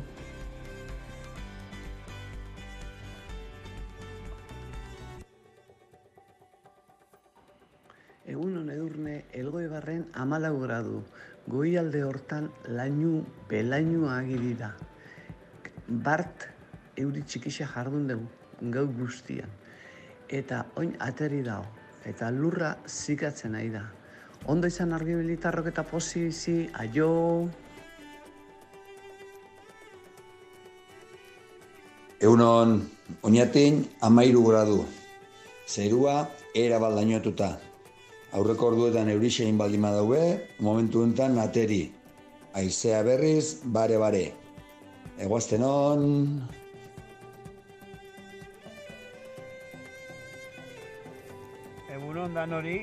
[8.31, 11.03] Egun hon edurne, elgoi barren amalau gradu.
[11.51, 14.71] Goialde hortan lainu, belainua agirira.
[16.07, 16.47] Bart,
[16.97, 19.51] euri txikixa jardun dugu gau guztian.
[20.29, 21.65] Eta oin ateri dao,
[22.07, 23.89] eta lurra zikatzen nahi da.
[24.47, 27.11] Ondo izan argi militarrok eta pozi bizi, aio!
[32.21, 32.75] Egunon,
[33.25, 34.85] oinatin amairu gradu.
[35.69, 36.17] Zerua
[36.55, 37.55] era baldainotuta.
[38.37, 40.23] Aurreko orduetan eurixein baldin badaude,
[40.61, 41.81] momentu enten ateri.
[42.61, 44.25] Aizea berriz, bare-bare.
[45.19, 46.07] Egoazten on...
[51.91, 52.79] Egunon dan hori,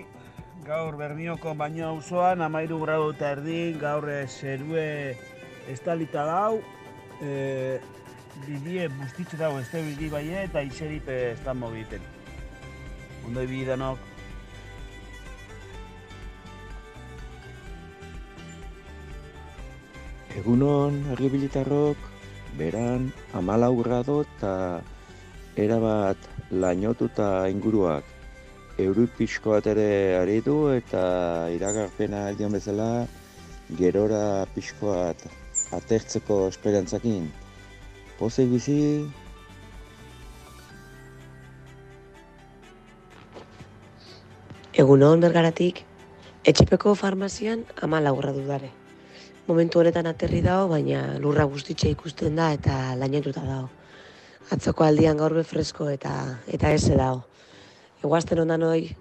[0.68, 5.16] gaur Bernioko baino auzoan amairu gradu eta erdin, gaur eh, zerue
[5.72, 6.60] estalita dau,
[7.24, 7.80] e,
[8.44, 12.04] bidie bustitze dago, ez bidi bai eta izerip ez da mogiten.
[13.28, 14.04] Ondo ibili danok.
[20.38, 22.12] Egunon, argibilitarrok,
[22.60, 24.54] beran, amalau grado eta
[25.56, 28.17] erabat lainotuta inguruak.
[28.78, 29.90] Euri pixko bat ere
[30.20, 31.04] ari du eta
[31.50, 33.08] iragarpena aldion bezala
[33.80, 34.94] gerora pixko
[35.78, 37.32] atertzeko esperantzakin.
[38.20, 38.78] Pozei bizi,
[44.78, 45.80] Egunon bergaratik,
[46.46, 48.68] etxepeko farmazian ama laurra dudare.
[49.48, 53.72] Momentu honetan aterri dago, baina lurra guztitxe ikusten da eta lainetuta dago.
[54.54, 56.14] Atzoko aldian gaur be fresko eta
[56.46, 57.26] eta eze dago.
[58.04, 58.96] Eguazten ondan hoi,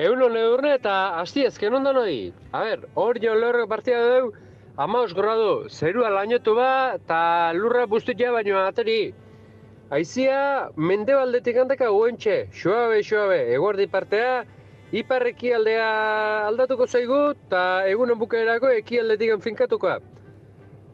[0.00, 2.32] Egun edurne eta hasti ezken ondan hoi.
[2.56, 4.30] A ber, hor jo lehorrek partia dugu,
[4.80, 7.18] amaus gradu, zerua lainotu ba, eta
[7.56, 9.12] lurra bustitia baino ateri.
[9.90, 14.44] Aizia, mendebaldetik handaka guentxe, suabe, suabe, eguardi partea,
[15.02, 15.90] iparreki aldea
[16.46, 19.98] aldatuko zaigu, eta egunen bukaerako eki aldetik finkatuko.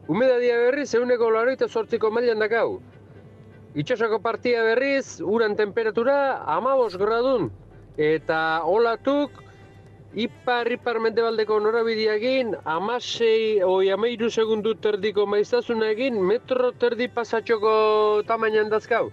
[0.07, 2.81] Humedadia berriz, eguneko laro eta sortziko mailan dakau.
[3.77, 7.51] Itxosako partia berriz, uran temperatura, amabos gradun.
[7.93, 9.37] Eta olatuk,
[10.17, 19.11] ipar ipar mendebaldeko norabideagin, amasei, oi amairu segundu terdiko maiztasunagin, metro terdi pasatxoko tamainan dazkau.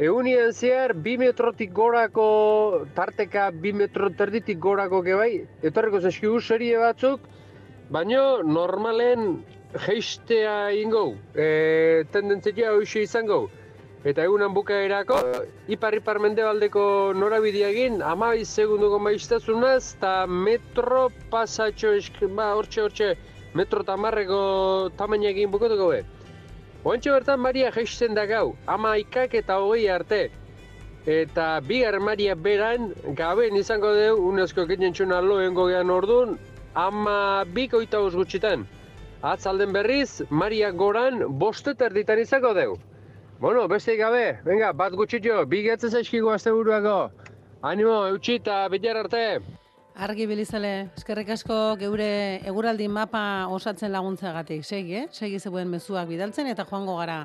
[0.00, 7.28] Egunien zehar, bi metrotik gorako, tarteka bi metro terditik gorako gebai, etorriko zeskigu serie batzuk,
[7.92, 9.42] baino normalen
[9.84, 13.50] geistea ingo, e, tendentzia hoxe izango.
[14.02, 15.14] Eta egunan bukaerako,
[15.70, 23.12] ipar-ipar mendebaldeko norabideagin, amabiz segunduko maiztasunaz, eta metro pasatxo, esk- ba, hortxe, hortxe,
[23.54, 26.02] metro tamarreko tamainagin bukatuko be.
[26.82, 30.30] Oantxe bertan Maria geisten da gau, ama ikak eta hogei arte.
[31.06, 36.38] Eta bi armaria beran, gaben izango dugu, unesko ginen txuna loengo gehan orduan,
[36.74, 38.66] ama bik oita gutxitan.
[39.22, 42.80] Atzalden berriz, Maria goran, bostet erditan izango dugu.
[43.42, 47.10] Bueno, beste gabe, venga, bat gutxitxo, bi gehatzen zaizkigu azte buruako.
[47.66, 49.22] Animo, eutxi eta bilar arte.
[50.06, 52.06] Argi bilizale, eskerrik asko geure
[52.46, 54.62] eguraldi mapa osatzen laguntzagatik.
[54.62, 55.08] Segi, eh?
[55.10, 57.24] Segi zeuen mezuak bidaltzen eta joango gara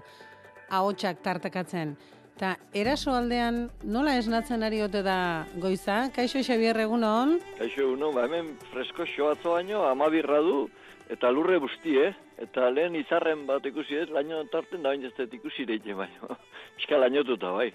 [0.80, 1.94] ahotsak tartekatzen.
[2.42, 6.08] Ta eraso aldean nola esnatzen ari ote da goiza?
[6.18, 7.38] Kaixo Xabier egunon?
[7.62, 10.64] Kaixo egunon, ba hemen fresko xoatzo baino amabirra du
[11.10, 12.14] eta lurre busti, eh?
[12.38, 16.38] Eta lehen izarren bat ikusi ez, laino tarten da bain ez dut ikusi reite baino.
[16.78, 17.72] Piska lainotuta, bai.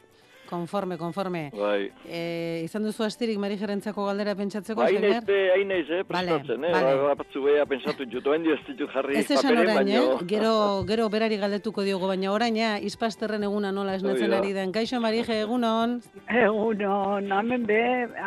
[0.53, 1.47] Konforme, konforme.
[1.55, 1.87] Bai.
[2.05, 5.15] E, izan duzu astirik Mari Gerentzako galdera pentsatzeko, Ba, hain Xabier?
[5.15, 6.73] naiz, be, hain naiz, eh, prestatzen, eh?
[6.75, 6.91] bale.
[7.01, 10.01] Ba, batzu beha pensatu jut, oen dio ez ditut jarri Ez esan paperen, orain, eh?
[10.03, 10.53] baino- Gero,
[10.91, 14.73] gero berari galdetuko diogu, baina orain, ja, izpasterren eguna nola esnatzen ari den.
[14.77, 16.03] Kaixo, Marije, egunon?
[16.29, 17.81] Egunon, hemen be,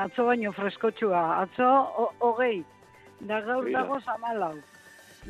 [0.07, 1.41] atzo baino freskotxua.
[1.43, 1.67] Atzo,
[1.99, 2.63] ho- hogei.
[3.19, 4.55] Da gaur dago zamalau.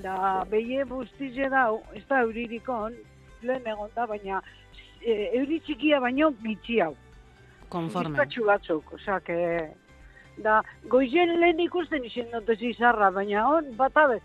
[0.03, 2.95] Da, beie bustize dau, ez da euririkon,
[3.45, 4.41] lehen egon da, baina
[5.01, 6.93] e, euri txikia baino gitxi hau.
[7.69, 8.13] Konforme.
[8.15, 9.39] Bizkatxu batzuk, osea, que...
[10.43, 10.59] Da,
[10.91, 14.23] goizen lehen ikusten izen dut izarra, baina on, bat abez.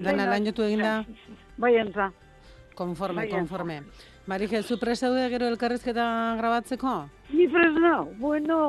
[0.00, 1.02] Dana lan jotu eginda?
[1.60, 2.08] Bai entza.
[2.78, 3.82] Konforme, Bai, konforme.
[4.30, 6.06] Marije, zu prest daude gero elkarrizketa
[6.38, 6.94] grabatzeko?
[7.34, 8.60] Ni prez nau, bueno,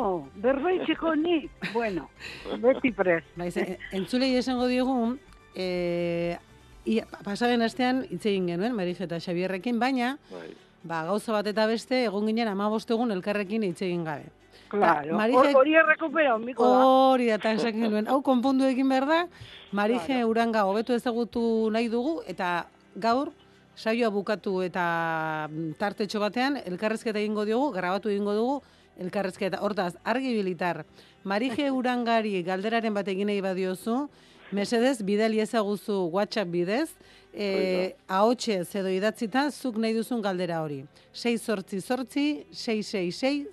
[0.44, 2.10] berbaitzeko ni, bueno,
[2.64, 3.22] beti prez.
[3.40, 5.16] Baiz, e- entzulei esango diogu,
[5.56, 6.38] e,
[6.86, 10.50] ia, pasaren astean hitz egin genuen, Marije eta Xabierrekin, baina, Bai.
[10.84, 14.32] ba, gauza bat eta beste, egon ginen ama egun elkarrekin hitz egin gabe.
[14.72, 16.86] Claro, Marije- hori errekupera, miko da.
[16.86, 19.28] Hori da, eta esakin genuen, hau konpondu egin behar da,
[19.72, 23.32] Marije uranga hobetu ezagutu nahi dugu, eta gaur,
[23.76, 28.62] saioa bukatu eta mm, tartetxo batean, elkarrezketa egingo diogu, grabatu egingo dugu,
[29.00, 29.62] elkarrezketa.
[29.62, 30.86] Hortaz, argi bilitar,
[31.24, 34.10] Marije urangari galderaren bat egin nahi badiozu,
[34.52, 36.90] mesedez, bidali ezaguzu WhatsApp bidez,
[37.34, 40.84] e, ahotxez edo idatzita, zuk nahi duzun galdera hori.
[41.14, 43.48] 6 sortzi sortzi, 666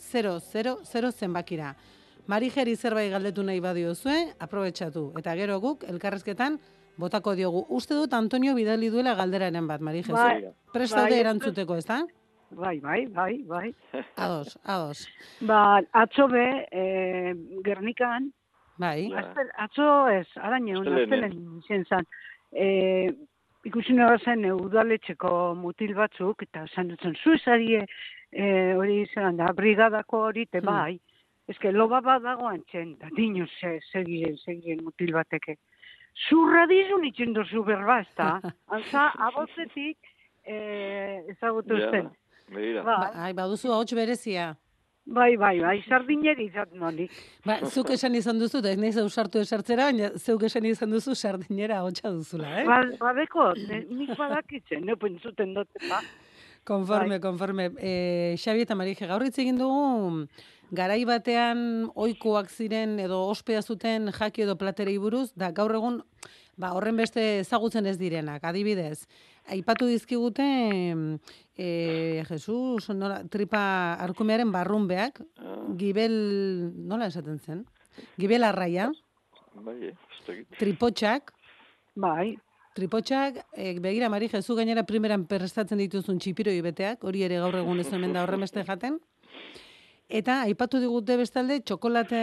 [0.93, 1.75] 000 zenbakira.
[2.29, 5.13] Marijeri zerbait galdetu nahi badiozue, aprobetxatu.
[5.17, 6.59] Eta gero guk, elkarrezketan,
[7.01, 7.65] botako diogu.
[7.73, 10.13] Uste dut Antonio bidali duela galderaren bat, Marije.
[10.13, 12.03] Bai, prestaude bai, erantzuteko, ez da?
[12.51, 13.75] Bai, bai, bai, bai.
[14.17, 15.07] Ados, ados.
[15.41, 17.35] Ba, atzo be, e,
[17.65, 18.33] Gernikan,
[18.79, 19.11] Bai.
[19.13, 20.87] Azte- atzo ez, Astelehenean.
[20.87, 22.05] aztelen zen zan.
[22.53, 23.11] E,
[23.65, 27.85] ikusi nahi zen e, udaletxeko mutil batzuk, eta esan dutzen, zu esarie,
[28.33, 30.67] e, hori zelan da, brigadako hori, te Hmm.
[30.67, 31.01] bai.
[31.49, 35.57] Ez que loba bat dago antzen, da dino se, segiren, segiren mutil bateke.
[36.29, 38.41] Zurra dizun itxen dozu berba, ez da?
[38.75, 39.97] Antza, abozetik,
[40.45, 42.11] e, ezagutu Ja, zen.
[42.85, 44.55] Ba, Ai, baduzu ahots berezia.
[45.09, 47.13] Bai, bai, bai, sardineri izat nonik.
[47.47, 51.15] Ba, zuk esan izan duzu, eta ez nahi ausartu esartzera, baina zeuk esan izan duzu
[51.17, 52.67] sardinera hotxa duzula, eh?
[52.69, 56.03] Ba, badeko, ne- nik badakitzen, ne pentsuten dut, ba.
[56.69, 57.21] Konforme, Bai.
[57.25, 57.71] konforme.
[57.81, 60.27] E, Xabi eta Marije, gaur hitz egin dugu,
[60.71, 66.03] garai batean ohikoak ziren edo ospea zuten jaki edo platerei buruz, da gaur egun
[66.59, 69.07] ba, horren beste ezagutzen ez direnak, adibidez.
[69.49, 70.45] Aipatu dizkigute,
[71.57, 75.23] e, Jesus, nola, tripa arkumearen barrunbeak,
[75.81, 76.13] gibel,
[76.89, 77.65] nola esaten zen?
[78.21, 78.91] Gibel arraia,
[79.59, 79.95] Bai,
[80.59, 81.33] tripotxak,
[81.99, 82.37] Bai.
[82.79, 87.81] Tripotxak, e, begira, Mari, Jezu gainera primeran prestatzen dituzun txipiroi beteak, hori ere gaur egun
[87.83, 89.01] ez da horren beste jaten.
[90.09, 92.21] Eta aipatu digute bestalde txokolate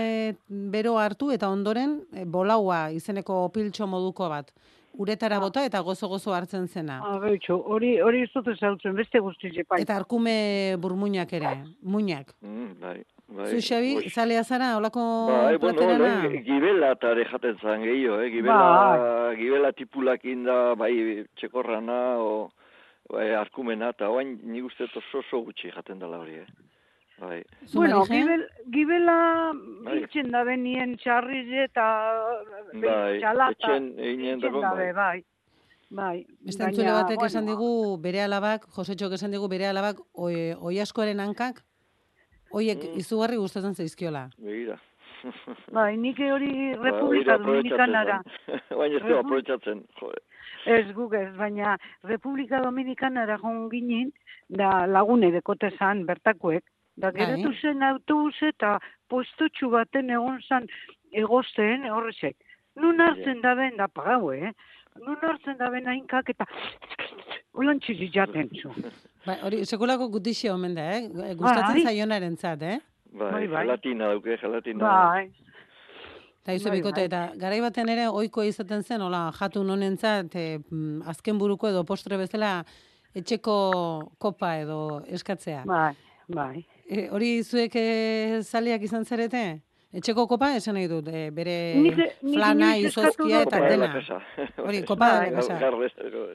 [0.73, 4.49] bero hartu eta ondoren e, bolaua izeneko piltxo moduko bat.
[4.97, 7.01] Uretara bota eta gozo-gozo hartzen zena.
[7.03, 9.81] Ah, betxo, hori, hori ez dut ezautzen, beste guztiz epai.
[9.83, 11.51] Eta arkume burmuinak ere,
[11.83, 12.31] muinak.
[12.41, 12.95] Mm, bai,
[13.27, 13.49] bai.
[13.51, 16.21] Zu, Xabi, zalea zara, olako Bai, bueno, platerana?
[16.23, 18.29] lehen gibela eta jaten zan gehiago, eh?
[18.31, 20.93] Gibela, gibela tipulakin da, bai,
[21.35, 22.31] txekorrana, o,
[23.11, 26.47] bai, arkumena, eta oain nik uste oso oso gutxi jaten dela hori, eh?
[27.17, 27.43] Bai.
[27.73, 28.17] Bueno, Marije?
[28.21, 29.51] gibel, gibela
[29.85, 29.99] Bai.
[29.99, 31.85] biltzen da benien txarriz eta
[32.73, 33.51] Bai, txalata.
[33.55, 34.93] etxen eginen dago, dabe, bai.
[34.93, 35.23] bai.
[35.95, 36.25] Bai.
[36.43, 37.69] Beste entzule batek esan digu,
[38.01, 41.61] bere alabak, Josetxok esan digu, bere alabak, oi, oiaskoaren hankak,
[42.51, 42.97] oiek Mm.
[42.99, 44.29] izugarri gustatzen zaizkiola.
[44.37, 44.77] Begira.
[45.71, 48.21] Bai, nik hori Ba, Republika Dominikanara.
[48.77, 50.19] Baina ez du Repu- aprobetxatzen, jode.
[50.65, 54.11] Ez guk ez, baina Republika Dominikanara joan ginen,
[54.49, 56.63] da lagune dekote zan bertakoek,
[56.95, 57.19] da Bai.
[57.19, 58.77] geratu zen autobus eta
[59.09, 60.67] postutxu baten egon zan
[61.11, 62.35] egozten horrezek.
[62.75, 64.51] Nun hartzen da ben, da pagau, eh?
[64.99, 66.47] Nun hartzen da ben hainkak eta
[67.55, 68.73] ulan txizi jaten zu.
[69.27, 71.33] Bai, hori, sekulako gutixia omen da, eh?
[71.39, 71.85] Gustatzen Bai.
[71.89, 72.77] zaionaren zat, eh?
[73.15, 73.63] Bai, Bai, bai.
[73.63, 74.85] gelatina dauke, gelatina.
[74.85, 75.31] Bai.
[76.45, 81.07] Eta izu bikote, eta garai batean ere ohiko izaten zen, hola, jatu nonentzat, e, mm,
[81.09, 82.59] azken buruko edo postre bezala
[83.17, 83.55] etxeko
[84.21, 84.79] kopa edo
[85.17, 85.63] eskatzea.
[85.65, 85.95] Bai,
[86.29, 86.65] bai.
[86.85, 89.61] E, hori zuek e, zaleak izan zarete?
[89.95, 93.87] Etxeko kopa esan nahi dut, e, bere nik flana, izozkia eta dena.
[94.59, 95.77] Hori, kopa de la Bai.
[95.79, 96.25] bezero.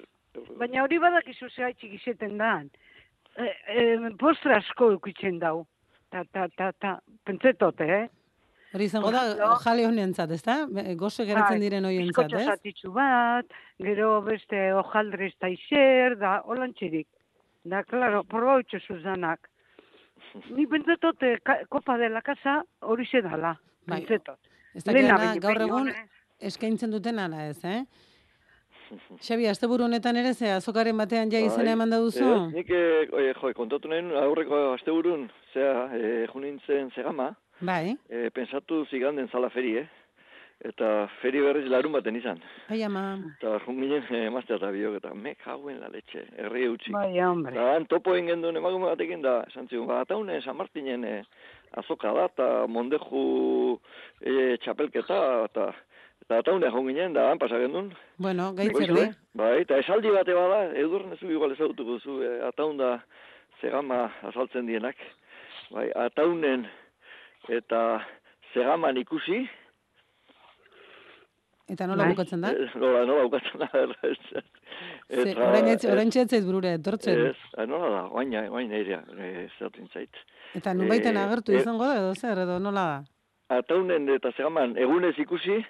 [0.58, 2.54] Baina hori badakizu zehaitxik izeten da.
[3.36, 3.84] E, e,
[4.18, 5.66] postre asko eukitzen dau.
[6.10, 6.96] Ta, ta, ta, ta,
[7.26, 8.08] pentsetote, eh?
[8.74, 9.58] Hori izango da, Ojalo.
[9.64, 10.56] jale honentzat, ezta?
[10.70, 12.46] Be- Gozo geratzen Bai, diren hoientzat, bizkotxo ez?
[12.54, 17.06] zatitzu bat, gero beste hojaldre ez da izer, da holantxirik.
[17.66, 19.49] Da, klaro, probautxo zuzanak.
[20.50, 21.38] Ni pentsatot eh,
[21.68, 23.58] kopa de la casa hori dala.
[23.86, 24.00] Bai.
[24.00, 24.38] Pentsatot.
[24.74, 26.08] Ez da gaur egun behin
[26.40, 27.82] eskaintzen duten ala ez, eh?
[29.22, 31.74] Xabi, asteburu honetan ere ze azokaren batean ja izena Bai.
[31.76, 32.24] eman da duzu?
[32.24, 37.30] Ez, nik, eh, oie, jo, kontatu nahi nuen aurreko asteburun, zera, eh, junintzen zegama,
[37.60, 39.86] Bai, eh, pensatu ziganden zala feri, eh?
[40.60, 42.40] Eta feri berriz larun baten izan.
[42.68, 43.02] bai ama.
[43.38, 46.92] Eta jun ginen eh, emaztea eta biok, eta me kauen la letxe, herri eutxik.
[46.92, 47.54] Bai, hombre.
[47.54, 51.22] Eta han topo egin genduen emakume batekin da, esan zigun, ba, eta San Martinen eh,
[51.80, 53.78] azoka da, eta mondeju
[54.20, 55.72] eh, txapelketa, eta
[56.20, 57.94] eta eta une joan ginen, da, han pasa gendun.
[58.18, 59.08] Bueno, gaitzerdi.
[59.34, 63.00] Bai, eta esaldi bate bada, edurren ez du igual ezagutuko zu, eh, ataunda
[63.60, 65.00] zegama azaltzen dienak.
[65.70, 66.68] Bai, ataunen
[67.48, 68.04] eta
[68.52, 69.46] zegaman ikusi.
[71.70, 72.14] Eta nola Bai.
[72.14, 72.50] bukatzen da?
[72.50, 73.68] Eh, Nola, nola bukatzen da.
[75.10, 77.20] Ze, orain ez, orain txetzait burura etortzen.
[77.30, 80.10] Ez, eh, nola da, oain, oain eirea, ez zaten zait.
[80.58, 83.58] Eta nunbaiten Eh, agertu eh, izango da edo zer, edo nola da?
[83.60, 85.60] Ataunen eta zegaman egunez ikusi,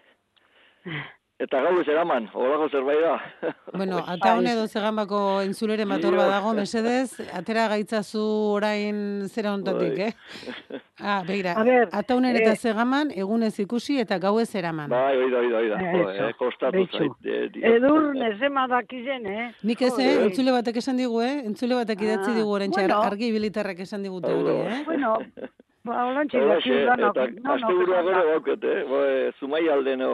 [1.40, 3.14] eta gau ez eraman, horako zerbait da.
[3.80, 6.18] Bueno, ata hone edo zegambako entzulere mator Dio.
[6.20, 8.20] badago, mesedez, atera gaitzazu
[8.58, 10.08] orain zera ontatik, Bai.
[10.10, 10.80] eh?
[11.00, 14.90] Ah, begira, A ber, ataunen eta eh, zegaman, egunez ikusi eta gauez eraman.
[14.92, 15.78] Bai, oida, oida, oida.
[15.80, 17.12] Jo, Eso, eh, kostatu zait.
[17.24, 17.72] eh, dio.
[17.76, 19.48] Edur nezema dakizen, eh?
[19.62, 20.12] Nik ez, eh?
[20.26, 21.38] Entzule batek esan digu, eh?
[21.46, 23.00] Entzule batek idatzi Ah, digu orain bueno.
[23.02, 24.82] argi bilitarrak esan digute hori, eh?
[24.84, 25.16] Bueno,
[25.90, 27.18] ba, holantxe daki danok.
[27.18, 28.32] eta asteburua esan gero da.
[28.34, 28.84] dauket, eh?
[28.88, 30.10] Bo, e, Zumai aldeno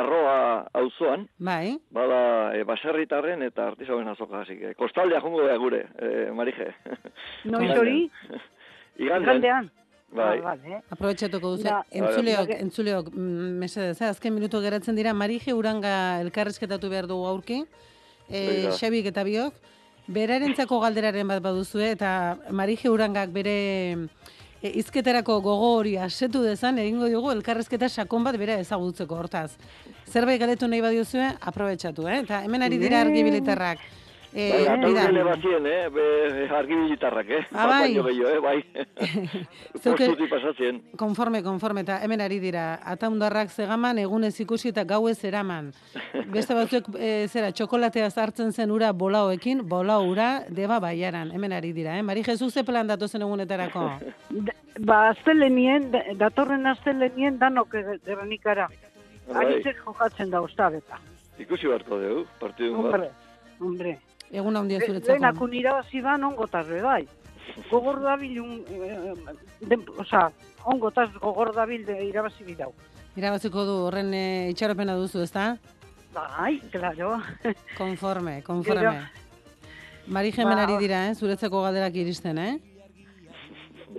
[0.00, 0.36] arroa
[0.82, 2.20] auzoan, Bai, bada
[2.56, 6.74] e, baserritarren eta artisauen azoka, así que kostaldea jongo da gure, e, Marije.
[7.52, 7.98] Noiz hori?
[9.04, 9.36] Igandean.
[9.36, 9.70] Igandean?
[10.10, 10.38] Bai.
[10.40, 10.80] Ah, vale.
[10.88, 11.68] aprobetxatuko duzu.
[11.92, 14.08] Entzuleok, entzuleok, mm, mesedez, eh?
[14.08, 17.64] azken minutu geratzen dira, Marije Uranga elkarrezketatu behar dugu aurki,
[18.28, 18.76] e, Begira.
[18.78, 19.58] Xabik eta biok,
[20.08, 23.56] berarentzako galderaren bat baduzue, eta Marije Urangak bere
[24.62, 29.52] e, izketerako gogo hori asetu dezan, egingo diogu elkarrezketa sakon bat bera ezagutzeko hortaz.
[30.08, 32.20] Zerbait galetu nahi badiozue, aprobetxatu, eh?
[32.24, 33.10] Eta hemen ari dira Ne.
[33.10, 33.78] argibilitarrak.
[34.38, 35.88] E, Bai, ataunele bazien, eh?
[35.90, 36.04] Be,
[36.54, 37.40] argibilitarrak, eh?
[37.52, 37.88] Ah, bai.
[37.94, 38.38] Gehiago, eh?
[38.44, 38.58] Bai.
[39.82, 40.78] Zeuke- Postutik pasatzen.
[41.00, 45.72] Konforme, konforme, eta hemen ari dira, ataundarrak zegaman, egunez ikusi eta gauez eraman.
[46.30, 51.72] Beste batzuek, e, zera, txokolatea zartzen zen ura bolaoekin, bolao ura, deba baiaran, hemen ari
[51.74, 52.02] dira, eh?
[52.06, 53.88] Mari Jesus, ze plan datozen egunetarako?
[54.30, 57.72] Da- Ba, aztelenien, da- datorren aztelenien danok
[58.06, 58.68] gernikara.
[59.26, 59.40] Bai.
[59.48, 61.00] Aritzek jokatzen da ostabeta.
[61.42, 62.92] Ikusi beharko dugu, partidun bat.
[62.94, 63.10] Hombre,
[63.58, 63.98] hombre.
[64.30, 65.44] Egun handia zuretzako.
[65.44, 67.06] unirabazi ban ongotarre, bai.
[67.70, 69.14] Gogor dabil, un, eh,
[69.60, 70.30] den, oza,
[70.64, 72.72] ongotaz gogor dabil de irabazi bidau.
[73.16, 75.56] Irabaziko du horren e, itxaropena duzu, ezta?
[76.14, 77.16] Bai, claro.
[77.76, 78.80] Konforme, konforme.
[78.80, 78.94] Gero-
[80.06, 81.14] Mari hemen Ba, dira, eh?
[81.14, 82.58] Zuretzako galderak iristen, eh?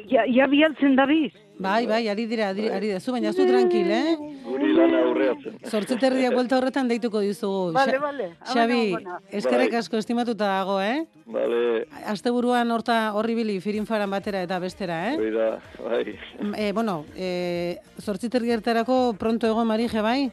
[0.09, 1.33] Ja, ja bialtzen dabiz.
[1.59, 2.99] Bai, bai, ari dira, ari, ari dira.
[3.03, 4.15] Zu baina zu tranquil, eh?
[4.45, 5.57] Guri lana aurreatzen.
[5.67, 7.73] Zortziterriak buelta horretan deituko dizugu.
[7.75, 8.27] Vale, vale.
[8.47, 8.95] Xabi,
[9.27, 9.79] eskerrek Bai.
[9.81, 11.03] asko estimatuta dago, eh?
[11.25, 15.17] Vale, Asteburuan horta horribili firinfaran batera eta bestera, eh?
[15.19, 15.49] oida,
[15.83, 16.15] bai.
[16.55, 20.31] Eh, bueno, eh, zortziterri ertarako pronto egon marije, bai?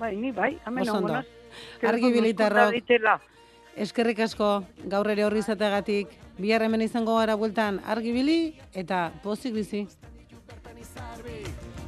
[0.00, 1.24] Bai, ni bai, hemen ongonaz.
[1.86, 2.74] Argi bilitarrok.
[3.76, 6.10] Eskerrik asko, gaur ere horri izateagatik.
[6.38, 9.84] Bihar hemen izango gara bueltan argibili eta pozik bizi.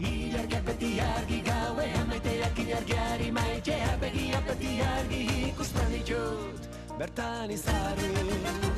[0.01, 6.69] Ilargiak beti argi gauean maiteak ilargiari maitea begia beti argi ikusten ditut
[6.99, 8.76] bertan izarri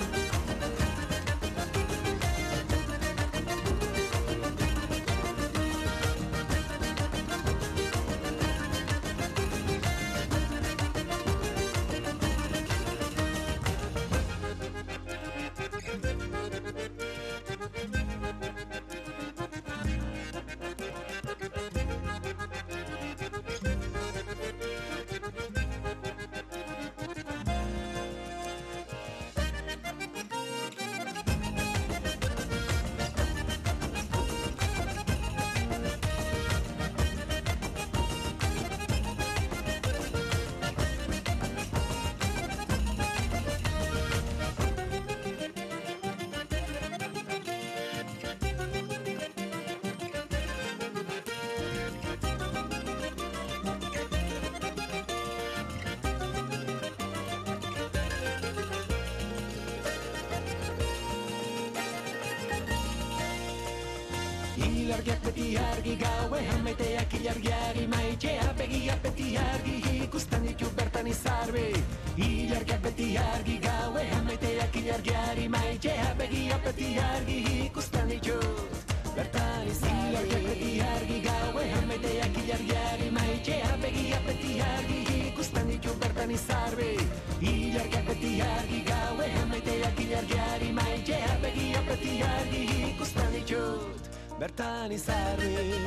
[65.88, 71.72] argi gauean maiteak ilargiari maitea begia beti argi ikusten ditu bertan izarbi
[72.16, 78.84] Ilargiak beti argi gauean maiteak ilargiari maitea begia beti argi ikusten ditut
[79.16, 85.00] Bertan izan Ilargiak beti argi gauean maiteak ilargiari maitea Begia beti argi
[85.32, 86.92] ikusten ditut bertan izarbi
[87.40, 92.62] Ilargiak beti argi gauean maiteak ilargiari maitea Begia beti argi
[92.92, 94.08] ikusten ditut
[94.38, 95.77] bertan izarbi